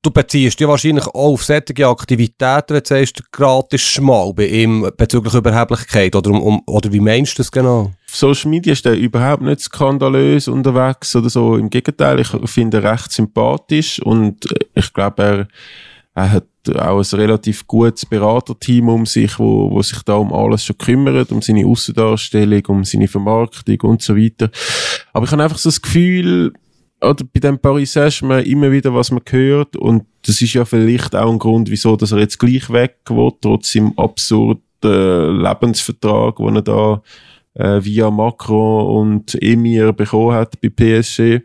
Du 0.00 0.12
beziehst 0.12 0.60
ja 0.60 0.68
wahrscheinlich 0.68 1.06
auch 1.08 1.32
auf 1.32 1.44
solche 1.44 1.86
Aktivitäten, 1.86 2.74
wenn 2.74 2.82
du 2.82 2.88
sagst, 2.88 3.32
gratis 3.32 3.80
schmal 3.80 4.32
bei 4.32 4.46
ihm 4.46 4.88
bezüglich 4.96 5.34
Überheblichkeit. 5.34 6.14
Oder, 6.14 6.30
um, 6.30 6.62
oder 6.66 6.92
wie 6.92 7.00
meinst 7.00 7.34
du 7.34 7.40
das 7.42 7.50
genau? 7.50 7.90
Auf 8.08 8.14
Social 8.14 8.50
Media 8.50 8.72
ist 8.72 8.86
er 8.86 8.94
überhaupt 8.94 9.42
nicht 9.42 9.60
skandalös 9.60 10.46
unterwegs 10.46 11.16
oder 11.16 11.28
so. 11.28 11.56
Im 11.56 11.68
Gegenteil, 11.68 12.20
ich 12.20 12.28
finde 12.44 12.78
ihn 12.78 12.86
recht 12.86 13.10
sympathisch 13.10 14.00
und 14.00 14.46
ich 14.74 14.92
glaube, 14.92 15.22
er, 15.22 15.48
er 16.18 16.32
hat 16.32 16.46
auch 16.76 16.98
ein 16.98 17.18
relativ 17.18 17.66
gutes 17.66 18.04
Beraterteam 18.04 18.88
um 18.88 19.06
sich, 19.06 19.38
wo, 19.38 19.70
wo 19.70 19.80
sich 19.82 20.02
da 20.02 20.14
um 20.16 20.32
alles 20.32 20.64
schon 20.64 20.76
kümmert, 20.76 21.30
um 21.30 21.40
seine 21.40 21.64
Aussendarstellung, 21.64 22.62
um 22.66 22.84
seine 22.84 23.06
Vermarktung 23.06 23.80
und 23.82 24.02
so 24.02 24.16
weiter. 24.16 24.50
Aber 25.12 25.26
ich 25.26 25.32
habe 25.32 25.44
einfach 25.44 25.58
so 25.58 25.68
das 25.68 25.80
Gefühl, 25.80 26.52
oder 27.00 27.24
bei 27.32 27.38
dem 27.38 27.60
Paris 27.60 27.92
Saint-Germain 27.92 28.44
immer 28.44 28.72
wieder, 28.72 28.92
was 28.92 29.12
man 29.12 29.22
hört, 29.30 29.76
und 29.76 30.04
das 30.26 30.42
ist 30.42 30.54
ja 30.54 30.64
vielleicht 30.64 31.14
auch 31.14 31.30
ein 31.30 31.38
Grund, 31.38 31.70
wieso, 31.70 31.94
dass 31.94 32.10
er 32.10 32.18
jetzt 32.18 32.38
gleich 32.38 32.68
weg 32.70 32.96
will, 33.08 33.30
trotz 33.40 33.72
seinem 33.72 33.92
absurden 33.96 34.60
Lebensvertrag, 34.82 36.36
den 36.36 36.56
er 36.56 36.62
da 36.62 37.02
äh, 37.54 37.84
via 37.84 38.10
Macron 38.10 38.86
und 39.08 39.40
Emir 39.40 39.92
bekommen 39.92 40.34
hat 40.34 40.60
bei 40.60 40.68
PSG 40.68 41.44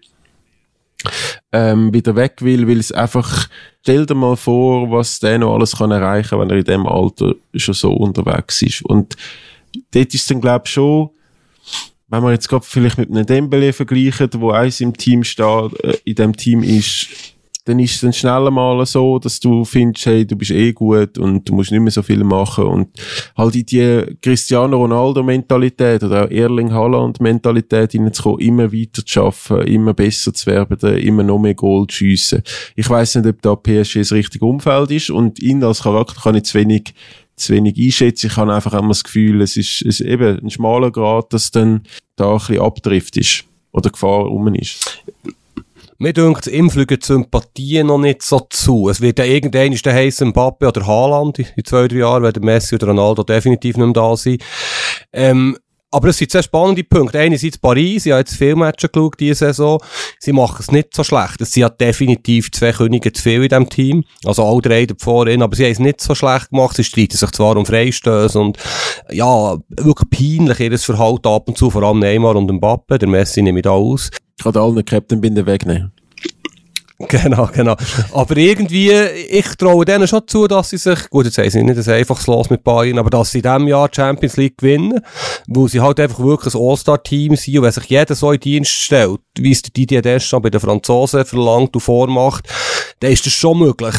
ähm, 1.52 1.94
wieder 1.94 2.16
weg 2.16 2.38
will, 2.42 2.68
weil 2.68 2.80
es 2.80 2.92
einfach, 2.92 3.48
stell 3.82 4.06
dir 4.06 4.16
mal 4.16 4.36
vor, 4.36 4.92
was 4.92 5.20
der 5.20 5.39
noch 5.39 5.56
alles 5.56 5.78
kann 5.78 5.92
erreichen, 5.92 6.39
wenn 6.39 6.50
er 6.50 6.58
in 6.58 6.63
dem 6.63 6.88
Alter 6.88 7.36
schon 7.56 7.74
so 7.74 7.92
unterwegs 7.92 8.62
ist. 8.62 8.84
Und 8.86 9.16
dort 9.92 10.13
ist 10.13 10.30
dann, 10.30 10.42
glaube 10.42 10.63
ich, 10.66 10.72
schon, 10.72 11.10
wenn 12.08 12.24
man 12.24 12.34
jetzt 12.34 12.48
gerade 12.48 12.66
vielleicht 12.66 12.98
mit 12.98 13.10
einem 13.10 13.26
Dembele 13.26 13.74
vergleicht, 13.74 14.39
wo 14.39 14.52
eins 14.52 14.82
im 14.82 14.96
Team 14.96 15.24
steht, 15.24 15.84
äh, 15.84 15.98
in 16.06 16.16
dem 16.16 16.36
Team 16.36 16.63
ist, 16.63 17.33
dann 17.65 17.80
ist 17.80 17.95
es 17.95 18.02
dann 18.02 18.13
schnell 18.13 18.52
mal 18.52 18.86
so, 18.86 19.19
dass 19.19 19.39
du 19.39 19.63
findest, 19.63 20.06
hey, 20.06 20.26
du 20.28 20.36
bist 20.36 20.52
eh 20.52 20.73
gut 20.73 21.17
und 21.17 21.47
du 21.47 21.54
musst 21.54 21.71
nicht 21.71 21.80
mehr 21.80 21.91
so 21.91 22.02
viel 22.02 22.23
machen 22.23 22.65
und 22.65 22.89
halt 23.38 23.56
in 23.56 23.65
die 23.65 24.17
Cristiano 24.21 24.78
Ronaldo 24.78 25.23
Mentalität 25.23 26.04
oder 26.04 26.26
auch 26.26 26.30
Erling 26.30 26.73
Haaland 26.73 27.21
Mentalität 27.21 27.93
hineinzukommen, 27.93 28.41
immer 28.41 28.73
weiter 28.73 29.06
zu 29.06 29.13
schaffen, 29.13 29.62
immer 29.62 29.93
besser 29.93 30.34
zu 30.34 30.47
werden, 30.47 30.97
immer 30.97 31.23
noch 31.23 31.39
mehr 31.39 31.56
Gold 31.56 31.91
zu 31.91 31.97
schiessen. 31.97 32.43
Ich 32.76 32.89
weiss 32.89 33.15
nicht, 33.15 33.28
ob 33.28 33.41
da 33.41 33.56
PSG 33.56 33.99
das 33.99 34.12
richtige 34.12 34.45
Umfeld 34.45 34.91
ist 34.91 35.10
und 35.10 35.39
ihn 35.39 35.63
als 35.63 35.84
Charakter 35.84 36.21
kann 36.21 36.36
ich 36.36 36.43
zu 36.43 36.60
wenig 36.60 36.93
zu 37.36 37.54
wenig 37.54 37.78
einschätzen. 37.78 38.28
Ich 38.28 38.38
habe 38.38 38.54
einfach 38.54 38.73
immer 38.73 38.89
das 38.89 39.04
Gefühl, 39.04 39.41
es 39.41 39.58
ist, 39.58 39.82
es 39.82 39.99
ist 39.99 40.02
eben 40.02 40.39
ein 40.39 40.49
schmaler 40.52 40.91
Grad, 40.91 41.34
dass 41.34 41.49
dann 41.49 41.82
da 42.15 42.34
ein 42.34 42.38
bisschen 42.38 42.62
abtrifft 42.62 43.17
ist 43.17 43.45
oder 43.71 43.89
Gefahr 43.89 44.26
rum 44.26 44.54
ist. 44.54 45.04
Mir 46.04 46.12
denkt, 46.12 46.48
ihm 46.48 46.70
fliegen 46.70 47.00
die 47.00 47.06
Sympathien 47.06 47.88
noch 47.88 47.98
nicht 47.98 48.24
so 48.24 48.46
zu. 48.50 48.89
Es 48.89 49.00
wird 49.00 49.20
ja 49.20 49.24
irgendwann 49.24 49.72
ist 49.72 49.86
der 49.86 49.94
heiße 49.94 50.26
Mbappe 50.26 50.68
oder 50.68 50.86
Haaland 50.86 51.39
in 51.39 51.63
zwei, 51.63 51.88
drei 51.88 52.00
Jahren, 52.00 52.24
wenn 52.24 52.34
der 52.34 52.44
Messi 52.44 52.76
oder 52.76 52.88
Ronaldo 52.88 53.24
definitiv 53.24 53.78
nicht 53.78 53.86
mehr 53.86 53.94
da 53.94 54.18
sind. 54.18 54.44
Ähm, 55.13 55.58
aber 55.92 56.10
es 56.10 56.18
sind 56.18 56.32
sehr 56.32 56.44
spannende 56.44 56.84
Punkte. 56.84 57.20
Einerseits 57.20 57.58
Paris, 57.58 58.06
ich 58.06 58.12
habe 58.12 58.20
jetzt 58.20 58.36
viele 58.36 58.58
Matches 58.58 58.92
geschaut 58.92 59.18
diese 59.18 59.46
Saison. 59.46 59.82
Sie 60.20 60.34
machen 60.34 60.58
es 60.60 60.72
nicht 60.74 60.94
so 60.94 61.06
schlecht. 61.06 61.39
Es 61.39 61.54
sind 61.54 61.62
ja 61.62 61.70
definitiv 61.70 62.52
zwei 62.52 62.74
Könige 62.74 63.13
zu 63.13 63.22
viel 63.24 63.44
in 63.44 63.48
diesem 63.48 63.70
Team. 63.70 64.04
Also 64.26 64.44
alle 64.44 64.62
drei 64.62 64.88
vorhin. 65.00 65.42
Aber 65.42 65.56
sie 65.56 65.63
haben 65.63 65.72
es 65.72 65.80
nicht 65.80 66.02
so 66.02 66.16
schlecht 66.16 66.50
gemacht. 66.50 66.76
Sie 66.76 66.84
streiten 66.84 67.16
sich 67.16 67.32
zwar 67.32 67.56
um 67.56 67.66
Freistöße 67.66 68.38
und, 68.38 68.58
ja, 69.10 69.56
wirklich 69.70 70.10
peinlich 70.10 70.60
ihres 70.60 70.84
Verhalten 70.84 71.30
ab 71.30 71.48
und 71.48 71.58
zu, 71.58 71.70
vor 71.70 71.84
allem 71.84 72.00
Neymar 72.00 72.36
und 72.36 72.52
Mbappe. 72.52 72.98
Der 72.98 73.08
Messi 73.08 73.42
nehme 73.42 73.60
ich 73.60 73.63
da 73.63 73.70
aus. 73.70 74.10
Ich 74.38 74.43
kann 74.43 74.56
allen 74.56 74.84
Captain-Binden 74.84 75.46
wegnehmen. 75.46 75.91
Genau, 77.08 77.50
genau. 77.54 77.76
Aber 78.13 78.38
irgendwie, 78.38 78.91
ich 78.91 79.48
traue 79.56 79.86
denen 79.86 80.08
schon 80.08 80.28
zu, 80.28 80.48
dass 80.48 80.69
sie 80.69 80.78
sich, 80.78 81.10
gut, 81.10 81.26
jetzt 81.26 81.38
haben 81.38 81.50
sie 81.50 81.63
nicht 81.63 81.88
ein 81.88 81.93
einfaches 81.93 82.28
Los 82.28 82.50
mit 82.50 82.63
Bayern, 82.63 83.00
aber 83.00 83.10
dass 83.10 83.32
sie 83.32 83.39
in 83.39 83.43
diesem 83.43 83.67
Jahr 83.67 83.89
Champions 83.93 84.38
League 84.38 84.58
gewinnen, 84.58 85.02
wo 85.48 85.67
sie 85.67 85.82
halt 85.82 86.00
einfach 86.00 86.19
wirklich 86.19 86.54
ein 86.54 86.62
All-Star-Team 86.62 87.36
sind 87.36 87.58
und 87.58 87.63
wenn 87.63 87.72
sich 87.72 87.86
jeder 87.86 88.15
so 88.15 88.32
in 88.32 88.39
Dienst 88.39 88.72
stellt, 88.72 89.19
wie 89.38 89.52
es 89.52 89.62
Didier 89.63 90.02
Deschamps 90.02 90.43
bei 90.43 90.50
den 90.50 90.62
Franzosen 90.62 91.26
verlangt 91.26 91.76
und 91.76 91.82
vormacht, 91.82 92.48
dann 93.00 93.12
ist 93.12 93.26
das 93.26 93.34
schon 93.34 93.60
möglich. 93.60 93.96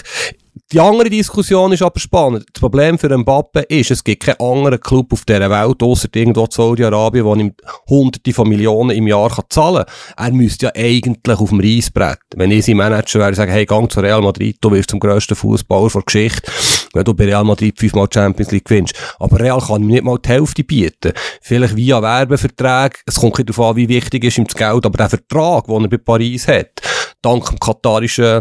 Die 0.72 0.80
andere 0.80 1.10
Diskussion 1.10 1.72
ist 1.72 1.82
aber 1.82 2.00
spannend. 2.00 2.46
Das 2.52 2.60
Problem 2.60 2.98
für 2.98 3.16
Mbappe 3.16 3.60
ist, 3.68 3.90
es 3.90 4.02
gibt 4.02 4.24
keinen 4.24 4.40
anderen 4.40 4.80
Club 4.80 5.12
auf 5.12 5.26
dieser 5.26 5.50
Welt, 5.50 5.82
außer 5.82 6.08
irgendwo 6.14 6.46
Saudi-Arabien, 6.50 7.24
der 7.26 7.36
ihm 7.36 7.52
hunderte 7.86 8.32
von 8.32 8.48
Millionen 8.48 8.90
im 8.90 9.06
Jahr 9.06 9.28
kann 9.28 9.44
zahlen 9.50 9.84
kann. 9.84 10.26
Er 10.26 10.32
müsste 10.32 10.66
ja 10.66 10.72
eigentlich 10.74 11.38
auf 11.38 11.50
dem 11.50 11.60
Reisbrett. 11.60 12.18
Wenn 12.34 12.50
ich 12.50 12.64
sein 12.64 12.78
Manager 12.78 13.20
wäre, 13.20 13.34
sagen, 13.34 13.52
hey, 13.52 13.66
gang 13.66 13.92
zu 13.92 14.00
Real 14.00 14.22
Madrid, 14.22 14.56
du 14.62 14.70
wirst 14.72 14.88
zum 14.88 15.00
grössten 15.00 15.36
Fußballer 15.36 15.90
der 15.90 16.02
Geschichte, 16.02 16.50
wenn 16.94 17.04
du 17.04 17.12
bei 17.12 17.26
Real 17.26 17.44
Madrid 17.44 17.78
fünfmal 17.78 18.08
Champions 18.12 18.50
League 18.50 18.64
gewinnst. 18.64 18.94
Aber 19.18 19.38
Real 19.38 19.60
kann 19.60 19.82
ihm 19.82 19.88
nicht 19.88 20.02
mal 20.02 20.18
die 20.18 20.30
Hälfte 20.30 20.64
bieten. 20.64 21.12
Vielleicht 21.42 21.76
via 21.76 22.00
Werbeverträge. 22.00 23.00
Es 23.04 23.16
kommt 23.16 23.36
nicht 23.38 23.50
darauf 23.50 23.70
an, 23.70 23.76
wie 23.76 23.88
wichtig 23.90 24.24
ist 24.24 24.38
ihm 24.38 24.46
das 24.46 24.56
Geld, 24.56 24.86
aber 24.86 24.96
der 24.96 25.10
Vertrag, 25.10 25.66
den 25.66 25.82
er 25.82 25.88
bei 25.88 25.98
Paris 25.98 26.48
hat, 26.48 26.80
dank 27.24 27.48
dem 27.48 27.58
katarischen 27.58 28.40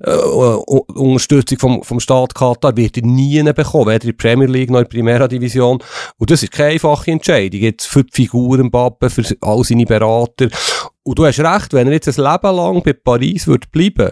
äh, 0.00 0.10
Unterstützung 0.10 1.58
vom, 1.58 1.82
vom 1.82 2.00
Staat 2.00 2.34
Katar 2.34 2.76
wird 2.76 2.96
er 2.96 3.04
nie 3.04 3.42
bekommen, 3.52 3.86
weder 3.86 4.04
in 4.04 4.10
der 4.10 4.12
Premier 4.12 4.48
League 4.48 4.70
noch 4.70 4.78
in 4.78 4.84
der 4.84 4.90
Primera 4.90 5.28
Division. 5.28 5.82
Und 6.18 6.30
das 6.30 6.42
ist 6.42 6.52
keine 6.52 6.70
einfache 6.70 7.10
Entscheidung. 7.10 7.60
Jetzt 7.60 7.86
für 7.86 8.04
die 8.04 8.12
Figuren 8.12 8.66
Mbappe, 8.66 9.10
für 9.10 9.24
all 9.40 9.64
seine 9.64 9.86
Berater. 9.86 10.48
Und 11.02 11.18
du 11.18 11.26
hast 11.26 11.40
recht, 11.40 11.72
wenn 11.72 11.88
er 11.88 11.94
jetzt 11.94 12.08
ein 12.08 12.24
Leben 12.24 12.56
lang 12.56 12.82
bei 12.82 12.92
Paris 12.92 13.46
wird 13.46 13.70
bleiben 13.72 14.10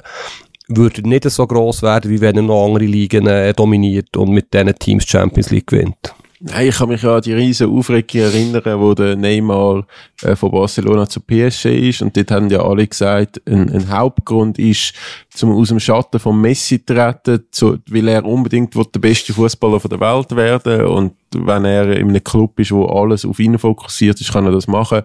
würde 0.72 1.02
er 1.02 1.08
nicht 1.08 1.28
so 1.28 1.46
gross 1.46 1.82
werden, 1.82 2.10
wie 2.10 2.20
wenn 2.20 2.36
er 2.36 2.42
noch 2.42 2.64
andere 2.64 2.84
Ligen 2.84 3.26
äh, 3.26 3.52
dominiert 3.52 4.16
und 4.16 4.30
mit 4.30 4.54
diesen 4.54 4.74
Teams 4.78 5.04
Champions 5.04 5.50
League 5.50 5.66
gewinnt. 5.66 6.14
Hey, 6.48 6.70
ich 6.70 6.78
kann 6.78 6.88
mich 6.88 7.04
an 7.04 7.20
die 7.20 7.34
riesen 7.34 7.68
Aufregung 7.68 8.22
erinnern, 8.22 8.80
wo 8.80 8.94
der 8.94 9.14
Neymar 9.14 9.86
äh, 10.22 10.34
von 10.34 10.50
Barcelona 10.50 11.06
zu 11.06 11.20
PSG 11.20 11.66
ist 11.66 12.00
und 12.00 12.16
dort 12.16 12.30
haben 12.30 12.48
ja 12.48 12.62
alle 12.62 12.86
gesagt, 12.86 13.42
ein, 13.46 13.70
ein 13.70 13.90
Hauptgrund 13.90 14.58
ist, 14.58 14.94
zum 15.28 15.52
aus 15.52 15.68
dem 15.68 15.78
Schatten 15.80 16.18
von 16.18 16.40
Messi 16.40 16.78
zu 16.78 16.94
treten, 16.94 17.44
zu, 17.50 17.76
weil 17.90 18.08
er 18.08 18.24
unbedingt 18.24 18.74
will, 18.74 18.86
der 18.86 19.00
beste 19.00 19.34
Fußballer 19.34 19.80
der 19.80 20.00
Welt 20.00 20.34
werden 20.34 20.86
und 20.86 21.12
wenn 21.34 21.66
er 21.66 21.94
in 21.98 22.08
einem 22.08 22.24
Club 22.24 22.58
ist, 22.58 22.72
wo 22.72 22.86
alles 22.86 23.26
auf 23.26 23.38
ihn 23.38 23.58
fokussiert 23.58 24.18
ist, 24.18 24.32
kann 24.32 24.46
er 24.46 24.52
das 24.52 24.66
machen. 24.66 25.02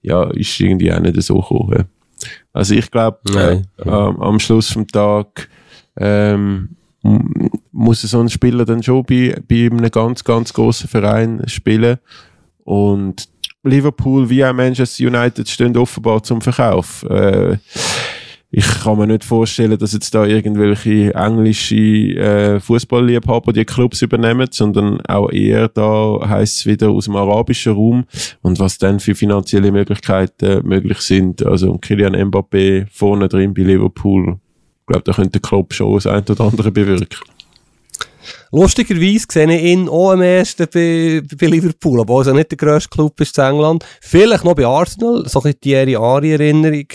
Ja, 0.00 0.30
ist 0.30 0.58
irgendwie 0.60 0.90
auch 0.94 1.00
nicht 1.00 1.20
so 1.20 1.40
gekommen. 1.40 1.84
Also 2.54 2.74
ich 2.74 2.90
glaube, 2.90 3.18
äh, 3.36 3.62
äh, 3.86 3.90
am 3.90 4.40
Schluss 4.40 4.72
vom 4.72 4.88
Tag 4.88 5.50
ähm, 5.98 6.70
muss 7.72 8.02
so 8.02 8.20
ein 8.20 8.28
Spieler 8.28 8.64
dann 8.64 8.82
schon 8.82 9.04
bei, 9.04 9.40
bei 9.48 9.66
einem 9.66 9.90
ganz, 9.90 10.24
ganz 10.24 10.52
großen 10.52 10.88
Verein 10.88 11.42
spielen. 11.46 11.98
Und 12.64 13.28
Liverpool 13.62 14.28
wie 14.30 14.44
auch 14.44 14.52
Manchester 14.52 15.06
United 15.06 15.48
stehen 15.48 15.76
offenbar 15.76 16.22
zum 16.22 16.40
Verkauf. 16.40 17.04
Äh, 17.04 17.58
ich 18.52 18.66
kann 18.66 18.98
mir 18.98 19.06
nicht 19.06 19.22
vorstellen, 19.22 19.78
dass 19.78 19.92
jetzt 19.92 20.12
da 20.12 20.24
irgendwelche 20.24 21.14
englische 21.14 21.76
äh, 21.76 22.58
Fußballliebhaber 22.58 23.52
die 23.52 23.64
Clubs 23.64 24.02
übernehmen, 24.02 24.48
sondern 24.50 25.00
auch 25.02 25.30
eher 25.30 25.68
da 25.68 26.18
heißt 26.26 26.56
es 26.56 26.66
wieder 26.66 26.90
aus 26.90 27.04
dem 27.04 27.14
arabischen 27.14 27.74
Raum 27.74 28.04
und 28.42 28.58
was 28.58 28.78
dann 28.78 28.98
für 28.98 29.14
finanzielle 29.14 29.70
Möglichkeiten 29.70 30.66
möglich 30.66 30.98
sind. 30.98 31.46
Also 31.46 31.78
Kylian 31.78 32.16
Mbappé 32.16 32.86
vorne 32.90 33.28
drin 33.28 33.54
bei 33.54 33.62
Liverpool, 33.62 34.38
glaube, 34.90 35.04
da 35.04 35.12
könnte 35.12 35.40
der 35.40 35.40
Club 35.40 35.72
schon 35.72 35.94
das 35.94 36.06
ein 36.06 36.24
oder 36.28 36.44
andere 36.44 36.70
bewirken. 36.70 37.18
Lustigerweise 38.52 39.26
sehe 39.30 39.56
ich 39.56 39.62
ihn 39.62 39.88
auch 39.88 40.10
am 40.10 40.22
ersten 40.22 40.66
bei, 40.72 41.22
bei 41.36 41.46
Liverpool, 41.46 42.00
obwohl 42.00 42.22
es 42.22 42.26
ja 42.26 42.32
nicht 42.32 42.50
der 42.50 42.58
grösste 42.58 42.90
Club 42.90 43.20
ist 43.20 43.38
in 43.38 43.44
England. 43.44 43.84
Vielleicht 44.00 44.44
noch 44.44 44.54
bei 44.54 44.66
Arsenal, 44.66 45.22
so 45.28 45.38
ein 45.38 45.42
bisschen 45.44 45.60
Thierry 45.60 45.96
Ari-Erinnerung. 45.96 46.86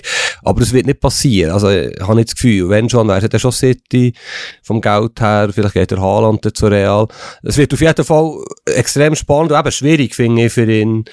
Aber 0.45 0.61
es 0.61 0.71
wird 0.71 0.85
nicht 0.85 0.99
passieren. 0.99 1.51
Also, 1.51 1.69
ich 1.69 1.99
habe 1.99 2.15
nicht 2.15 2.29
das 2.29 2.35
Gefühl, 2.35 2.69
wenn 2.69 2.89
schon, 2.89 3.07
wäre 3.07 3.27
es 3.29 3.41
schon 3.41 3.51
City 3.51 4.13
vom 4.61 4.79
Geld 4.79 5.19
her, 5.19 5.49
vielleicht 5.51 5.73
geht 5.73 5.91
der 5.91 5.99
Haaland 5.99 6.55
zu 6.55 6.67
Real. 6.67 7.07
Es 7.43 7.57
wird 7.57 7.73
auf 7.73 7.81
jeden 7.81 8.05
Fall 8.05 8.43
extrem 8.65 9.15
spannend 9.15 9.51
und 9.51 9.59
eben 9.59 9.71
schwierig, 9.71 10.15
finde 10.15 10.45
ich, 10.45 10.53
für 10.53 10.71
ihn, 10.71 11.05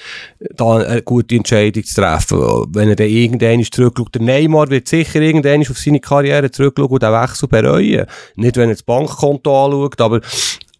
da 0.55 0.77
eine 0.77 1.01
gute 1.01 1.35
Entscheidung 1.35 1.83
zu 1.83 1.95
treffen. 1.95 2.39
Wenn 2.73 2.89
er 2.89 2.95
dann 2.95 3.07
irgendwann 3.07 3.63
zurückschaut, 3.63 4.15
der 4.15 4.21
Neymar 4.21 4.69
wird 4.69 4.87
sicher 4.87 5.19
irgendwann 5.19 5.61
auf 5.61 5.77
seine 5.77 5.99
Karriere 5.99 6.51
zurückschauen 6.51 6.89
und 6.89 7.03
den 7.03 7.11
Wechsel 7.11 7.47
bereuen. 7.47 8.05
Nicht, 8.35 8.57
wenn 8.57 8.69
er 8.69 8.75
das 8.75 8.83
Bankkonto 8.83 9.65
anschaut, 9.65 9.99
aber 9.99 10.21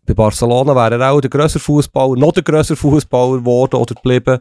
bei 0.06 0.14
Barcelona 0.14 0.76
wäre 0.76 1.02
er 1.02 1.12
auch 1.12 1.22
der 1.22 1.30
grösser 1.30 1.60
Fußballer, 1.60 2.16
noch 2.18 2.34
der 2.34 2.44
grösser 2.44 2.76
Fußballer 2.76 3.40
geworden 3.40 3.76
oder 3.76 3.96
geblieben. 3.96 4.40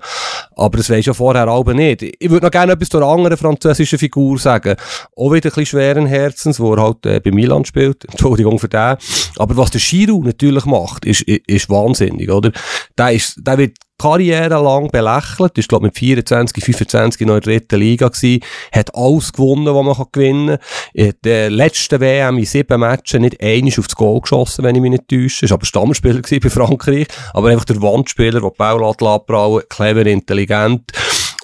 Aber 0.56 0.76
das 0.76 0.90
weisst 0.90 1.06
ja 1.06 1.14
vorher 1.14 1.46
aber 1.46 1.74
nicht. 1.74 2.02
Ich 2.02 2.30
würde 2.30 2.46
noch 2.46 2.50
gerne 2.50 2.72
etwas 2.72 2.88
zu 2.88 2.96
einer 2.96 3.06
anderen 3.06 3.36
französischen 3.36 3.98
Figur 3.98 4.38
sagen. 4.38 4.76
Auch 5.16 5.32
wieder 5.32 5.48
ein 5.48 5.54
bisschen 5.54 5.66
schweren 5.66 6.06
Herzens, 6.06 6.58
wo 6.58 6.74
er 6.74 6.82
halt 6.82 7.06
äh, 7.06 7.20
bei 7.20 7.30
Milan 7.30 7.64
spielt. 7.64 8.04
Entschuldigung 8.10 8.58
für 8.58 8.68
den. 8.68 8.96
Aber 9.36 9.56
was 9.56 9.70
der 9.70 9.80
Giroud 9.80 10.24
natürlich 10.24 10.64
macht, 10.64 11.04
ist, 11.04 11.22
ist, 11.22 11.48
ist 11.48 11.70
wahnsinnig, 11.70 12.30
oder? 12.30 12.50
Der, 12.98 13.12
ist, 13.12 13.36
der 13.38 13.58
wird 13.58 13.78
Karriere 14.02 14.60
lang 14.60 14.90
belächelt, 14.90 15.56
ist 15.56 15.68
glaube 15.68 15.86
mit 15.86 15.96
24, 15.96 16.64
25 16.64 17.20
in 17.20 17.28
der 17.28 17.40
dritten 17.40 17.78
Liga 17.78 18.08
gewesen, 18.08 18.42
hat 18.72 18.92
alles 18.96 19.32
gewonnen, 19.32 19.72
was 19.72 19.98
man 19.98 20.06
gewinnen 20.10 20.58
kann. 20.94 21.06
Hat 21.06 21.16
der 21.24 21.50
letzte 21.50 22.00
WM 22.00 22.38
in 22.38 22.44
sieben 22.44 22.80
Matches 22.80 23.20
nicht 23.20 23.40
einig 23.40 23.78
aufs 23.78 23.94
Goal 23.94 24.20
geschossen, 24.20 24.64
wenn 24.64 24.74
ich 24.74 24.82
mich 24.82 24.90
nicht 24.90 25.08
täusche. 25.08 25.44
Ist 25.44 25.52
aber 25.52 25.64
Stammspieler 25.64 26.20
bei 26.20 26.50
Frankreich, 26.50 27.06
aber 27.32 27.50
einfach 27.50 27.64
der 27.64 27.80
Wandspieler, 27.80 28.40
der 28.40 28.50
Ball 28.50 28.82
abbrauen, 28.82 29.62
clever, 29.68 30.04
intelligent. 30.04 30.90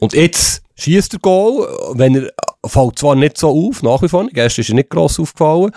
Und 0.01 0.13
jetzt 0.15 0.63
schießt 0.77 1.13
der 1.13 1.21
Goal, 1.21 1.69
wenn 1.95 2.17
er 2.17 2.33
fällt 2.67 2.99
zwar 2.99 3.15
nicht 3.15 3.39
so 3.39 3.49
auf, 3.49 3.83
nach 3.83 4.03
wie 4.03 4.09
vor, 4.09 4.27
gestern 4.33 4.63
ist 4.63 4.69
er 4.71 4.75
nicht 4.75 4.91
gross 4.91 5.21
aufgefallen, 5.21 5.71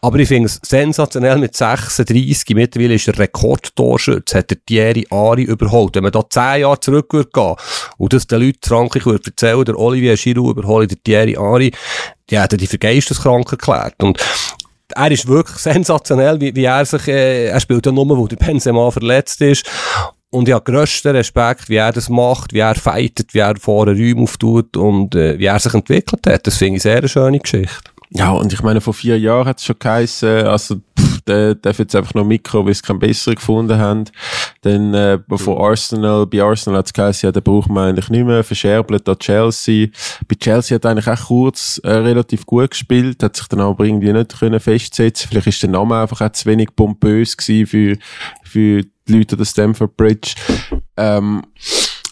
aber 0.00 0.18
ich 0.18 0.28
finde 0.28 0.46
es 0.46 0.60
sensationell 0.64 1.38
mit 1.38 1.56
36, 1.56 2.54
mittlerweile 2.54 2.94
ist 2.94 3.08
er 3.08 3.18
Rekordtorschütze, 3.18 4.38
hat 4.38 4.50
der 4.50 4.64
Thierry 4.64 5.06
Ari 5.10 5.42
überholt. 5.42 5.96
Wenn 5.96 6.04
man 6.04 6.12
da 6.12 6.22
10 6.28 6.60
Jahre 6.60 6.80
zurück 6.80 7.12
würde 7.12 7.30
gehen 7.32 7.56
und 7.98 8.12
das 8.12 8.26
den 8.26 8.40
Leuten 8.40 8.60
Frankreich 8.62 9.04
würde 9.06 9.30
erzählen, 9.30 9.64
der 9.64 9.78
Olivier 9.78 10.16
Giroud 10.16 10.56
überholt 10.56 10.90
der 10.90 11.02
Thierry 11.02 11.36
Ari, 11.36 11.72
die 12.30 12.38
hätten 12.38 12.58
die 12.58 12.66
für 12.66 12.78
geisteskrank 12.78 13.50
erklärt. 13.50 14.02
Und 14.02 14.18
er 14.94 15.10
ist 15.10 15.26
wirklich 15.26 15.58
sensationell, 15.58 16.40
wie, 16.40 16.54
wie 16.54 16.64
er 16.64 16.84
sich, 16.84 17.08
äh, 17.08 17.46
er 17.46 17.60
spielt 17.60 17.84
ja 17.84 17.92
nur, 17.92 18.08
wo 18.16 18.26
der 18.26 18.36
Benzema 18.36 18.90
verletzt 18.90 19.40
ist 19.40 19.68
und 20.30 20.48
ich 20.48 20.54
habe 20.54 20.70
grössten 20.70 21.14
Respekt, 21.16 21.68
wie 21.68 21.76
er 21.76 21.92
das 21.92 22.08
macht, 22.08 22.52
wie 22.52 22.58
er 22.58 22.74
fightet, 22.74 23.34
wie 23.34 23.38
er 23.38 23.56
vorne 23.56 23.92
Räume 23.92 24.22
auftut 24.22 24.76
und 24.76 25.14
äh, 25.14 25.38
wie 25.38 25.46
er 25.46 25.58
sich 25.58 25.74
entwickelt 25.74 26.26
hat. 26.26 26.46
Das 26.46 26.56
finde 26.56 26.76
ich 26.76 26.82
sehr 26.82 26.98
eine 26.98 27.08
schöne 27.08 27.38
Geschichte. 27.38 27.90
Ja, 28.10 28.30
und 28.30 28.52
ich 28.52 28.62
meine, 28.62 28.80
vor 28.80 28.94
vier 28.94 29.18
Jahren 29.18 29.46
hat 29.46 29.58
es 29.58 29.64
schon 29.64 29.76
geheißen, 29.78 30.46
also 30.46 30.76
pff, 30.76 31.07
der 31.28 31.54
darf 31.54 31.78
jetzt 31.78 31.94
einfach 31.94 32.14
noch 32.14 32.24
Mikro, 32.24 32.66
weil 32.66 32.74
sie 32.74 32.82
keinen 32.82 32.98
besseren 32.98 33.36
gefunden 33.36 33.78
haben. 33.78 34.04
Dann 34.62 34.94
äh, 34.94 35.18
von 35.36 35.58
Arsenal, 35.58 36.26
bei 36.26 36.42
Arsenal 36.42 36.78
hat 36.78 36.86
es 36.86 36.92
geheißen, 36.92 37.26
ja, 37.26 37.32
den 37.32 37.42
braucht 37.42 37.68
man 37.68 37.90
eigentlich 37.90 38.08
nicht 38.08 38.24
mehr, 38.24 38.42
verscherbelt 38.42 39.08
an 39.08 39.18
Chelsea. 39.18 39.88
Bei 40.26 40.34
Chelsea 40.34 40.74
hat 40.74 40.84
er 40.84 40.92
eigentlich 40.92 41.08
auch 41.08 41.26
kurz 41.26 41.80
äh, 41.84 41.90
relativ 41.90 42.46
gut 42.46 42.70
gespielt, 42.70 43.22
hat 43.22 43.36
sich 43.36 43.46
dann 43.48 43.60
aber 43.60 43.84
irgendwie 43.84 44.12
nicht 44.12 44.38
können 44.38 44.60
festsetzen 44.60 45.28
Vielleicht 45.28 45.46
ist 45.46 45.62
der 45.62 45.70
Name 45.70 45.96
einfach 45.98 46.20
auch 46.20 46.32
zu 46.32 46.46
wenig 46.46 46.74
pompös 46.74 47.36
gewesen 47.36 47.66
für, 47.66 47.96
für 48.42 48.82
die 48.82 49.12
Leute 49.12 49.34
an 49.34 49.38
der 49.38 49.44
Stamford 49.44 49.96
Bridge. 49.96 50.34
Ähm, 50.96 51.42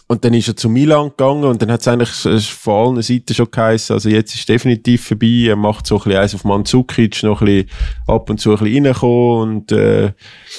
und 0.08 0.24
dann 0.24 0.34
ist 0.34 0.46
er 0.46 0.56
zu 0.56 0.68
Milan 0.68 1.10
gegangen 1.10 1.44
und 1.44 1.60
dann 1.60 1.70
hat 1.72 1.80
es 1.80 1.88
eigentlich 1.88 2.48
von 2.50 2.94
allen 2.94 3.02
Seiten 3.02 3.34
schon 3.34 3.50
geheißen, 3.50 3.94
also 3.94 4.08
jetzt 4.08 4.34
ist 4.34 4.48
definitiv 4.48 5.08
vorbei, 5.08 5.46
er 5.48 5.56
macht 5.56 5.86
so 5.86 5.96
ein 5.96 6.04
bisschen 6.04 6.20
eins 6.20 6.34
auf 6.34 6.44
Mandzukic, 6.44 7.22
noch 7.24 7.40
ein 7.40 7.46
bisschen 7.46 7.70
ab 8.06 8.30
und 8.30 8.38
zu 8.38 8.52
ein 8.52 8.58
bisschen 8.58 8.86
reinkommen 8.86 9.42
und 9.42 9.72
äh, 9.72 10.12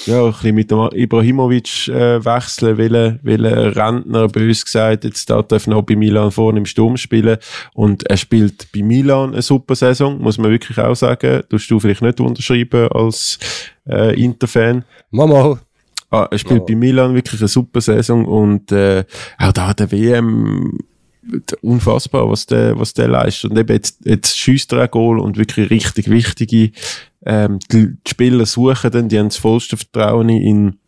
ja, 0.04 0.24
ein 0.24 0.32
bisschen 0.32 0.54
mit 0.54 0.70
dem 0.70 0.88
Ibrahimovic 0.92 1.88
äh, 1.88 2.24
wechseln, 2.24 2.76
weil, 2.76 3.20
weil 3.22 3.46
ein 3.46 3.72
Rentner, 3.72 4.28
bös 4.28 4.64
gesagt, 4.64 5.04
jetzt 5.04 5.30
da 5.30 5.40
darf 5.42 5.66
noch 5.66 5.82
bei 5.82 5.96
Milan 5.96 6.30
vorne 6.30 6.58
im 6.58 6.66
Sturm 6.66 6.98
spielen 6.98 7.38
und 7.72 8.08
er 8.08 8.18
spielt 8.18 8.70
bei 8.72 8.82
Milan 8.82 9.32
eine 9.32 9.42
super 9.42 9.74
Saison, 9.74 10.20
muss 10.20 10.36
man 10.36 10.50
wirklich 10.50 10.78
auch 10.78 10.94
sagen, 10.94 11.42
tust 11.48 11.70
du 11.70 11.80
vielleicht 11.80 12.02
nicht 12.02 12.20
unterschreiben 12.20 12.88
als 12.88 13.38
äh, 13.88 14.20
Interfan. 14.22 14.84
Mama. 15.10 15.58
Ah, 16.10 16.26
er 16.30 16.38
spielt 16.38 16.60
ja. 16.60 16.64
bei 16.66 16.74
Milan 16.74 17.14
wirklich 17.14 17.40
eine 17.40 17.48
super 17.48 17.80
Saison 17.80 18.24
und 18.24 18.72
äh, 18.72 19.04
auch 19.38 19.52
da 19.52 19.74
der 19.74 19.92
WM 19.92 20.78
unfassbar, 21.60 22.28
was 22.30 22.46
der, 22.46 22.78
was 22.78 22.94
der 22.94 23.08
leistet. 23.08 23.50
Und 23.50 23.58
eben 23.58 23.72
jetzt, 23.72 23.98
jetzt 24.04 24.36
schießt 24.38 24.72
er 24.72 24.82
ein 24.82 24.90
Goal 24.90 25.18
und 25.18 25.36
wirklich 25.36 25.70
richtig 25.70 26.08
wichtige, 26.08 26.70
ähm, 27.26 27.58
die, 27.70 27.88
die 27.88 28.10
Spieler 28.10 28.46
suchen 28.46 28.90
dann, 28.90 29.08
die 29.08 29.18
haben 29.18 29.28
das 29.28 29.36
vollste 29.36 29.76
Vertrauen 29.76 30.30
in, 30.30 30.78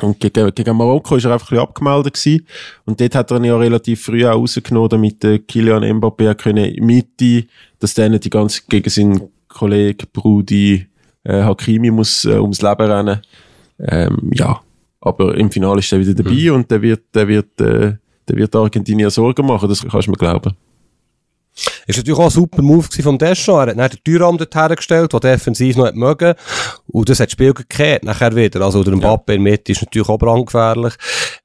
und 0.00 0.18
gegen, 0.18 0.52
gegen 0.54 0.76
Marokko 0.76 1.16
ist 1.16 1.24
er 1.24 1.32
einfach 1.32 1.46
ein 1.46 1.56
bisschen 1.56 1.68
abgemeldet 1.68 2.14
gewesen. 2.14 2.46
Und 2.84 3.00
dort 3.00 3.14
hat 3.14 3.30
er 3.30 3.36
ihn 3.36 3.44
ja 3.44 3.56
relativ 3.56 4.02
früh 4.02 4.26
auch 4.26 4.34
rausgenommen, 4.34 4.88
damit 4.88 5.22
der 5.22 5.38
Kilian 5.38 5.84
Mbappé 5.84 6.34
können 6.34 6.74
Mitte, 6.84 7.46
dass 7.78 7.94
der 7.94 8.08
nicht 8.08 8.24
die 8.24 8.30
ganze, 8.30 8.62
gegen 8.68 8.90
seinen 8.90 9.28
Kollegen 9.48 10.08
Brudi, 10.12 10.86
äh, 11.22 11.42
Hakimi 11.42 11.90
muss 11.92 12.24
äh, 12.24 12.38
ums 12.38 12.60
Leben 12.60 12.90
rennen. 12.90 13.22
Ähm, 13.78 14.30
ja, 14.32 14.60
aber 15.00 15.34
im 15.36 15.50
Finale 15.50 15.80
ist 15.80 15.92
er 15.92 16.00
wieder 16.00 16.14
dabei 16.14 16.30
mhm. 16.30 16.54
und 16.54 16.70
der 16.70 16.82
wird, 16.82 17.14
der 17.14 17.28
wird, 17.28 17.60
äh, 17.60 17.94
der 18.28 18.36
wird 18.36 18.54
Argentinier 18.56 19.10
Sorgen 19.10 19.46
machen, 19.46 19.68
das 19.68 19.86
kannst 19.86 20.06
du 20.06 20.12
mir 20.12 20.16
glauben. 20.16 20.56
Ist 21.86 21.98
natürlich 21.98 22.18
auch 22.18 22.24
ein 22.24 22.30
super 22.30 22.62
Move 22.62 22.88
von 23.02 23.18
Deschamps. 23.18 23.48
Er 23.48 23.60
hat 23.60 23.78
dann 23.78 23.90
den 23.90 24.02
Türraum 24.02 24.38
dort 24.38 24.54
hergestellt, 24.54 25.12
der 25.12 25.20
defensiv 25.20 25.76
noch 25.76 25.92
mögen. 25.92 26.34
Und 26.88 27.08
das 27.08 27.20
hat 27.20 27.28
das 27.28 27.32
Spiel 27.32 27.54
gekehrt 27.54 28.04
nachher 28.04 28.34
wieder. 28.34 28.60
Also, 28.62 28.82
der 28.82 28.96
Mbappe 28.96 29.32
ja. 29.32 29.36
in 29.36 29.44
der 29.44 29.52
Mitte 29.52 29.72
ist 29.72 29.82
natürlich 29.82 30.08
auch 30.08 30.18
brandgefährlich. 30.18 30.94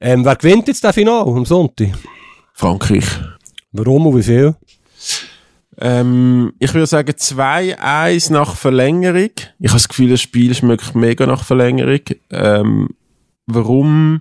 Ähm, 0.00 0.24
wer 0.24 0.34
gewinnt 0.34 0.66
jetzt 0.66 0.82
das 0.82 0.94
Finale 0.94 1.30
am 1.30 1.44
Sonntag? 1.44 1.90
Frankreich. 2.54 3.04
Warum 3.72 4.06
und 4.06 4.16
wie 4.16 4.22
viel? 4.22 4.56
Ähm, 5.80 6.52
ich 6.58 6.74
würde 6.74 6.86
sagen 6.86 7.12
2-1 7.12 8.32
nach 8.32 8.54
Verlängerung. 8.54 9.30
Ich 9.58 9.70
habe 9.70 9.78
das 9.78 9.88
Gefühl, 9.88 10.10
das 10.10 10.20
Spiel 10.20 10.54
schmeckt 10.54 10.94
mega 10.94 11.26
nach 11.26 11.42
Verlängerung. 11.42 12.00
Ähm, 12.30 12.88
warum? 13.46 14.20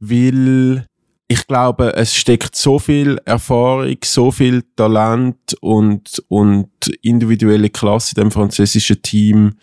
Weil 0.00 0.86
ich 1.28 1.46
glaube, 1.46 1.94
es 1.94 2.14
steckt 2.14 2.56
so 2.56 2.78
viel 2.78 3.18
Erfahrung, 3.24 3.96
so 4.02 4.30
viel 4.30 4.62
Talent 4.76 5.56
und, 5.60 6.22
und 6.28 6.70
individuelle 7.02 7.70
Klasse 7.70 8.14
in 8.16 8.22
dem 8.22 8.30
französischen 8.30 9.02
Team, 9.02 9.54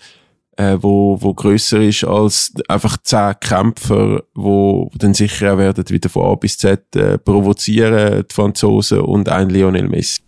äh, 0.57 0.77
wo, 0.79 1.17
wo 1.21 1.33
grösser 1.33 1.81
ist 1.81 2.03
als 2.03 2.53
einfach 2.67 2.97
zehn 3.01 3.33
Kämpfer, 3.39 4.23
wo 4.35 4.91
dann 4.95 5.13
sicher 5.13 5.53
auch 5.53 5.57
werden 5.57 5.89
wieder 5.89 6.09
von 6.09 6.31
A 6.31 6.35
bis 6.35 6.57
Z 6.57 6.95
äh, 6.95 7.17
provozieren, 7.17 8.25
die 8.29 8.33
Franzosen 8.33 9.01
und 9.01 9.29
ein 9.29 9.49
Lionel 9.49 9.87
Messi. 9.87 10.21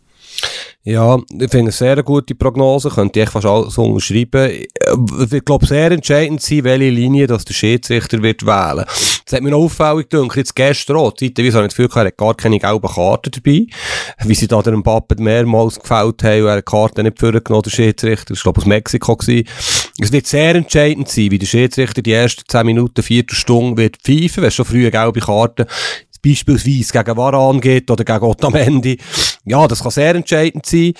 Ja, 0.85 1.17
ich 1.39 1.49
finde 1.49 1.69
es 1.69 1.77
sehr 1.77 2.03
gute 2.03 2.35
Prognose, 2.35 2.89
könnte 2.89 3.21
ich 3.21 3.29
fast 3.29 3.45
alles 3.45 3.77
unterschreiben. 3.77 4.51
Ich 5.31 5.45
glaube, 5.45 5.65
sehr 5.65 5.91
entscheidend 5.91 6.41
sein, 6.41 6.65
welche 6.65 6.89
Linie 6.89 7.25
dass 7.25 7.45
der 7.45 7.53
Schiedsrichter 7.53 8.21
wird 8.21 8.45
wählen. 8.45 8.83
Das 9.23 9.33
hat 9.33 9.41
mir 9.43 9.51
noch 9.51 9.59
auffällig 9.59 10.09
gedacht, 10.09 10.35
jetzt 10.35 10.53
gestern 10.53 10.97
auch, 10.97 11.13
zeitweise 11.13 11.53
habe 11.53 11.67
ich 11.67 11.73
das 11.73 11.77
Gefühl, 11.77 11.89
er 11.95 12.07
hat 12.07 12.17
gar 12.17 12.35
keine 12.35 12.59
gelben 12.59 12.89
Karten 12.89 13.31
dabei, 13.31 13.65
wie 14.25 14.35
sie 14.35 14.47
da 14.49 14.61
den 14.61 14.83
Pappen 14.83 15.23
mehrmals 15.23 15.79
gefällt 15.79 16.21
haben 16.21 16.41
und 16.41 16.47
er 16.47 16.57
hat 16.57 16.67
die 16.67 16.71
Karte 16.71 17.01
nicht 17.01 17.17
vorgenommen, 17.17 17.63
der 17.63 17.71
Schiedsrichter, 17.71 18.33
das 18.33 18.39
war 18.39 18.51
glaube 18.51 18.59
aus 18.59 18.67
Mexiko 18.67 19.15
gewesen. 19.15 19.47
Es 20.01 20.11
wird 20.11 20.27
sehr 20.27 20.55
entscheidend 20.55 21.07
sein, 21.07 21.31
wie 21.31 21.39
der 21.39 21.45
Schiedsrichter 21.45 22.01
die 22.01 22.11
ersten 22.11 22.43
10 22.45 22.65
Minuten, 22.65 23.01
Viertelstunde 23.01 23.81
wird 23.81 23.97
pfeifen, 24.03 24.43
wenn 24.43 24.51
schon 24.51 24.65
früh 24.65 24.91
gelbe 24.91 25.21
Karten 25.21 25.65
beispielsweise 26.23 26.93
gegen 26.93 27.17
Varan 27.17 27.61
geht 27.61 27.89
oder 27.91 28.03
gegen 28.03 28.23
Otamendi. 28.23 28.97
Ja, 29.45 29.67
das 29.67 29.81
kann 29.81 29.91
sehr 29.91 30.15
entscheidend 30.15 30.65
sein. 30.65 30.93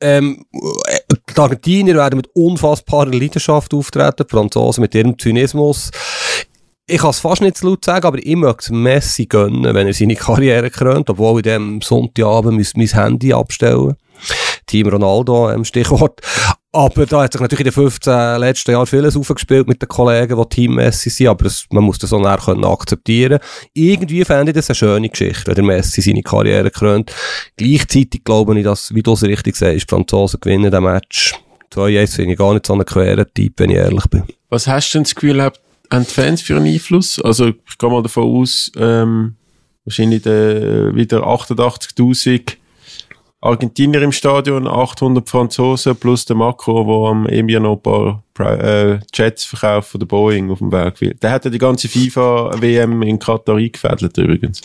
Ähm, 0.00 0.44
die 0.52 1.38
Argentinier 1.38 1.94
werden 1.94 2.16
mit 2.16 2.28
unfassbarer 2.34 3.12
Leidenschaft 3.12 3.72
auftreten, 3.72 4.24
die 4.28 4.30
Franzosen 4.30 4.82
mit 4.82 4.94
ihrem 4.94 5.18
Zynismus. 5.18 5.90
Ich 6.86 6.98
kann 6.98 7.10
es 7.10 7.20
fast 7.20 7.40
nicht 7.40 7.56
zu 7.56 7.68
laut 7.68 7.84
sagen, 7.84 8.06
aber 8.06 8.18
ich 8.18 8.36
möchte 8.36 8.64
es 8.64 8.70
Messi 8.70 9.26
gönnen, 9.26 9.74
wenn 9.74 9.86
er 9.86 9.94
seine 9.94 10.16
Karriere 10.16 10.70
krönt, 10.70 11.08
obwohl 11.08 11.38
ich 11.38 11.44
dem 11.44 11.80
Sonntagabend 11.80 12.56
mein, 12.56 12.66
mein 12.74 12.86
Handy 12.88 13.32
abstellen 13.32 13.94
Team 14.66 14.88
Ronaldo, 14.88 15.50
ähm, 15.50 15.64
Stichwort. 15.64 16.20
Aber 16.74 17.04
da 17.04 17.22
hat 17.22 17.32
sich 17.32 17.40
natürlich 17.40 17.60
in 17.60 17.70
den 17.70 17.72
15 17.74 18.40
letzten 18.40 18.70
Jahren 18.70 18.86
vieles 18.86 19.14
aufgespielt 19.14 19.68
mit 19.68 19.82
den 19.82 19.88
Kollegen, 19.88 20.40
die 20.40 20.48
Team 20.48 20.74
Messi 20.76 21.10
sind, 21.10 21.28
aber 21.28 21.44
das, 21.44 21.66
man 21.70 21.84
muss 21.84 21.98
das 21.98 22.10
so 22.10 22.18
näher 22.18 22.38
können 22.38 22.64
akzeptieren. 22.64 23.40
Irgendwie 23.74 24.24
fände 24.24 24.52
ich 24.52 24.56
das 24.56 24.70
eine 24.70 24.74
schöne 24.74 25.10
Geschichte, 25.10 25.48
wenn 25.48 25.54
der 25.54 25.64
Messi 25.64 26.00
seine 26.00 26.22
Karriere 26.22 26.70
krönt. 26.70 27.14
Gleichzeitig 27.58 28.24
glaube 28.24 28.58
ich, 28.58 28.64
dass, 28.64 28.94
wie 28.94 29.02
du 29.02 29.12
es 29.12 29.22
richtig 29.22 29.54
sagst, 29.54 29.82
die 29.82 29.90
Franzosen 29.90 30.40
gewinnen 30.40 30.70
den 30.70 30.82
Match 30.82 31.34
2-1 31.74 32.16
finde 32.16 32.32
ich 32.32 32.38
gar 32.38 32.54
nicht 32.54 32.66
so 32.66 32.72
einen 32.72 32.86
queren 32.86 33.26
Typ, 33.34 33.52
wenn 33.58 33.70
ich 33.70 33.76
ehrlich 33.76 34.06
bin. 34.06 34.24
Was 34.48 34.66
hast 34.66 34.92
du 34.92 34.98
denn 34.98 35.04
das 35.04 35.14
Gefühl, 35.14 35.42
haben 35.42 35.56
die 35.92 36.04
Fans 36.04 36.40
für 36.40 36.56
einen 36.56 36.72
Einfluss? 36.72 37.20
Also, 37.20 37.48
ich 37.48 37.78
gehe 37.78 37.90
mal 37.90 38.02
davon 38.02 38.24
aus, 38.24 38.72
ähm, 38.76 39.36
wahrscheinlich 39.84 40.22
der, 40.22 40.94
wieder 40.94 41.26
88.000 41.26 42.56
Argentinier 43.44 44.02
im 44.02 44.12
Stadion, 44.12 44.68
800 44.68 45.28
Franzosen 45.28 45.96
plus 45.96 46.24
der 46.24 46.36
Makro, 46.36 46.84
der 46.84 47.10
am 47.10 47.26
Emir 47.26 47.58
noch 47.58 47.72
ein 47.72 47.82
paar 47.82 48.22
äh, 48.40 48.98
Jets 49.12 49.44
verkauft 49.44 49.90
von 49.90 50.00
der 50.00 50.06
Boeing 50.06 50.50
auf 50.50 50.58
dem 50.58 50.72
will. 50.72 51.14
Der 51.14 51.30
hat 51.30 51.44
ja 51.44 51.50
die 51.50 51.58
ganze 51.58 51.88
FIFA-WM 51.88 53.02
in 53.02 53.18
Katar 53.18 53.56
eingefädelt 53.56 54.16
übrigens. 54.18 54.60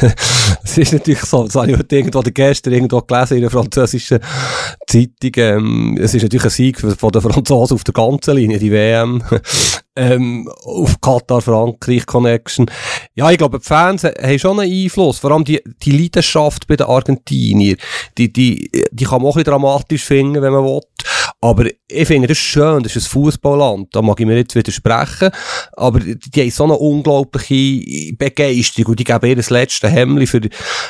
es 0.62 0.78
ist 0.78 0.92
natürlich 0.92 1.20
so, 1.20 1.44
das 1.44 1.54
habe 1.54 1.70
ich 1.70 1.78
heute 1.78 1.96
irgendwo 1.96 2.20
gestern 2.22 2.74
irgendwo 2.74 3.00
gelesen 3.00 3.36
in 3.36 3.40
der 3.42 3.50
französischen 3.50 4.20
Zeitung. 4.86 5.32
Ähm, 5.36 5.98
es 6.00 6.14
ist 6.14 6.22
natürlich 6.22 6.44
ein 6.44 6.50
Sieg 6.50 6.80
von 6.80 7.12
den 7.12 7.22
Franzosen 7.22 7.74
auf 7.74 7.84
der 7.84 7.94
ganzen 7.94 8.36
Linie, 8.36 8.58
die 8.58 8.70
WM. 8.70 9.22
ähm, 9.98 10.48
auf 10.64 11.00
Katar-Frankreich-Connection. 11.00 12.70
Ja, 13.14 13.30
ich 13.30 13.38
glaube, 13.38 13.58
die 13.58 13.64
Fans 13.64 14.04
haben 14.04 14.38
schon 14.38 14.60
einen 14.60 14.70
Einfluss. 14.70 15.18
Vor 15.18 15.32
allem 15.32 15.44
die, 15.44 15.60
die 15.82 15.98
Leidenschaft 15.98 16.66
bei 16.66 16.76
den 16.76 16.86
Argentiniern. 16.86 17.76
Die, 18.16 18.32
die, 18.32 18.70
die 18.90 19.04
kann 19.04 19.20
man 19.20 19.30
auch 19.30 19.36
ein 19.36 19.44
bisschen 19.44 19.52
dramatisch 19.52 20.04
finden, 20.04 20.40
wenn 20.40 20.52
man 20.52 20.64
will. 20.64 20.80
Aber 21.40 21.66
ich 21.86 22.08
finde, 22.08 22.26
das 22.26 22.38
schön, 22.38 22.82
das 22.82 22.96
ist 22.96 23.06
ein 23.06 23.10
Fußballland, 23.10 23.94
da 23.94 24.02
mag 24.02 24.18
ich 24.18 24.26
mir 24.26 24.36
jetzt 24.36 24.56
widersprechen, 24.56 25.30
aber 25.74 26.00
die, 26.00 26.18
die 26.18 26.40
haben 26.40 26.50
so 26.50 26.64
eine 26.64 26.74
unglaubliche 26.74 28.12
Begeisterung 28.16 28.90
und 28.90 28.98
die 28.98 29.04
geben 29.04 29.26
ihr 29.26 29.36
das 29.36 29.50
letzte 29.50 29.88
Hemmli 29.88 30.26
für, 30.26 30.40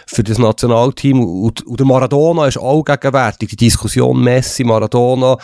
für 0.06 0.22
das 0.22 0.38
Nationalteam 0.38 1.20
und, 1.20 1.66
und 1.66 1.78
der 1.78 1.86
Maradona 1.86 2.46
ist 2.46 2.56
auch 2.56 2.82
gegenwärtig, 2.82 3.50
die 3.50 3.56
Diskussion 3.56 4.24
Messi, 4.24 4.64
Maradona, 4.64 5.36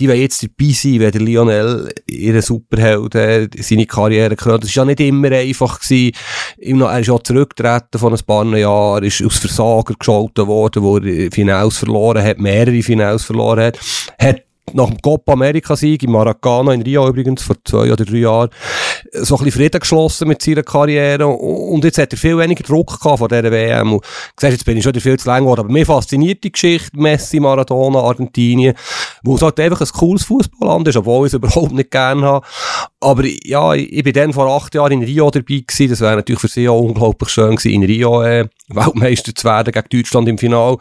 die 0.00 0.08
wollen 0.08 0.20
jetzt 0.20 0.42
dabei 0.42 0.72
sein, 0.72 0.98
wenn 0.98 1.12
der 1.12 1.20
Lionel 1.20 1.94
ihre 2.06 2.42
Superheld 2.42 3.14
äh, 3.14 3.48
seine 3.60 3.86
Karriere 3.86 4.34
krönt. 4.34 4.64
Das 4.64 4.76
war 4.76 4.82
ja 4.82 4.86
nicht 4.86 5.00
immer 5.00 5.30
einfach 5.30 5.80
gewesen. 5.80 6.16
Er 6.58 6.98
ist 6.98 7.06
ja 7.06 7.22
zurückgetreten 7.22 7.98
von 7.98 8.12
ein 8.12 8.24
paar 8.26 8.44
Jahren, 8.56 9.04
ist 9.04 9.22
aus 9.22 9.38
Versager 9.38 9.94
geschaltet 9.94 10.46
worden, 10.48 10.82
wo 10.82 10.98
er 10.98 11.30
Finals 11.30 11.78
verloren 11.78 12.24
hat, 12.24 12.38
mehrere 12.38 12.82
Finals 12.82 13.24
verloren 13.24 13.66
hat, 13.66 13.78
hat 14.18 14.47
nach 14.74 14.88
dem 14.88 15.00
Copa 15.00 15.32
America-Sieg 15.32 16.02
in 16.02 16.12
Maracana 16.12 16.72
in 16.72 16.82
Rio 16.82 17.08
übrigens 17.08 17.42
vor 17.42 17.56
zwei 17.64 17.92
oder 17.92 18.04
drei 18.04 18.18
Jahren 18.18 18.50
so 19.12 19.36
ein 19.36 19.44
bisschen 19.44 19.60
Frieden 19.60 19.80
geschlossen 19.80 20.28
mit 20.28 20.42
seiner 20.42 20.62
Karriere. 20.62 21.26
Und 21.26 21.84
jetzt 21.84 21.98
hat 21.98 22.12
er 22.12 22.18
viel 22.18 22.38
weniger 22.38 22.64
Druck 22.64 23.00
gehabt 23.00 23.18
von 23.18 23.28
dieser 23.28 23.50
WM 23.50 23.94
und 23.94 24.04
siehst, 24.38 24.52
jetzt 24.52 24.64
bin 24.64 24.76
ich 24.76 24.84
schon 24.84 24.94
viel 24.94 25.18
zu 25.18 25.28
lang 25.28 25.42
geworden, 25.42 25.60
aber 25.60 25.72
mir 25.72 25.86
fasziniert 25.86 26.44
die 26.44 26.52
Geschichte 26.52 26.98
Messi, 26.98 27.40
Maradona, 27.40 28.00
Argentinien, 28.00 28.74
wo 29.22 29.36
es 29.36 29.42
halt 29.42 29.58
einfach 29.60 29.80
ein 29.80 29.88
cooles 29.88 30.24
Fußballland 30.24 30.88
ist, 30.88 30.96
obwohl 30.96 31.26
ich 31.26 31.32
es 31.32 31.36
überhaupt 31.36 31.72
nicht 31.72 31.90
gerne 31.90 32.22
habe, 32.22 32.46
aber 33.00 33.24
ja, 33.44 33.74
ich, 33.74 33.92
ich 33.92 34.02
bin 34.02 34.12
dann 34.12 34.32
vor 34.32 34.48
acht 34.48 34.74
Jahren 34.74 34.92
in 34.92 35.02
Rio 35.02 35.30
dabei 35.30 35.64
gewesen, 35.66 35.90
das 35.90 36.00
wäre 36.00 36.16
natürlich 36.16 36.40
für 36.40 36.48
sie 36.48 36.68
auch 36.68 36.80
unglaublich 36.80 37.28
schön 37.30 37.56
gewesen, 37.56 37.74
in 37.74 37.84
Rio 37.84 38.22
äh, 38.22 38.48
Weltmeister 38.68 39.34
zu 39.34 39.44
werden 39.44 39.72
gegen 39.72 39.88
Deutschland 39.90 40.28
im 40.28 40.38
Finale 40.38 40.78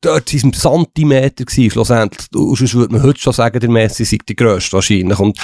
dort 0.00 0.32
waren 0.32 0.50
es 0.52 0.60
Zentimeter 0.60 1.44
gewesen, 1.44 1.70
schlussendlich. 1.70 2.26
Und 2.34 2.56
sonst 2.56 2.74
würde 2.74 2.94
man 2.94 3.02
heute 3.02 3.20
schon 3.20 3.32
sagen, 3.32 3.60
der 3.60 3.68
Messi 3.68 4.04
sei 4.04 4.18
die 4.26 4.36
grösste 4.36 4.72
wahrscheinlich. 4.74 5.18
Und 5.18 5.38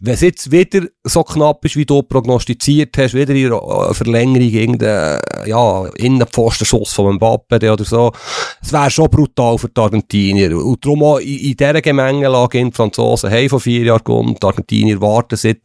wenn 0.00 0.14
es 0.14 0.20
jetzt 0.20 0.50
wieder 0.50 0.86
so 1.04 1.22
knapp 1.22 1.64
ist, 1.64 1.76
wie 1.76 1.86
du 1.86 2.02
prognostiziert 2.02 2.96
hast, 2.98 3.14
wieder 3.14 3.34
in 3.34 3.52
einer 3.52 3.94
Verlängerung 3.94 4.48
irgendein, 4.48 5.20
ja, 5.46 5.86
Innenpfostenschuss 5.96 6.92
von 6.92 7.16
Mbappe 7.16 7.72
oder 7.72 7.84
so, 7.84 8.12
es 8.60 8.72
wäre 8.72 8.90
schon 8.90 9.10
brutal 9.10 9.58
für 9.58 9.68
die 9.68 9.80
Argentinier. 9.80 10.56
Und 10.56 10.84
darum 10.84 11.02
auch 11.04 11.18
in, 11.18 11.38
in 11.38 11.56
dieser 11.56 11.80
Gemengelage 11.80 12.64
die 12.64 12.72
Franzosen 12.72 13.30
haben 13.30 13.48
vor 13.48 13.60
vier 13.60 13.84
Jahren 13.84 14.04
gewonnen, 14.04 14.36
die 14.40 14.46
Argentinier 14.46 15.00
warten 15.00 15.36
seit 15.36 15.60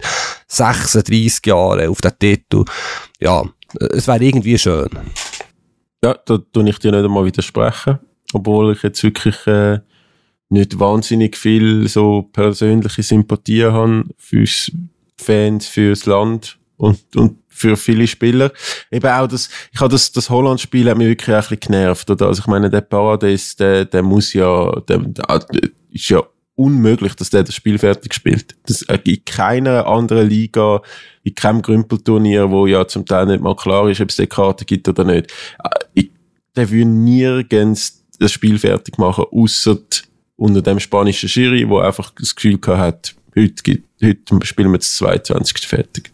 36 0.47 1.45
Jahren 1.45 1.89
auf 1.89 2.01
den 2.01 2.11
Titel. 2.19 2.65
Ja, 3.19 3.43
es 3.79 4.07
wäre 4.07 4.23
irgendwie 4.23 4.57
schön. 4.57 4.89
Ja, 6.03 6.15
da 6.25 6.37
tue 6.37 6.69
ich 6.69 6.79
dir 6.79 6.91
nicht 6.91 7.05
einmal 7.05 7.25
widersprechen. 7.25 7.99
Obwohl 8.33 8.73
ich 8.73 8.83
jetzt 8.83 9.01
wirklich 9.03 9.47
äh, 9.47 9.79
nicht 10.49 10.77
wahnsinnig 10.77 11.37
viel 11.37 11.87
so 11.87 12.23
persönliche 12.33 13.03
Sympathie 13.03 13.65
habe 13.65 14.05
fürs 14.17 14.71
Fans, 15.15 15.67
fürs 15.67 16.05
Land 16.05 16.57
und, 16.75 16.99
und 17.15 17.37
für 17.47 17.77
viele 17.77 18.07
Spieler. 18.07 18.51
Eben 18.91 19.07
auch 19.07 19.27
das, 19.27 19.49
ich 19.71 19.79
habe 19.79 19.91
das, 19.91 20.11
das 20.11 20.29
Holland-Spiel 20.29 20.89
hat 20.89 20.97
mich 20.97 21.07
wirklich 21.07 21.33
ein 21.33 21.41
bisschen 21.41 21.59
genervt, 21.59 22.09
oder? 22.09 22.27
Also 22.27 22.41
ich 22.41 22.47
meine, 22.47 22.69
der 22.69 22.81
Parades, 22.81 23.55
der, 23.55 23.85
der 23.85 24.03
muss 24.03 24.33
ja, 24.33 24.71
der, 24.81 24.97
der 24.97 25.45
ist 25.91 26.09
ja 26.09 26.21
unmöglich, 26.55 27.15
dass 27.15 27.29
der 27.29 27.43
das 27.43 27.55
Spiel 27.55 27.77
fertig 27.79 28.13
spielt. 28.13 28.55
Das, 28.65 28.83
äh, 28.83 28.99
in 29.05 29.25
keiner 29.25 29.87
anderen 29.87 30.27
Liga, 30.27 30.81
in 31.23 31.35
keinem 31.35 31.61
Grümpelturnier, 31.61 32.51
wo 32.51 32.67
ja 32.67 32.87
zum 32.87 33.05
Teil 33.05 33.25
nicht 33.25 33.41
mal 33.41 33.55
klar 33.55 33.89
ist, 33.89 34.01
ob 34.01 34.09
es 34.09 34.17
die 34.17 34.27
Karte 34.27 34.65
gibt 34.65 34.87
oder 34.87 35.03
nicht. 35.03 35.31
Äh, 35.95 36.03
der 36.55 36.69
will 36.69 36.85
nirgends 36.85 38.03
das 38.19 38.31
Spiel 38.31 38.59
fertig 38.59 38.97
machen, 38.97 39.25
außer 39.31 39.77
unter 40.35 40.61
dem 40.61 40.79
spanischen 40.79 41.29
Schiri, 41.29 41.67
wo 41.67 41.79
einfach 41.79 42.11
das 42.11 42.35
Gefühl 42.35 42.59
hat, 42.67 43.15
heute, 43.35 43.63
gibt, 43.63 43.87
heute 44.03 44.45
spielen 44.45 44.71
wir 44.71 44.77
das 44.77 44.95
22. 44.95 45.67
fertig. 45.67 46.11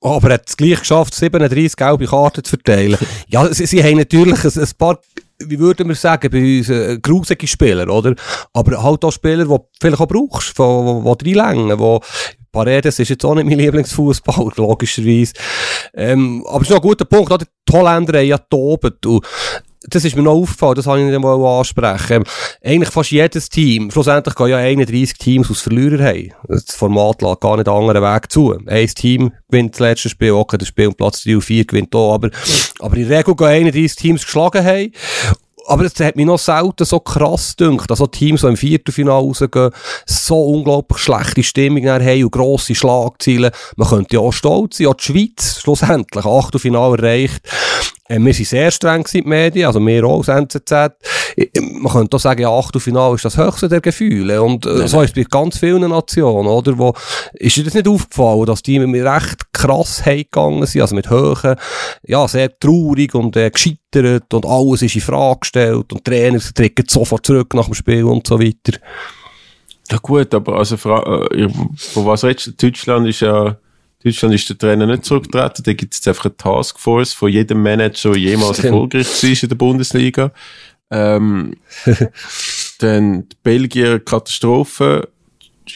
Aber 0.00 0.28
er 0.28 0.34
hat 0.34 0.48
es 0.48 0.56
gleich 0.56 0.80
geschafft, 0.80 1.14
37 1.14 1.76
gelbe 1.76 2.06
Karten 2.06 2.44
zu 2.44 2.50
verteilen. 2.50 2.98
Ja, 3.28 3.52
sie, 3.52 3.66
sie 3.66 3.82
haben 3.82 3.98
natürlich 3.98 4.44
ein, 4.44 4.62
ein 4.62 4.70
paar 4.78 5.00
wie 5.46 5.58
würden 5.58 5.88
wir 5.88 5.94
sagen, 5.94 6.30
bei 6.30 6.58
uns 6.58 6.68
äh, 6.68 6.98
grusige 7.00 7.46
Spieler, 7.46 7.88
oder? 7.88 8.14
Aber 8.52 8.82
halt 8.82 9.04
auch 9.04 9.12
Spieler, 9.12 9.44
die 9.44 9.56
vielleicht 9.80 10.00
auch 10.00 10.08
brauchst, 10.08 10.58
die, 10.58 11.32
reinlängen, 11.34 11.78
die 11.78 12.44
Paredes 12.52 12.98
ist 12.98 13.08
jetzt 13.08 13.24
auch 13.24 13.34
nicht 13.34 13.46
mein 13.46 13.58
Lieblingsfußball, 13.58 14.50
logischerweise. 14.56 15.32
Ähm, 15.94 16.44
aber 16.46 16.62
es 16.62 16.62
ist 16.62 16.70
noch 16.70 16.78
ein 16.78 16.88
guter 16.88 17.04
Punkt, 17.04 17.30
oder? 17.32 17.44
Die 17.68 17.72
Holländer 17.72 18.18
haben 18.18 18.26
ja 18.26 18.38
tobt 18.38 19.06
und 19.06 19.24
das 19.82 20.04
ist 20.04 20.14
mir 20.14 20.22
noch 20.22 20.32
aufgefallen, 20.32 20.74
das 20.74 20.86
habe 20.86 21.00
ich 21.00 21.06
nicht 21.06 21.18
mal 21.18 21.58
ansprechen. 21.58 22.24
Eigentlich 22.62 22.90
fast 22.90 23.10
jedes 23.10 23.48
Team, 23.48 23.90
schlussendlich 23.90 24.34
gehen 24.34 24.48
ja 24.48 24.58
31 24.58 25.16
Teams 25.16 25.50
aus 25.50 25.62
Verlierer 25.62 26.04
haben. 26.04 26.34
Das 26.48 26.74
Format 26.74 27.22
lässt 27.22 27.40
gar 27.40 27.56
nicht 27.56 27.68
anderen 27.68 28.02
Weg 28.02 28.30
zu. 28.30 28.58
Ein 28.66 28.86
Team 28.88 29.32
gewinnt 29.50 29.74
das 29.74 29.80
letzte 29.80 30.08
Spiel, 30.10 30.32
okay, 30.32 30.58
das 30.58 30.68
Spiel 30.68 30.88
um 30.88 30.94
Platz 30.94 31.24
3 31.24 31.36
und 31.36 31.42
4 31.42 31.64
gewinnt 31.64 31.94
auch, 31.94 32.14
aber, 32.14 32.30
aber 32.80 32.96
in 32.96 33.08
der 33.08 33.18
Regel 33.18 33.34
gehen 33.34 33.46
31 33.46 33.96
Teams 33.96 34.24
geschlagen 34.24 34.64
haben. 34.64 34.92
Aber 35.66 35.84
es 35.84 35.98
hat 36.00 36.16
mich 36.16 36.26
noch 36.26 36.38
selten 36.38 36.84
so 36.84 36.98
krass 36.98 37.54
gedacht, 37.56 37.90
dass 37.90 37.98
so 37.98 38.06
Teams, 38.06 38.40
die 38.40 38.48
im 38.48 38.56
Viertelfinale 38.56 39.18
rausgehen, 39.18 39.70
so 40.04 40.46
unglaublich 40.46 40.98
schlechte 40.98 41.42
Stimmung 41.42 41.86
haben 41.86 42.24
und 42.24 42.32
grosse 42.32 42.74
Schlagziele. 42.74 43.52
Man 43.76 43.88
könnte 43.88 44.16
ja 44.16 44.20
auch 44.20 44.32
stolz 44.32 44.78
sein, 44.78 44.88
auch 44.88 44.94
die 44.94 45.04
Schweiz 45.04 45.60
schlussendlich 45.60 46.24
Achtelfinale 46.24 46.98
erreicht. 46.98 47.42
Äh, 48.10 48.18
wir 48.18 48.34
sind 48.34 48.48
sehr 48.48 48.70
streng 48.70 49.06
mit 49.14 49.26
Medien, 49.26 49.66
also 49.66 49.80
wir 49.80 50.04
auch 50.04 50.18
als 50.18 50.28
NZZ. 50.28 50.72
Man 51.80 51.92
könnte 51.92 52.16
auch 52.16 52.20
sagen, 52.20 52.42
ja, 52.42 52.50
Achtelfinale 52.50 53.14
ist 53.14 53.24
das 53.24 53.36
höchste 53.36 53.68
der 53.68 53.80
Gefühle. 53.80 54.42
Und 54.42 54.66
äh, 54.66 54.88
so 54.88 55.00
ist 55.00 55.10
es 55.10 55.14
bei 55.14 55.22
ganz 55.30 55.58
vielen 55.58 55.88
Nationen, 55.88 56.48
oder? 56.48 56.76
Wo, 56.76 56.92
ist 57.34 57.56
dir 57.56 57.64
das 57.64 57.74
nicht 57.74 57.86
aufgefallen, 57.86 58.46
dass 58.46 58.62
die 58.62 58.80
mit 58.80 59.04
recht 59.04 59.52
krass 59.52 60.04
heimgegangen 60.04 60.66
sind, 60.66 60.82
also 60.82 60.94
mit 60.96 61.08
Höhen, 61.08 61.56
ja, 62.02 62.26
sehr 62.26 62.58
traurig 62.58 63.14
und 63.14 63.36
äh, 63.36 63.50
gescheitert 63.50 64.34
und 64.34 64.44
alles 64.44 64.82
ist 64.82 64.96
in 64.96 65.00
Frage 65.00 65.40
gestellt 65.40 65.92
und 65.92 66.04
Trainer 66.04 66.40
treten 66.40 66.84
sofort 66.88 67.24
zurück 67.24 67.54
nach 67.54 67.66
dem 67.66 67.74
Spiel 67.74 68.04
und 68.04 68.26
so 68.26 68.40
weiter. 68.40 68.78
Ja 69.90 69.98
gut, 69.98 70.34
aber 70.34 70.56
also, 70.56 70.74
äh, 70.74 71.48
von 71.76 72.06
was 72.06 72.24
redest 72.24 72.46
du? 72.46 72.52
Deutschland 72.68 73.08
ist 73.08 73.20
ja 73.20 73.56
Deutschland 74.02 74.34
ist 74.34 74.48
der 74.48 74.56
Trainer 74.56 74.86
nicht 74.86 75.04
zurückgetreten. 75.04 75.62
Da 75.64 75.72
gibt 75.74 75.94
es 75.94 76.06
einfach 76.08 76.26
eine 76.26 76.36
Taskforce 76.36 77.12
von 77.12 77.30
jedem 77.30 77.62
Manager, 77.62 78.12
der 78.12 78.20
jemals 78.20 78.58
erfolgreich 78.64 79.22
war 79.22 79.42
in 79.42 79.48
der 79.48 79.56
Bundesliga. 79.56 80.32
Ähm, 80.90 81.54
dann 82.78 83.28
die 83.28 83.36
Belgier 83.42 84.00
Katastrophe 84.00 85.08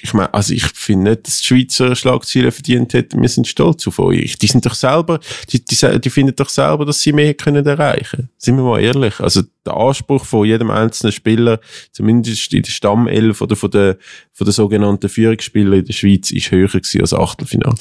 ich 0.02 0.14
meine, 0.14 0.32
also 0.34 0.52
ich 0.52 0.64
finde 0.64 1.10
nicht, 1.10 1.26
dass 1.26 1.38
die 1.38 1.46
Schweizer 1.46 1.94
Schlagzeilen 1.94 2.50
verdient 2.50 2.92
hätten. 2.94 3.20
Wir 3.20 3.28
sind 3.28 3.46
stolz 3.46 3.86
auf 3.86 3.98
euch. 3.98 4.36
Die 4.38 4.46
sind 4.46 4.64
doch 4.66 4.74
selber, 4.74 5.20
die, 5.50 5.64
die, 5.64 6.00
die 6.00 6.10
finden 6.10 6.34
doch 6.34 6.48
selber, 6.48 6.84
dass 6.84 7.00
sie 7.00 7.12
mehr 7.12 7.34
können 7.34 7.66
erreichen. 7.66 8.30
Sind 8.38 8.56
wir 8.56 8.64
mal 8.64 8.80
ehrlich. 8.80 9.20
Also 9.20 9.42
der 9.64 9.76
Anspruch 9.76 10.24
von 10.24 10.46
jedem 10.46 10.70
einzelnen 10.70 11.12
Spieler, 11.12 11.60
zumindest 11.92 12.52
in 12.52 12.62
der 12.62 12.70
Stammelf 12.70 13.40
oder 13.40 13.56
von 13.56 13.70
der, 13.70 13.98
von 14.32 14.44
der 14.44 14.52
sogenannten 14.52 15.08
Führungsspieler 15.08 15.76
in 15.78 15.84
der 15.84 15.92
Schweiz, 15.92 16.30
ist 16.30 16.50
höher 16.50 16.68
gewesen 16.68 17.00
als 17.00 17.14
Achtelfinale. 17.14 17.76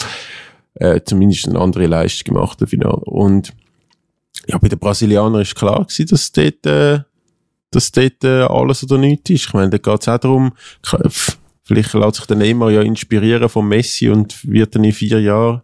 Äh, 0.76 1.01
zumindest 1.05 1.47
eine 1.47 1.59
andere 1.59 1.88
Leistung 1.88 2.36
im 2.36 2.41
Achtelfinale. 2.41 3.03
Und 3.05 3.53
ja, 4.47 4.57
bei 4.57 4.68
den 4.68 4.80
Brasilianern 4.80 5.41
ist 5.41 5.55
klar 5.55 5.86
gewesen, 5.86 6.07
dass 6.07 6.32
dort, 6.32 6.66
äh, 6.66 6.99
dass 7.72 7.91
dort 7.91 8.24
äh, 8.24 8.43
alles 8.43 8.84
oder 8.84 8.97
nichts 8.97 9.30
ist. 9.30 9.47
Ich 9.47 9.53
meine, 9.53 9.70
da 9.70 9.78
geht 9.78 10.01
es 10.01 10.07
auch 10.07 10.18
darum, 10.18 10.53
Vielleicht 11.74 11.93
lässt 11.93 12.15
sich 12.17 12.26
der 12.28 12.38
Neymar 12.38 12.69
ja 12.69 12.82
inspirieren 12.82 13.49
von 13.49 13.67
Messi 13.67 14.09
und 14.09 14.47
wird 14.47 14.76
dann 14.76 14.84
in 14.84 14.91
vier 14.91 15.19
Jahren 15.19 15.63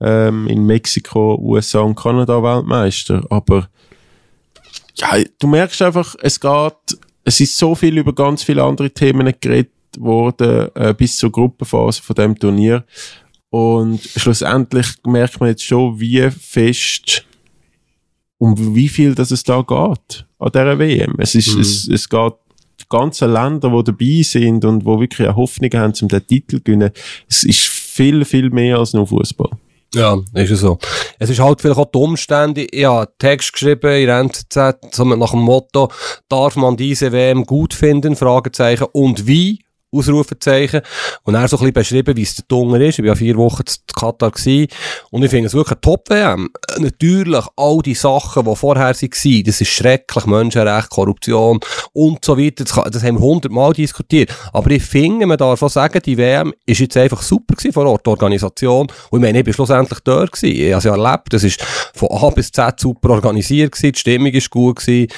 ähm, 0.00 0.48
in 0.48 0.66
Mexiko, 0.66 1.36
USA 1.40 1.80
und 1.80 1.94
Kanada 1.94 2.42
Weltmeister. 2.42 3.24
Aber 3.30 3.68
ja, 4.96 5.08
du 5.38 5.46
merkst 5.46 5.80
einfach, 5.82 6.16
es 6.20 6.40
geht, 6.40 6.98
es 7.24 7.38
ist 7.38 7.56
so 7.56 7.76
viel 7.76 7.98
über 7.98 8.12
ganz 8.12 8.42
viele 8.42 8.64
andere 8.64 8.90
Themen 8.90 9.32
geredet 9.40 9.70
worden, 9.96 10.70
äh, 10.74 10.92
bis 10.92 11.16
zur 11.16 11.30
Gruppenphase 11.30 12.02
von 12.02 12.16
dem 12.16 12.36
Turnier. 12.36 12.84
Und 13.50 14.00
schlussendlich 14.02 14.88
merkt 15.04 15.38
man 15.38 15.50
jetzt 15.50 15.64
schon, 15.64 16.00
wie 16.00 16.28
fest 16.30 17.24
um 18.38 18.74
wie 18.74 18.88
viel 18.88 19.14
dass 19.14 19.30
es 19.30 19.44
da 19.44 19.60
geht 19.60 20.26
an 20.40 20.50
dieser 20.52 20.78
WM. 20.80 21.14
Es, 21.18 21.36
ist, 21.36 21.54
mhm. 21.54 21.60
es, 21.60 21.86
es 21.86 22.08
geht 22.08 22.34
ganzen 22.92 23.32
Länder, 23.32 23.70
die 23.70 23.84
dabei 23.84 24.22
sind 24.22 24.64
und 24.64 24.84
wo 24.84 25.00
wirklich 25.00 25.28
eine 25.28 25.36
Hoffnung 25.36 25.70
haben, 25.74 25.92
um 26.00 26.08
den 26.08 26.26
Titel 26.26 26.56
zu 26.56 26.62
gewinnen. 26.62 26.90
Es 27.28 27.44
ist 27.44 27.60
viel, 27.60 28.24
viel 28.24 28.50
mehr 28.50 28.78
als 28.78 28.92
nur 28.92 29.06
Fußball. 29.06 29.50
Ja, 29.94 30.18
ist 30.34 30.50
es 30.50 30.60
so. 30.60 30.78
Es 31.18 31.28
ist 31.28 31.40
halt 31.40 31.60
vielleicht 31.60 31.78
auch 31.78 31.90
die 31.90 31.98
Umstände. 31.98 32.64
Ich 32.70 32.84
habe 32.84 33.12
Text 33.18 33.52
geschrieben 33.52 33.92
in 33.92 34.08
NZZ, 34.08 34.56
so 34.90 35.04
nach 35.04 35.32
dem 35.32 35.40
Motto, 35.40 35.90
darf 36.28 36.56
man 36.56 36.76
diese 36.78 37.12
WM 37.12 37.44
gut 37.44 37.74
finden? 37.74 38.16
Fragezeichen. 38.16 38.86
Und 38.92 39.26
wie? 39.26 39.60
Ausrufezeichen. 39.92 40.80
Und 41.24 41.34
er 41.34 41.48
so 41.48 41.56
ein 41.56 41.60
bisschen 41.60 41.72
beschrieben, 41.72 42.16
wie 42.16 42.22
es 42.22 42.34
der 42.34 42.48
Tunger 42.48 42.80
ist. 42.80 42.98
Ich 42.98 43.04
war 43.04 43.10
ja 43.10 43.14
vier 43.14 43.36
Wochen 43.36 43.66
zu 43.66 43.78
Katar 43.94 44.30
gewesen. 44.30 44.68
Und 45.10 45.22
ich 45.22 45.30
finde 45.30 45.46
es 45.46 45.54
wirklich 45.54 45.76
eine 45.76 45.80
Top-WM. 45.80 46.50
Natürlich, 46.78 47.44
all 47.56 47.78
die 47.82 47.94
Sachen, 47.94 48.44
die 48.44 48.56
vorher 48.56 48.86
waren, 48.86 49.44
das 49.44 49.60
ist 49.60 49.68
schrecklich. 49.68 50.26
Menschenrecht, 50.26 50.90
Korruption 50.90 51.60
und 51.92 52.24
so 52.24 52.38
weiter. 52.38 52.64
Das, 52.64 52.74
das 52.90 53.02
haben 53.02 53.16
wir 53.16 53.22
hundertmal 53.22 53.72
diskutiert. 53.72 54.34
Aber 54.52 54.70
ich 54.70 54.82
finde, 54.82 55.26
man 55.26 55.38
darf 55.38 55.62
auch 55.62 55.68
sagen, 55.68 56.00
die 56.04 56.16
WM 56.16 56.52
ist 56.66 56.80
jetzt 56.80 56.96
einfach 56.96 57.22
super 57.22 57.54
gewesen 57.54 57.72
vor 57.72 57.86
Ort, 57.86 58.06
die 58.06 58.10
Organisation. 58.10 58.86
Und 59.10 59.20
ich 59.20 59.22
meine, 59.24 59.38
ich 59.38 59.44
bin 59.44 59.54
schlussendlich 59.54 60.00
dort 60.00 60.32
gewesen. 60.32 60.56
Ich 60.56 60.72
habe 60.72 60.78
es 60.78 60.84
ja 60.84 60.96
erlebt. 60.96 61.32
Das 61.32 61.44
ist 61.44 61.62
von 61.94 62.08
A 62.10 62.30
bis 62.30 62.50
Z 62.50 62.80
super 62.80 63.10
organisiert 63.10 63.72
gewesen. 63.72 63.92
Die 63.92 63.98
Stimmung 63.98 64.32
ist 64.32 64.50
gut 64.50 64.76
gewesen. 64.76 65.08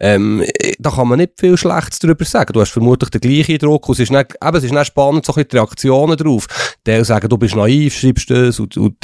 Ähm, 0.00 0.44
da 0.78 0.90
kann 0.90 1.08
man 1.08 1.18
nicht 1.18 1.32
viel 1.38 1.56
Schlechtes 1.56 1.98
darüber 1.98 2.24
sagen. 2.24 2.52
Du 2.52 2.60
hast 2.60 2.70
vermutlich 2.70 3.10
den 3.10 3.20
gleichen 3.20 3.52
Eindruck. 3.52 3.88
Und 3.88 3.94
es 3.94 4.00
ist 4.00 4.10
dann, 4.24 4.48
eben, 4.48 4.56
es 4.56 4.64
ist 4.64 4.74
dann 4.74 4.84
spannend, 4.84 5.26
so 5.26 5.34
ein 5.34 5.44
die 5.50 5.56
Reaktionen 5.56 6.16
drauf. 6.16 6.46
Die 6.86 7.04
sagen, 7.04 7.28
du 7.28 7.38
bist 7.38 7.56
naiv, 7.56 7.94
schreibst 7.94 8.30
das, 8.30 8.60
und, 8.60 8.76
und 8.76 8.96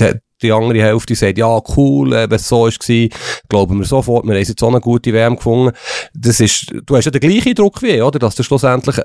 die 0.42 0.52
andere 0.52 0.82
Hälfte 0.82 1.14
sagt, 1.14 1.38
ja, 1.38 1.60
cool, 1.76 2.12
äh, 2.12 2.28
wenn 2.28 2.36
es 2.36 2.48
so 2.48 2.66
war, 2.66 3.08
glauben 3.48 3.78
wir 3.78 3.86
sofort, 3.86 4.24
wir 4.24 4.34
haben 4.34 4.42
jetzt 4.42 4.60
so 4.60 4.68
eine 4.68 4.80
gute 4.80 5.12
WM 5.12 5.36
gefunden. 5.36 5.74
Das 6.14 6.40
ist, 6.40 6.72
du 6.84 6.96
hast 6.96 7.06
ja 7.06 7.10
den 7.10 7.20
gleichen 7.20 7.54
Druck 7.54 7.82
wie, 7.82 8.00
oder? 8.02 8.18
Dass 8.18 8.34
das 8.34 8.46
schlussendlich 8.46 8.98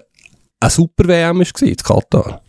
eine 0.59 0.69
super 0.69 1.07
WM 1.07 1.39
war, 1.39 1.61
in 1.61 1.75
Katar. 1.75 2.41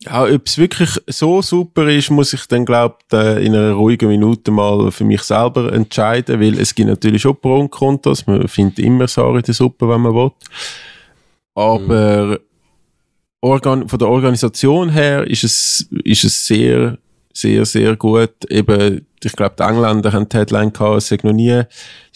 Ja, 0.00 0.24
ob 0.24 0.46
es 0.46 0.58
wirklich 0.58 0.90
so 1.06 1.40
super 1.40 1.88
ist, 1.88 2.10
muss 2.10 2.34
ich 2.34 2.46
dann, 2.46 2.66
glaube 2.66 2.98
in 3.10 3.54
einer 3.54 3.72
ruhigen 3.72 4.08
Minute 4.08 4.50
mal 4.50 4.90
für 4.90 5.04
mich 5.04 5.22
selber 5.22 5.72
entscheiden, 5.72 6.40
weil 6.40 6.58
es 6.58 6.74
gibt 6.74 6.90
natürlich 6.90 7.26
auch 7.26 7.40
Pro 7.40 7.60
und 7.60 7.70
Kontras. 7.70 8.26
Man 8.26 8.46
findet 8.48 8.80
immer 8.80 9.08
Sachen 9.08 9.36
in 9.36 9.42
der 9.42 9.54
Suppe, 9.54 9.88
wenn 9.88 10.02
man 10.02 10.14
will. 10.14 10.32
Aber 11.54 12.26
mhm. 12.26 12.38
Organ 13.40 13.88
von 13.88 13.98
der 13.98 14.08
Organisation 14.08 14.90
her 14.90 15.26
ist 15.26 15.44
es, 15.44 15.88
ist 16.04 16.24
es 16.24 16.46
sehr, 16.46 16.98
sehr, 17.32 17.64
sehr 17.66 17.96
gut. 17.96 18.32
Eben, 18.48 19.06
ich 19.22 19.32
glaube, 19.32 19.54
die 19.58 19.62
Engländer 19.62 20.12
haben 20.12 20.28
die 20.28 20.36
Headline 20.36 20.72
gehabt, 20.72 21.10
es 21.10 21.22
noch 21.22 21.32
nie, 21.32 21.50
es 21.50 21.66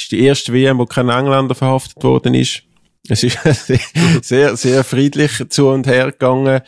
ist 0.02 0.12
die 0.12 0.22
erste 0.22 0.52
WM, 0.52 0.78
wo 0.78 0.86
kein 0.86 1.08
Engländer 1.08 1.54
verhaftet 1.54 2.02
worden 2.02 2.34
ist. 2.34 2.62
Es 3.08 3.22
ist 3.22 3.38
sehr, 4.22 4.56
sehr 4.56 4.84
friedlich 4.84 5.48
zu 5.48 5.68
und 5.68 5.86
her 5.86 6.12
gegangen. 6.12 6.62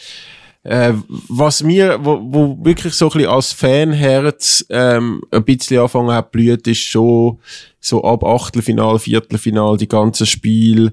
Äh, 0.62 0.92
was 1.28 1.62
mir, 1.62 1.98
wo, 2.02 2.20
wo 2.22 2.58
wirklich 2.62 2.92
so 2.92 3.06
ein 3.06 3.12
bisschen 3.12 3.30
als 3.30 3.52
Fanherz 3.52 4.64
ähm, 4.68 5.22
ein 5.30 5.44
bisschen 5.44 5.80
anfangen 5.80 6.12
hat 6.12 6.32
blüht, 6.32 6.66
ist 6.66 6.82
schon 6.82 7.38
so 7.80 8.04
ab 8.04 8.22
Achtelfinal, 8.24 8.98
Viertelfinal, 8.98 9.78
die 9.78 9.88
ganzen 9.88 10.26
Spiele 10.26 10.92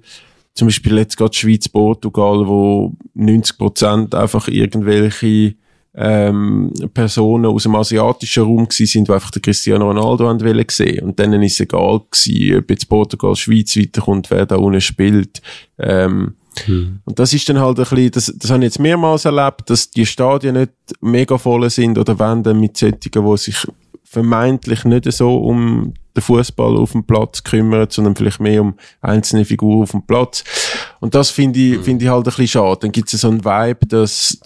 zum 0.57 0.67
Beispiel 0.67 0.97
jetzt 0.97 1.17
gerade 1.17 1.35
Schweiz-Portugal, 1.35 2.47
wo 2.47 2.93
90 3.13 3.57
Prozent 3.57 4.15
einfach 4.15 4.47
irgendwelche 4.47 5.53
ähm, 5.93 6.73
Personen 6.95 7.45
aus 7.45 7.63
dem 7.63 7.75
asiatischen 7.75 8.43
Raum 8.43 8.67
gewesen 8.67 8.87
sind, 8.87 9.07
die 9.07 9.13
einfach 9.13 9.29
den 9.29 9.43
Cristiano 9.43 9.85
Ronaldo 9.85 10.25
wollen 10.25 10.65
sehen. 10.69 11.05
Und 11.05 11.19
denen 11.19 11.43
ist 11.43 11.59
egal 11.59 12.01
gewesen, 12.09 12.57
ob 12.57 12.69
jetzt 12.71 12.89
Portugal, 12.89 13.35
Schweiz 13.35 13.77
weiterkommt, 13.77 14.31
wer 14.31 14.47
da 14.47 14.55
unten 14.55 14.81
spielt. 14.81 15.43
Ähm, 15.77 16.33
hm. 16.65 17.01
Und 17.05 17.19
das 17.19 17.33
ist 17.33 17.47
dann 17.49 17.59
halt 17.59 17.77
ein 17.77 17.83
bisschen, 17.83 18.11
das, 18.11 18.33
das 18.35 18.49
habe 18.49 18.63
ich 18.63 18.69
jetzt 18.69 18.79
mehrmals 18.79 19.25
erlebt, 19.25 19.69
dass 19.69 19.91
die 19.91 20.07
Stadien 20.07 20.55
nicht 20.55 20.71
mega 21.01 21.37
voll 21.37 21.69
sind 21.69 21.99
oder 21.99 22.17
wenn 22.17 22.41
dann 22.41 22.59
mit 22.59 22.77
solchen, 22.77 22.99
die 22.99 23.37
sich 23.37 23.67
vermeintlich 24.09 24.85
nicht 24.85 25.11
so 25.11 25.37
um 25.37 25.93
den 26.15 26.21
Fußball 26.21 26.77
auf 26.77 26.93
dem 26.93 27.03
Platz 27.03 27.43
kümmern, 27.43 27.87
sondern 27.89 28.15
vielleicht 28.15 28.39
mehr 28.39 28.61
um 28.61 28.75
einzelne 29.01 29.45
Figuren 29.45 29.83
auf 29.83 29.91
dem 29.91 30.05
Platz. 30.05 30.43
Und 30.99 31.13
das 31.13 31.29
finde 31.29 31.59
ich, 31.59 31.77
mhm. 31.77 31.83
finde 31.83 32.05
ich 32.05 32.11
halt 32.11 32.21
ein 32.21 32.23
bisschen 32.23 32.47
schade. 32.47 32.79
Dann 32.81 32.91
gibt 32.91 33.13
es 33.13 33.21
so 33.21 33.27
einen 33.27 33.43
Vibe, 33.43 33.85
dass, 33.87 34.39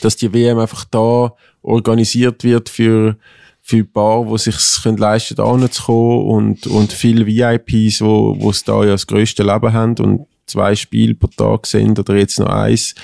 dass 0.00 0.16
die 0.16 0.32
WM 0.32 0.58
einfach 0.58 0.84
da 0.90 1.32
organisiert 1.62 2.42
wird 2.42 2.68
für, 2.68 3.16
für 3.62 3.76
ein 3.76 3.92
paar, 3.92 4.24
die 4.24 4.38
sich 4.38 4.84
leisten 4.84 5.36
können, 5.36 5.60
da 5.60 5.70
zu 5.70 5.82
kommen 5.84 6.26
und, 6.26 6.66
und 6.66 6.92
viele 6.92 7.26
VIPs, 7.26 8.00
wo, 8.00 8.36
wo 8.40 8.50
es 8.50 8.64
da 8.64 8.82
ja 8.82 8.90
das 8.92 9.06
grösste 9.06 9.44
Leben 9.44 9.72
haben 9.72 9.96
und 9.98 10.26
zwei 10.46 10.74
Spiele 10.74 11.14
pro 11.14 11.28
Tag 11.28 11.66
sind 11.66 11.98
oder 11.98 12.16
jetzt 12.16 12.40
noch 12.40 12.48
eins. 12.48 12.94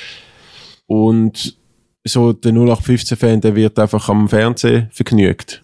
Und 0.87 1.57
so 2.07 2.33
der 2.33 2.53
0815-Fan, 2.53 3.41
der 3.41 3.55
wird 3.55 3.79
einfach 3.79 4.09
am 4.09 4.29
Fernsehen 4.29 4.89
vergnügt. 4.93 5.63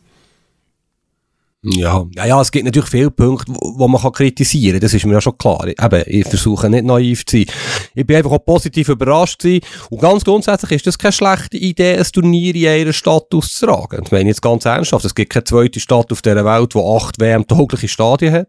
Ja, 1.65 2.05
ja, 2.17 2.27
ja, 2.27 2.41
es 2.41 2.51
gibt 2.51 2.65
natürlich 2.65 2.91
viele 2.91 3.13
Punkte, 3.13 3.53
wo 3.57 3.87
man 3.87 4.01
kann 4.01 4.11
kritisieren 4.11 4.73
kann. 4.73 4.81
Das 4.81 4.95
ist 4.95 5.07
mir 5.07 5.13
ja 5.13 5.21
schon 5.21 5.39
klar. 5.39 5.65
Eben, 5.69 6.03
ich 6.07 6.27
versuche 6.27 6.69
nicht 6.69 6.85
naiv 6.85 7.25
zu 7.25 7.37
sein. 7.37 7.47
Ich 7.95 8.05
bin 8.05 8.17
einfach 8.17 8.33
auch 8.33 8.45
positiv 8.45 8.89
überrascht 8.89 9.41
gewesen. 9.41 9.65
Und 9.89 10.01
ganz 10.01 10.25
grundsätzlich 10.25 10.73
ist 10.73 10.89
das 10.89 10.99
keine 10.99 11.13
schlechte 11.13 11.57
Idee, 11.59 11.97
ein 11.99 12.05
Turnier 12.05 12.57
in 12.57 12.67
einer 12.67 12.93
Stadt 12.93 13.33
auszutragen. 13.33 14.03
Ich 14.05 14.11
meine 14.11 14.29
jetzt 14.29 14.43
ganz 14.43 14.65
ernsthaft, 14.65 15.05
es 15.05 15.15
gibt 15.15 15.33
keine 15.33 15.45
zweite 15.45 15.79
Stadt 15.79 16.11
auf 16.11 16.21
dieser 16.21 16.45
Welt, 16.45 16.75
die 16.75 16.79
acht 16.81 17.21
WM-taugliche 17.21 17.87
Stadien 17.87 18.33
hat. 18.33 18.49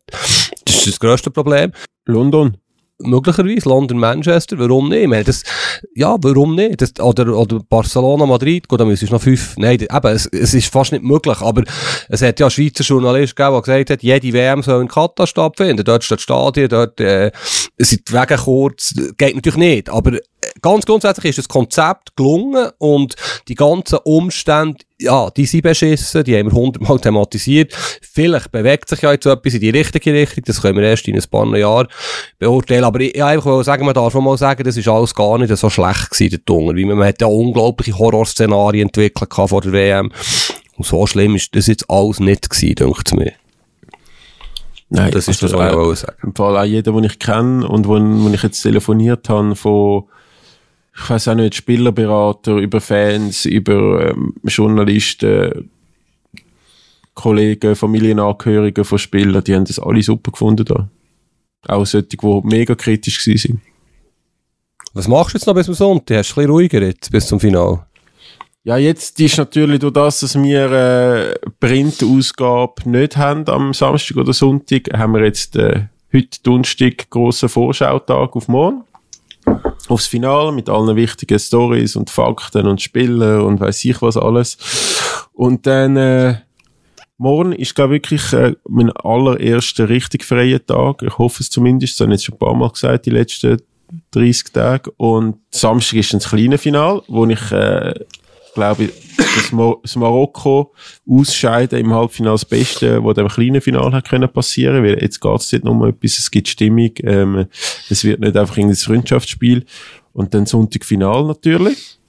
Das 0.66 0.78
ist 0.78 0.88
das 0.88 1.00
grösste 1.00 1.30
Problem. 1.30 1.72
London 2.06 2.58
möglicherweise 3.04 3.70
London, 3.70 4.00
Manchester, 4.00 4.58
warum 4.60 4.90
nicht? 4.90 5.04
Ich 5.04 5.08
meine, 5.08 5.24
das, 5.24 5.44
ja, 5.96 6.16
warum 6.22 6.56
nicht? 6.56 6.82
Das, 6.82 7.00
oder, 7.00 7.36
oder 7.38 7.60
Barcelona, 7.60 8.26
Madrid, 8.26 8.68
gut, 8.68 8.80
da 8.80 8.86
müsstest 8.86 9.12
du 9.12 9.16
noch 9.16 9.22
fünf, 9.22 9.56
nein, 9.58 9.80
eben, 9.82 10.08
es, 10.08 10.26
es 10.28 10.54
ist 10.54 10.72
fast 10.72 10.92
nicht 10.92 11.04
möglich, 11.04 11.40
aber 11.42 11.64
es 12.10 12.22
hat 12.22 12.40
ja 12.40 12.50
Schweizer 12.50 12.84
Journalist 12.84 13.36
gegeben, 13.36 13.54
der 13.54 13.62
gesagt 13.62 13.90
hat, 13.90 14.04
jede 14.04 14.34
WM 14.34 14.64
soll 14.64 14.82
in 14.82 14.88
Katar 14.88 15.28
stattfinden, 15.28 15.84
dort 15.84 16.04
steht 16.04 16.22
Stadien, 16.22 16.70
dort, 16.70 17.00
äh, 17.00 17.32
sind 17.78 18.08
die 18.08 18.14
Wege 18.14 18.38
kurz, 18.38 18.94
geht 19.18 19.36
natürlich 19.36 19.58
nicht, 19.58 19.90
aber 19.90 20.18
ganz 20.64 20.86
grundsätzlich 20.88 21.26
ist 21.26 21.38
das 21.38 21.48
Konzept 21.48 22.16
gelungen 22.16 22.72
und 22.80 23.16
die 23.48 23.54
ganzen 23.54 24.00
Umstände, 24.04 24.80
ja, 25.00 25.30
die 25.30 25.46
sind 25.46 25.62
beschissen, 25.62 26.24
die 26.24 26.36
haben 26.36 26.52
wir 26.52 26.58
hundertmal 26.58 27.00
thematisiert. 27.02 27.74
Vielleicht 28.02 28.52
bewegt 28.52 28.90
sich 28.90 29.02
ja 29.02 29.12
jetzt 29.12 29.28
etwas 29.28 29.54
in 29.54 29.60
die 29.60 29.70
richtige 29.70 30.14
Richtung, 30.14 30.44
das 30.46 30.62
können 30.62 30.78
wir 30.78 30.86
erst 30.86 31.08
in 31.08 31.16
ein 31.16 31.24
paar 31.30 31.46
Jahren 31.56 31.88
beurteilen. 32.40 32.86
Aber 32.86 33.00
ich, 33.02 33.14
ich 33.14 33.24
einfach 33.24 33.64
sagen, 33.64 33.86
man 33.86 33.94
darf 33.94 34.16
mal 34.16 34.38
sagen, 34.38 34.64
das 34.64 34.78
ist 34.78 34.88
alles 34.88 35.14
gar 35.14 35.38
nicht 35.38 35.56
so 35.56 35.70
schlecht 35.70 36.10
gewesen, 36.10 36.32
der 36.32 36.46
Tunger, 36.46 36.76
weil 36.76 36.86
man 36.86 37.08
hat 37.08 37.22
ja 37.22 37.28
unglaubliche 37.28 37.98
Horrorszenarien 38.00 38.88
entwickelt 38.88 39.32
vor 39.34 39.62
der 39.62 39.74
WM. 39.74 40.12
Und 40.76 40.86
so 40.88 41.06
schlimm 41.06 41.36
ist 41.36 41.56
das 41.56 41.68
jetzt 41.68 41.88
alles 41.90 42.20
nicht 42.20 42.50
gewesen, 42.50 42.76
denkt 42.76 43.14
mir. 43.14 43.34
Nein, 44.90 45.12
das 45.12 45.28
ist 45.28 45.44
also, 45.44 45.58
das, 45.58 45.76
was 45.76 45.94
ich 45.94 46.00
sagen. 46.06 46.18
Im 46.24 46.36
Fall 46.36 46.58
auch 46.58 46.64
jeder, 46.64 46.92
den 46.92 47.04
ich 47.04 47.20
kenne 47.20 47.68
und 47.68 47.88
wo, 47.88 47.94
wo 48.00 48.30
ich 48.30 48.44
jetzt 48.44 48.62
telefoniert 48.62 49.28
habe 49.28 49.56
von 49.56 50.04
ich 50.96 51.10
weiß 51.10 51.30
auch 51.30 51.36
nicht, 51.36 51.56
Spielerberater, 51.56 52.58
über 52.58 52.80
Fans, 52.80 53.46
über 53.46 54.10
ähm, 54.10 54.36
Journalisten, 54.44 55.70
Kollegen, 57.16 57.76
Familienangehörige 57.76 58.84
von 58.84 59.00
Spielern, 59.00 59.44
die 59.44 59.56
haben 59.56 59.66
das 59.66 59.80
alle 59.80 60.04
super 60.04 60.32
gefunden 60.32 60.66
da. 60.66 60.90
Auch 61.68 61.86
solche, 61.86 62.08
die 62.08 62.18
mega 62.44 62.76
kritisch 62.76 63.26
waren. 63.28 63.62
Was 64.94 65.08
machst 65.08 65.34
du 65.34 65.38
jetzt 65.38 65.48
noch 65.48 65.56
bis 65.56 65.66
zum 65.66 65.76
Sonntag? 65.76 66.18
Hast 66.18 66.30
du 66.30 66.34
ein 66.34 66.36
bisschen 66.36 66.52
ruhiger 66.52 66.82
jetzt, 66.82 67.12
bis 67.12 67.28
zum 67.28 67.40
Final? 67.40 67.86
Ja, 68.64 68.78
jetzt 68.78 69.20
ist 69.20 69.38
natürlich 69.38 69.80
durch 69.80 69.94
das, 69.94 70.22
dass 70.22 70.42
wir 70.42 70.72
äh, 70.72 71.34
Printausgabe 71.60 72.90
nicht 72.90 73.18
haben 73.18 73.48
am 73.48 73.74
Samstag 73.74 74.18
oder 74.18 74.34
Sonntag, 74.34 74.90
haben 74.94 75.14
wir 75.14 75.26
jetzt 75.26 75.56
äh, 75.56 75.88
heute 76.14 76.38
Donnerstag 76.44 77.10
grossen 77.10 77.50
Vorschautag 77.50 78.36
auf 78.36 78.48
morgen 78.48 78.84
aufs 79.90 80.08
Finale 80.08 80.52
mit 80.52 80.70
allen 80.70 80.96
wichtigen 80.96 81.40
Stories 81.40 81.96
und 81.96 82.10
Fakten 82.10 82.68
und 82.68 82.82
Spielen 82.82 83.42
und 83.42 83.60
weiß 83.60 83.86
ich 83.86 84.02
was 84.02 84.18
alles. 84.18 84.58
Und 85.34 85.66
dann 85.68 85.98
äh, 85.98 86.36
morgen 87.18 87.52
ist 87.54 87.76
glaube 87.76 87.94
wirklich 87.94 88.34
äh, 88.34 88.56
mein 88.68 88.92
allererster 88.92 89.90
richtig 89.90 90.24
freier 90.24 90.66
Tag. 90.66 91.02
Ich 91.04 91.18
hoffe 91.18 91.44
es 91.44 91.50
zumindest. 91.50 92.00
Das 92.00 92.06
habe 92.06 92.14
jetzt 92.14 92.26
schon 92.26 92.36
ein 92.36 92.40
paar 92.40 92.56
Mal 92.56 92.70
gesagt 92.70 93.06
die 93.06 93.12
letzten 93.12 93.62
30 94.12 94.54
Tage. 94.54 94.92
Und 94.98 95.38
Samstag 95.52 96.00
ist 96.00 96.14
ein 96.14 96.20
kleines 96.20 96.62
Final, 96.62 97.02
wo 97.08 97.26
ich 97.26 97.52
äh, 97.52 97.94
glaube 98.54 98.86
ich, 98.86 98.92
das, 99.18 99.52
Mo 99.52 99.80
das 99.82 99.96
Marokko 99.96 100.74
ausscheiden 101.10 101.80
im 101.80 101.94
Halbfinale 101.94 102.36
das 102.36 102.46
Beste, 102.46 103.04
was 103.04 103.16
dem 103.16 103.28
kleinen 103.28 103.62
Finale 103.62 103.92
hat 103.92 104.10
können 104.10 104.32
passieren, 104.32 104.84
weil 104.84 105.02
jetzt 105.02 105.20
geht 105.20 105.40
es 105.40 105.52
nicht 105.52 105.64
nur 105.64 105.74
um 105.74 105.86
etwas, 105.86 106.20
es 106.20 106.32
gibt 106.32 106.48
Stimmung, 106.48 106.92
ähm, 107.04 107.46
es 107.90 108.04
wird 108.04 108.20
nicht 108.20 108.38
einfach 108.38 108.58
irgendein 108.58 108.78
Freundschaftsspiel 108.78 109.66
und 110.14 110.34
dann 110.34 110.46
Sonntag 110.46 110.86
Final 110.86 111.26
natürlich. 111.26 112.00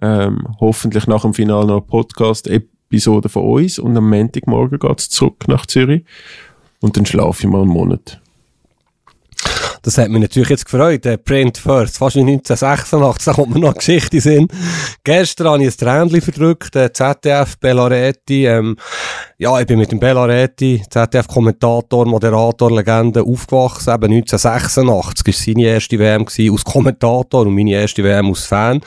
Ähm, 0.00 0.48
hoffentlich 0.60 1.06
nach 1.06 1.22
dem 1.22 1.32
Finale 1.32 1.66
noch 1.66 1.86
Podcast-Episode 1.86 3.28
von 3.28 3.44
uns 3.44 3.78
und 3.78 3.96
am 3.96 4.10
Montagmorgen 4.10 4.78
geht 4.78 4.98
es 4.98 5.08
zurück 5.08 5.46
nach 5.46 5.66
Zürich 5.66 6.04
und 6.80 6.96
dann 6.96 7.06
schlafe 7.06 7.46
ich 7.46 7.48
mal 7.48 7.62
einen 7.62 7.70
Monat. 7.70 8.20
Das 9.82 9.98
hat 9.98 10.10
mich 10.10 10.20
natürlich 10.20 10.48
jetzt 10.48 10.64
gefreut. 10.64 11.04
Der 11.04 11.16
Print 11.16 11.58
First, 11.58 11.98
fast 11.98 12.14
wie 12.14 12.20
1986, 12.20 13.24
da 13.24 13.32
kommt 13.32 13.52
mir 13.52 13.60
noch 13.60 13.74
Geschichte 13.74 14.16
in. 14.30 14.46
Gestern 15.02 15.48
habe 15.48 15.64
ich 15.64 15.74
ein 15.74 15.76
Tränchen 15.76 16.20
verdrückt, 16.20 16.74
der 16.76 16.94
ZDF 16.94 17.58
Bellaretti. 17.58 18.46
Ähm, 18.46 18.76
ja, 19.38 19.58
ich 19.58 19.66
bin 19.66 19.80
mit 19.80 19.90
dem 19.90 19.98
Bellaretti, 19.98 20.82
ZDF-Kommentator, 20.88 22.06
Moderator, 22.06 22.70
Legende, 22.70 23.22
aufgewachsen. 23.22 23.92
Eben 23.92 24.12
1986 24.12 25.26
war 25.26 25.32
seine 25.32 25.66
erste 25.66 25.98
WM 25.98 26.24
gewesen, 26.26 26.52
als 26.52 26.64
Kommentator 26.64 27.40
und 27.40 27.54
meine 27.54 27.72
erste 27.72 28.04
WM 28.04 28.28
als 28.28 28.44
Fan. 28.44 28.80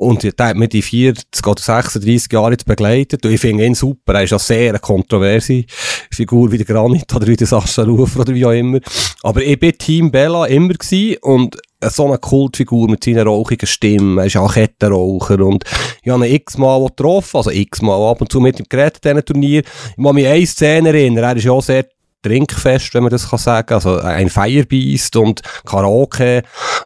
Und 0.00 0.22
der 0.22 0.32
hat 0.46 0.56
mir 0.56 0.66
die 0.66 0.80
40 0.80 1.46
oder 1.46 1.60
36 1.60 2.32
Jahre 2.32 2.52
jetzt 2.52 2.64
begleitet. 2.64 3.22
Und 3.26 3.32
ich 3.32 3.40
finde 3.40 3.66
ihn 3.66 3.74
super. 3.74 4.14
Er 4.14 4.22
ist 4.22 4.30
ja 4.30 4.38
sehr 4.38 4.70
eine 4.70 4.78
kontroverse 4.78 5.64
Figur, 6.10 6.50
wie 6.50 6.56
der 6.56 6.64
Granit 6.64 7.14
oder 7.14 7.26
wie 7.26 7.36
der 7.36 7.46
Sascha 7.46 7.82
Rufer 7.82 8.20
oder 8.20 8.34
wie 8.34 8.46
auch 8.46 8.52
immer. 8.52 8.78
Aber 9.22 9.42
ich 9.42 9.60
bin 9.60 9.76
Team 9.76 10.10
Bella 10.10 10.46
immer 10.46 10.72
gewesen 10.72 11.18
und 11.20 11.58
so 11.86 12.06
eine 12.06 12.16
Kultfigur 12.16 12.88
mit 12.88 13.04
seiner 13.04 13.24
rauchigen 13.24 13.66
Stimme. 13.66 14.22
Er 14.22 14.26
ist 14.28 14.38
auch 14.38 14.54
Kettenraucher 14.54 15.38
und 15.40 15.64
ich 16.02 16.10
habe 16.10 16.26
ihn 16.26 16.34
x-mal 16.34 16.86
getroffen, 16.86 17.36
also 17.36 17.50
x-mal 17.50 18.10
ab 18.10 18.22
und 18.22 18.32
zu 18.32 18.40
mit 18.40 18.58
ihm 18.58 18.66
geredet 18.70 19.04
in 19.04 19.16
diesem 19.16 19.24
Turnier. 19.26 19.60
Ich 19.60 19.96
muss 19.98 20.14
mich 20.14 20.26
eine 20.26 20.46
Szene 20.46 20.88
erinnern. 20.88 21.24
Er 21.24 21.36
ist 21.36 21.44
ja 21.44 21.52
auch 21.52 21.62
sehr 21.62 21.84
Trinkfest, 22.22 22.94
wenn 22.94 23.02
man 23.02 23.10
das 23.10 23.30
kann 23.30 23.38
sagen. 23.38 23.74
Also 23.74 23.98
ein 23.98 24.28
Firebeast 24.28 25.16
und 25.16 25.40
Karaoke 25.64 26.42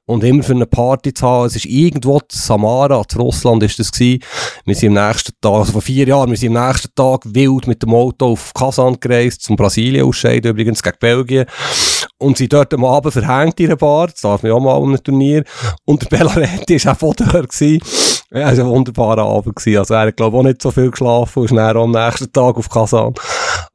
und 0.07 0.25
immer 0.25 0.43
für 0.43 0.53
eine 0.53 0.67
Party 0.67 1.15
zu 1.15 1.27
haben. 1.27 1.47
Es 1.47 1.57
ist 1.57 1.67
irgendwo 1.67 2.19
in 2.19 2.25
Samara, 2.31 3.03
in 3.11 3.21
Russland 3.21 3.63
ist 3.63 3.79
das 3.79 3.93
gewesen. 3.93 4.23
Wir 4.65 4.75
sind 4.75 4.97
am 4.97 5.07
nächsten 5.09 5.33
Tag, 5.41 5.53
also 5.53 5.73
vor 5.73 5.83
vier 5.83 6.07
Jahren, 6.07 6.31
wir 6.31 6.37
sind 6.37 6.57
am 6.57 6.67
nächsten 6.67 6.95
Tag 6.95 7.23
wild 7.25 7.67
mit 7.67 7.83
dem 7.83 7.95
Auto 7.95 8.33
auf 8.33 8.53
Kasan 8.55 8.99
gereist, 9.01 9.43
zum 9.43 9.57
Brasilien 9.57 10.07
ausscheiden, 10.07 10.51
übrigens 10.51 10.83
gegen 10.83 10.97
Belgien. 11.01 11.47
Und 12.19 12.39
sie 12.39 12.49
dort 12.49 12.73
am 12.73 12.85
Abend 12.85 13.13
verhängt 13.13 13.59
in 13.61 13.67
einer 13.67 13.77
Bar, 13.77 14.07
das 14.09 14.21
darf 14.21 14.43
man 14.43 14.53
ja 14.53 14.59
mal 14.59 14.75
um 14.77 14.93
ein 14.93 15.03
Turnier. 15.03 15.45
Und 15.85 16.03
der 16.03 16.17
Bellaretti 16.17 16.83
war 16.85 16.93
auch 16.93 16.99
von 16.99 17.15
dort 17.19 17.51
gewesen. 17.51 17.81
Ja, 18.31 18.51
es 18.51 18.59
war 18.59 18.65
ein 18.65 18.71
wunderbarer 18.71 19.25
Abend 19.25 19.57
gewesen. 19.57 19.79
Also 19.79 19.95
er 19.95 20.07
hat, 20.07 20.17
glaube 20.17 20.37
ich, 20.37 20.41
auch 20.41 20.45
nicht 20.45 20.63
so 20.63 20.71
viel 20.71 20.91
geschlafen 20.91 21.41
und 21.41 21.45
ist 21.47 21.57
dann 21.57 21.77
am 21.77 21.91
nächsten 21.91 22.33
Tag 22.33 22.57
auf 22.57 22.69
Kasan. 22.69 23.15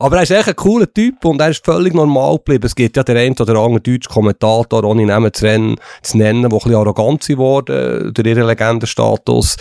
Aber 0.02 0.16
er 0.16 0.24
ist 0.24 0.32
echt 0.32 0.48
ein 0.48 0.56
cooler 0.56 0.92
Typ 0.92 1.26
und 1.26 1.42
er 1.42 1.50
ist 1.50 1.66
völlig 1.66 1.94
normal 1.94 2.38
geblieben. 2.38 2.66
Es 2.66 2.74
gibt 2.74 2.96
ja 2.96 3.04
der 3.04 3.18
ein 3.18 3.34
oder 3.34 3.60
andere 3.60 3.82
deutsche 3.82 4.10
Kommentator, 4.10 4.86
ohne 4.86 5.06
Namen 5.06 5.34
zu, 5.34 5.46
rennen, 5.46 5.76
zu 6.02 6.18
nennen, 6.18 6.44
der 6.44 6.50
ein 6.50 6.58
bisschen 6.58 6.76
arrogant 6.76 7.28
geworden 7.28 8.14
durch 8.14 8.26
ihren 8.26 8.48
Legendenstatus. 8.48 9.58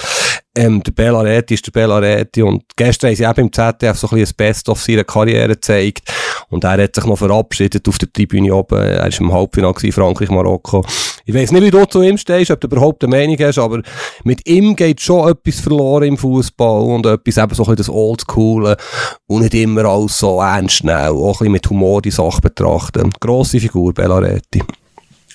Ähm, 0.57 0.81
der 0.85 0.93
Bellaretti 0.93 1.55
ist 1.55 1.67
der 1.67 1.73
Bellaretti 1.73 2.43
und 2.43 2.63
gestern 2.77 3.09
haben 3.09 3.17
sie 3.17 3.25
eben 3.25 3.41
im 3.41 3.53
ZDF 3.53 3.99
so 3.99 4.07
ein 4.07 4.11
bisschen 4.11 4.21
das 4.21 4.33
Best 4.33 4.69
of 4.69 4.81
seiner 4.81 5.05
Karriere 5.05 5.49
gezeigt 5.49 6.03
und 6.51 6.63
er 6.63 6.83
hat 6.83 6.95
sich 6.95 7.05
noch 7.05 7.19
verabschiedet 7.19 7.89
auf 7.89 7.99
der 7.99 8.13
Tribüne 8.13 8.55
oben. 8.55 8.79
Er 8.79 9.03
war 9.03 9.21
im 9.21 9.33
Halbfinale 9.33 9.75
gewesen, 9.75 9.93
Frankreich, 9.93 10.31
Marokko. 10.31 10.85
Ich 11.29 11.35
weiss 11.35 11.53
nicht, 11.53 11.63
wie 11.63 11.71
du 11.71 11.85
zu 11.85 12.01
ihm 12.01 12.17
stehst, 12.17 12.51
ob 12.51 12.59
du 12.59 12.69
überhaupt 12.69 13.05
eine 13.05 13.15
Meinung 13.15 13.37
hast, 13.39 13.59
aber 13.59 13.83
mit 14.25 14.49
ihm 14.49 14.75
geht 14.75 15.03
schon 15.03 15.29
etwas 15.29 15.61
verloren 15.61 16.05
im 16.05 16.17
Fußball 16.17 16.81
und 16.81 17.05
etwas 17.05 17.37
eben 17.37 17.55
so 17.55 17.65
ein 17.65 17.67
bisschen 17.67 17.77
das 17.77 17.91
Oldschool 17.91 18.75
und 19.27 19.43
nicht 19.43 19.53
immer 19.53 19.85
alles 19.85 20.19
so 20.19 20.41
ernst 20.41 20.85
nehmen, 20.85 21.09
auch 21.09 21.27
ein 21.27 21.33
bisschen 21.33 21.53
mit 21.53 21.69
Humor 21.69 22.01
die 22.01 22.11
Sache 22.11 22.41
betrachten. 22.41 23.11
Grosse 23.21 23.61
Figur, 23.61 23.93
Bellaretti. 23.93 24.63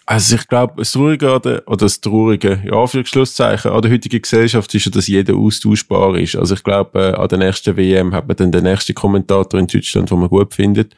Also 0.06 0.36
ich 0.36 0.48
glaube, 0.50 0.74
das 0.78 0.92
Traurige 0.92 1.34
oder, 1.34 1.64
oder 1.66 1.78
das 1.78 2.02
Traurige, 2.02 2.62
ja, 2.66 2.86
für 2.88 3.06
Schlusszeichen 3.06 3.72
an 3.72 3.82
der 3.82 3.92
heutigen 3.92 4.22
Gesellschaft 4.22 4.74
ist 4.76 4.86
ja, 4.86 4.92
dass 4.92 5.08
jeder 5.08 5.36
austauschbar 5.36 6.18
ist. 6.18 6.36
Also 6.36 6.56
ich 6.56 6.64
glaube, 6.64 7.00
äh, 7.00 7.14
an 7.14 7.30
der 7.30 7.38
nächsten 7.38 7.78
WM 7.78 8.14
hat 8.14 8.28
man 8.28 8.36
dann 8.36 8.52
den 8.52 8.64
nächsten 8.64 8.96
Kommentator 8.96 9.60
in 9.60 9.68
Deutschland, 9.68 10.12
den 10.12 10.20
man 10.20 10.30
gut 10.30 10.54
findet. 10.54 10.94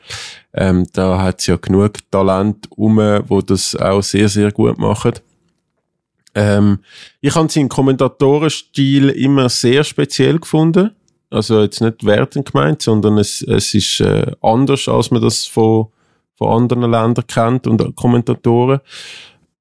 Ähm, 0.54 0.88
da 0.94 1.22
hat 1.22 1.40
es 1.40 1.48
ja 1.48 1.58
genug 1.58 2.00
Talent 2.10 2.68
um, 2.72 2.98
wo 2.98 3.42
das 3.42 3.76
auch 3.76 4.02
sehr, 4.02 4.28
sehr 4.28 4.52
gut 4.52 4.80
machen. 4.80 5.14
Ähm, 6.34 6.80
ich 7.22 7.36
habe 7.36 7.52
seinen 7.52 7.70
Kommentatorenstil 7.70 9.10
immer 9.10 9.50
sehr 9.50 9.84
speziell 9.84 10.40
gefunden. 10.40 10.92
Also 11.30 11.62
jetzt 11.62 11.82
nicht 11.82 12.06
wertend 12.06 12.52
gemeint, 12.52 12.82
sondern 12.82 13.20
es, 13.20 13.42
es 13.44 13.74
ist 13.74 14.00
äh, 14.00 14.32
anders, 14.42 14.88
als 14.88 15.12
man 15.12 15.22
das 15.22 15.46
von 15.46 15.88
von 16.36 16.50
anderen 16.50 16.92
Ländern 16.92 17.28
kennt 17.28 17.68
und 17.68 17.96
Kommentatoren. 17.96 18.80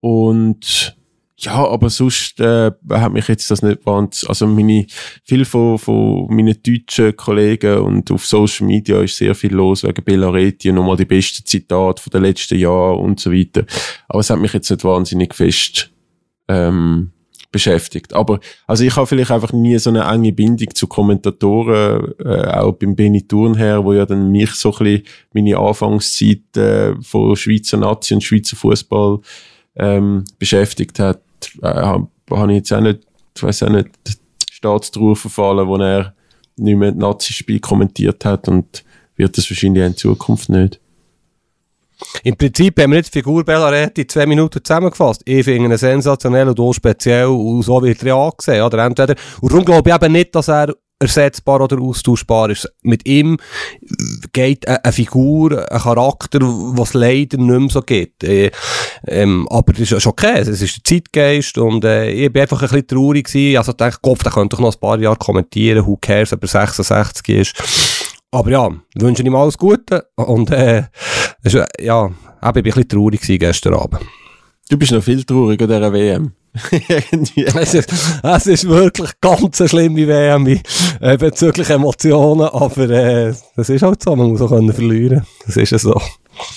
Und 0.01 0.97
ja, 1.37 1.67
aber 1.67 1.91
sonst 1.91 2.41
äh, 2.41 2.71
hat 2.91 3.13
mich 3.13 3.29
jetzt 3.29 3.51
das 3.51 3.63
nicht 3.63 3.85
wahnsinnig, 3.85 4.29
also 4.29 4.47
meine, 4.47 4.87
viel 5.25 5.45
von, 5.45 5.79
von 5.79 6.27
meinen 6.29 6.57
deutschen 6.63 7.17
Kollegen 7.17 7.79
und 7.79 8.11
auf 8.11 8.25
Social 8.25 8.67
Media 8.67 9.01
ist 9.03 9.17
sehr 9.17 9.35
viel 9.35 9.53
los 9.53 9.83
wegen 9.83 10.05
Bellaretti 10.05 10.73
nochmal 10.73 10.97
die 10.97 11.05
besten 11.05 11.45
Zitate 11.45 12.03
von 12.03 12.11
den 12.11 12.23
letzten 12.23 12.59
Jahren 12.59 13.01
und 13.01 13.21
so 13.21 13.33
weiter. 13.33 13.65
Aber 14.09 14.21
es 14.21 14.31
hat 14.31 14.39
mich 14.39 14.53
jetzt 14.53 14.71
nicht 14.71 14.85
wahnsinnig 14.85 15.35
fest 15.35 15.91
ähm, 16.49 17.14
beschäftigt. 17.55 18.13
Aber 18.15 18.41
also 18.67 18.83
ich 18.83 18.97
habe 18.97 19.07
vielleicht 19.07 19.31
einfach 19.31 19.53
nie 19.53 19.79
so 19.79 19.89
eine 19.89 20.03
enge 20.03 20.33
Bindung 20.33 20.75
zu 20.75 20.89
Kommentatoren, 20.89 22.13
äh, 22.19 22.49
auch 22.49 22.73
beim 22.73 22.97
Benny 22.97 23.23
Thurnherr, 23.23 23.85
wo 23.85 23.93
ja 23.93 24.05
dann 24.05 24.33
mich 24.33 24.51
so 24.55 24.73
ein 24.73 24.79
bisschen 24.79 25.03
meine 25.33 25.57
Anfangszeit 25.57 26.57
äh, 26.57 27.01
von 27.01 27.37
Schweizer 27.37 27.77
Nazi 27.77 28.15
und 28.15 28.25
Schweizer 28.25 28.57
Fußball 28.57 29.21
ähm, 29.77 30.25
beschäftigt 30.41 30.99
hat, 30.99 31.23
äh, 31.63 31.67
habe 31.67 32.09
hab 32.29 32.49
ich 32.49 32.57
jetzt 32.57 32.73
auch 32.73 32.81
nicht, 32.81 33.03
ich 33.37 33.43
weiß 33.43 33.63
auch 33.63 33.71
nicht, 33.71 33.89
Staatstruhe 34.51 35.15
verfallen, 35.15 35.69
wo 35.69 35.77
er 35.77 36.13
nicht 36.57 36.77
mehr 36.77 36.91
Nazi-Spiel 36.91 37.61
kommentiert 37.61 38.25
hat 38.25 38.49
und 38.49 38.85
wird 39.15 39.39
das 39.39 39.49
wahrscheinlich 39.49 39.85
in 39.85 39.97
Zukunft 39.97 40.49
nicht. 40.49 40.81
Im 42.23 42.37
Prinzip 42.37 42.81
haben 42.81 42.91
wir 42.91 42.99
jetzt 42.99 43.15
die 43.15 43.19
Figur 43.19 43.45
Bellaretti 43.45 44.03
in 44.03 44.09
zwei 44.09 44.27
Minuten 44.27 44.63
zusammengefasst. 44.63 45.23
Ich 45.25 45.45
finde 45.45 45.71
ihn 45.71 45.77
sensationell 45.77 46.49
und 46.49 46.61
auch 46.61 46.73
speziell 46.73 47.27
und 47.27 47.63
so 47.63 47.83
wird 47.83 48.03
er 48.03 48.17
angesehen. 48.17 48.63
Oder 48.63 48.85
entweder, 48.85 49.15
und 49.41 49.53
darum 49.53 49.65
glaube 49.65 49.91
ich 49.91 49.95
eben 49.95 50.13
nicht, 50.13 50.35
dass 50.35 50.49
er 50.49 50.75
ersetzbar 50.99 51.61
oder 51.61 51.81
austauschbar 51.81 52.51
ist. 52.51 52.73
Mit 52.83 53.07
ihm 53.07 53.37
geht 54.33 54.67
eine, 54.67 54.93
Figur, 54.93 55.71
ein 55.71 55.81
Charakter, 55.81 56.39
was 56.43 56.95
leider 56.95 57.37
nicht 57.37 57.61
mehr 57.61 57.69
so 57.69 57.83
geht. 57.83 58.23
Äh, 58.23 58.51
ähm, 59.07 59.47
aber 59.51 59.73
das 59.73 59.93
ist 59.93 60.07
okay, 60.07 60.39
es 60.39 60.49
ist 60.49 60.77
der 60.77 60.85
Zeitgeist 60.85 61.59
und 61.59 61.85
äh, 61.85 62.11
ich 62.11 62.33
bin 62.33 62.43
einfach 62.43 62.63
ein 62.63 62.69
bisschen 62.69 62.87
traurig 62.87 63.27
gewesen. 63.27 63.59
Also 63.59 63.73
ich 63.73 63.77
dachte, 63.77 63.99
Kopf, 64.01 64.23
der 64.23 64.33
könnte 64.33 64.57
doch 64.57 64.63
noch 64.63 64.75
ein 64.75 64.81
paar 64.81 64.99
Jahre 64.99 65.17
kommentieren, 65.17 65.87
who 65.87 65.99
cares, 66.01 66.33
ob 66.33 66.43
er 66.43 66.49
66 66.49 67.29
ist. 67.29 67.94
Aber 68.35 68.51
ja, 68.51 68.69
wünsche 68.97 69.23
ihm 69.23 69.37
alles 69.37 69.57
Gute 69.57 70.07
und 70.17 70.51
äh, 70.51 70.83
ist, 71.45 71.55
ja, 71.55 71.69
ich 71.79 71.89
war 71.89 72.11
ein 72.41 72.63
bisschen 72.65 72.89
traurig 72.89 73.21
gestern 73.21 73.75
Abend. 73.75 74.01
Du 74.69 74.77
bist 74.77 74.91
noch 74.91 75.05
viel 75.05 75.23
trauriger 75.23 75.69
dieser 75.69 75.93
WM. 75.93 76.33
es, 76.73 77.75
ist, 77.75 77.93
es 78.25 78.47
ist 78.49 78.69
wirklich 78.69 79.11
ganz 79.21 79.61
eine 79.61 79.69
schlimme 79.69 80.09
WM 80.09 80.49
äh, 81.01 81.17
bezüglich 81.17 81.71
Emotionen, 81.71 82.49
aber 82.49 82.91
äh, 82.91 83.35
das 83.55 83.69
ist 83.69 83.83
halt 83.83 84.03
so, 84.03 84.17
man 84.17 84.31
muss 84.31 84.41
auch 84.41 84.49
können 84.49 84.73
verlieren. 84.73 85.25
Das 85.47 85.57
ist 85.57 85.71
ja 85.71 85.79
so. 85.79 86.01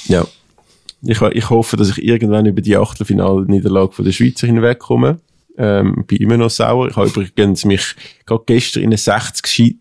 Ja. 0.05 0.25
Ich, 1.03 1.21
ich 1.21 1.49
hoffe, 1.51 1.77
dass 1.77 1.89
ich 1.89 2.03
irgendwann 2.03 2.47
über 2.47 2.61
die 2.61 2.75
Achtelfinalniederlage 2.75 3.91
von 3.91 4.03
der 4.03 4.13
Schweizer 4.13 4.47
hinwegkomme. 4.47 5.19
Ähm, 5.59 6.05
bin 6.07 6.17
immer 6.17 6.37
noch 6.37 6.49
sauer. 6.49 6.87
Ich 6.87 6.95
habe 6.95 7.07
übrigens 7.07 7.65
mich 7.65 7.95
gerade 8.25 8.43
gestern 8.47 8.81
in 8.81 8.89
eine 8.89 8.97
60 8.97 9.77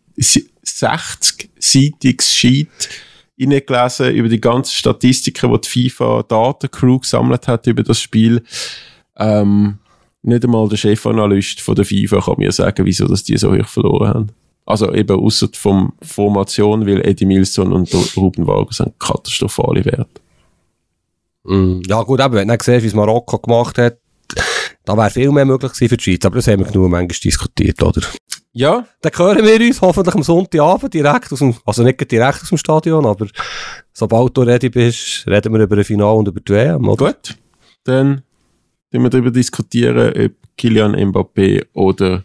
60-seitiges 0.67 2.31
Sheet 2.31 2.69
gelesen 3.37 4.15
über 4.15 4.29
die 4.29 4.41
ganzen 4.41 4.73
Statistiken, 4.73 5.53
die 5.53 5.61
die 5.61 5.91
FIFA 5.91 6.23
Datencrew 6.23 6.99
gesammelt 7.01 7.49
hat 7.49 7.67
über 7.67 7.83
das 7.83 8.01
Spiel. 8.01 8.43
Ähm, 9.17 9.79
nicht 10.23 10.45
einmal 10.45 10.69
der 10.69 10.77
Chefanalyst 10.77 11.61
von 11.61 11.75
der 11.75 11.85
FIFA 11.85 12.21
kann 12.21 12.35
mir 12.39 12.53
sagen, 12.53 12.85
wieso 12.85 13.07
dass 13.07 13.25
die 13.25 13.37
so 13.37 13.53
hoch 13.55 13.69
verloren 13.69 14.09
haben. 14.09 14.33
Also 14.65 14.93
eben 14.93 15.17
außer 15.17 15.49
vom 15.53 15.93
Formation, 16.03 16.87
weil 16.87 17.07
Eddie 17.07 17.27
Milson 17.27 17.73
und 17.73 17.95
Ruben 18.17 18.47
Wager 18.47 18.73
sind 18.73 18.99
katastrophale 18.99 19.85
Werte. 19.85 20.21
Mm, 21.45 21.83
ja 21.87 22.03
gut, 22.03 22.21
aber 22.21 22.37
wenn 22.39 22.49
du 22.49 22.59
gesehen 22.59 22.83
wie 22.83 22.89
es 22.89 22.95
Marokko 22.95 23.39
gemacht 23.39 23.79
hat, 23.79 23.99
da 24.85 24.97
wäre 24.97 25.11
viel 25.11 25.31
mehr 25.31 25.45
möglich 25.45 25.73
gewesen 25.73 25.89
für 25.89 25.97
die 25.97 26.03
Schweiz, 26.03 26.25
aber 26.25 26.37
das 26.37 26.49
haben 26.49 26.65
wir 26.65 26.67
genug 26.67 26.91
manchmal 26.91 27.19
diskutiert, 27.23 27.81
oder? 27.83 28.03
Ja. 28.57 28.87
Dann 29.03 29.13
hören 29.15 29.45
wir 29.45 29.67
uns 29.67 29.83
hoffentlich 29.83 30.15
am 30.15 30.23
Sonntagabend 30.23 30.95
direkt 30.95 31.31
aus 31.31 31.41
dem, 31.41 31.55
also 31.67 31.83
nicht 31.83 32.11
direkt 32.11 32.41
aus 32.41 32.49
dem 32.49 32.57
Stadion, 32.57 33.05
aber 33.05 33.27
sobald 33.93 34.35
du 34.35 34.43
ready 34.43 34.71
bist, 34.71 35.27
reden 35.27 35.53
wir 35.53 35.61
über 35.61 35.77
ein 35.77 35.85
Finale 35.85 36.17
und 36.17 36.29
über 36.29 36.41
die 36.41 36.53
WM, 36.55 36.89
oder? 36.89 37.13
Gut. 37.13 37.37
Dann 37.85 38.23
werden 38.91 39.03
wir 39.03 39.11
darüber 39.11 39.31
diskutieren, 39.31 40.09
ob 40.09 40.33
Kilian 40.57 40.97
Mbappé 40.97 41.67
oder 41.75 42.25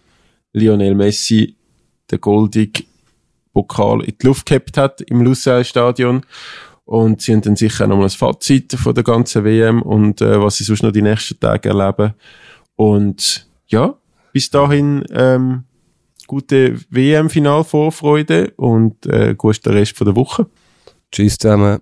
Lionel 0.53 0.95
Messi 0.95 1.53
den 2.09 2.21
goldigen 2.21 2.85
Pokal 3.51 4.01
in 4.05 4.15
die 4.17 4.25
Luft 4.25 4.45
gehabt 4.45 4.77
hat 4.77 5.01
im 5.01 5.23
Lusail-Stadion. 5.23 6.21
Und 6.85 7.21
sie 7.21 7.33
haben 7.33 7.41
dann 7.41 7.57
sicher 7.57 7.87
nochmal 7.87 8.05
das 8.05 8.15
Fazit 8.15 8.71
von 8.71 8.95
der 8.95 9.03
ganzen 9.03 9.43
WM 9.43 9.81
und 9.81 10.21
äh, 10.21 10.41
was 10.41 10.55
sie 10.55 10.63
sonst 10.63 10.83
noch 10.83 10.93
die 10.93 11.01
nächsten 11.01 11.37
Tage 11.41 11.67
erleben. 11.67 12.13
Und 12.77 13.49
ja, 13.67 13.95
bis 14.31 14.49
dahin 14.49 15.03
ähm, 15.11 15.65
gute 16.31 16.79
WM-Final-Vorfreude 16.89 18.53
und 18.55 19.05
äh, 19.05 19.35
guten 19.35 19.73
Rest 19.73 19.97
von 19.97 20.05
der 20.05 20.15
Woche. 20.15 20.47
Tschüss 21.11 21.37
zusammen. 21.37 21.81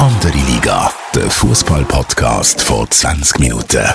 Andere 0.00 0.36
Liga, 0.50 0.90
der 1.14 1.30
Fußball-Podcast 1.30 2.60
vor 2.60 2.90
20 2.90 3.38
Minuten. 3.38 3.86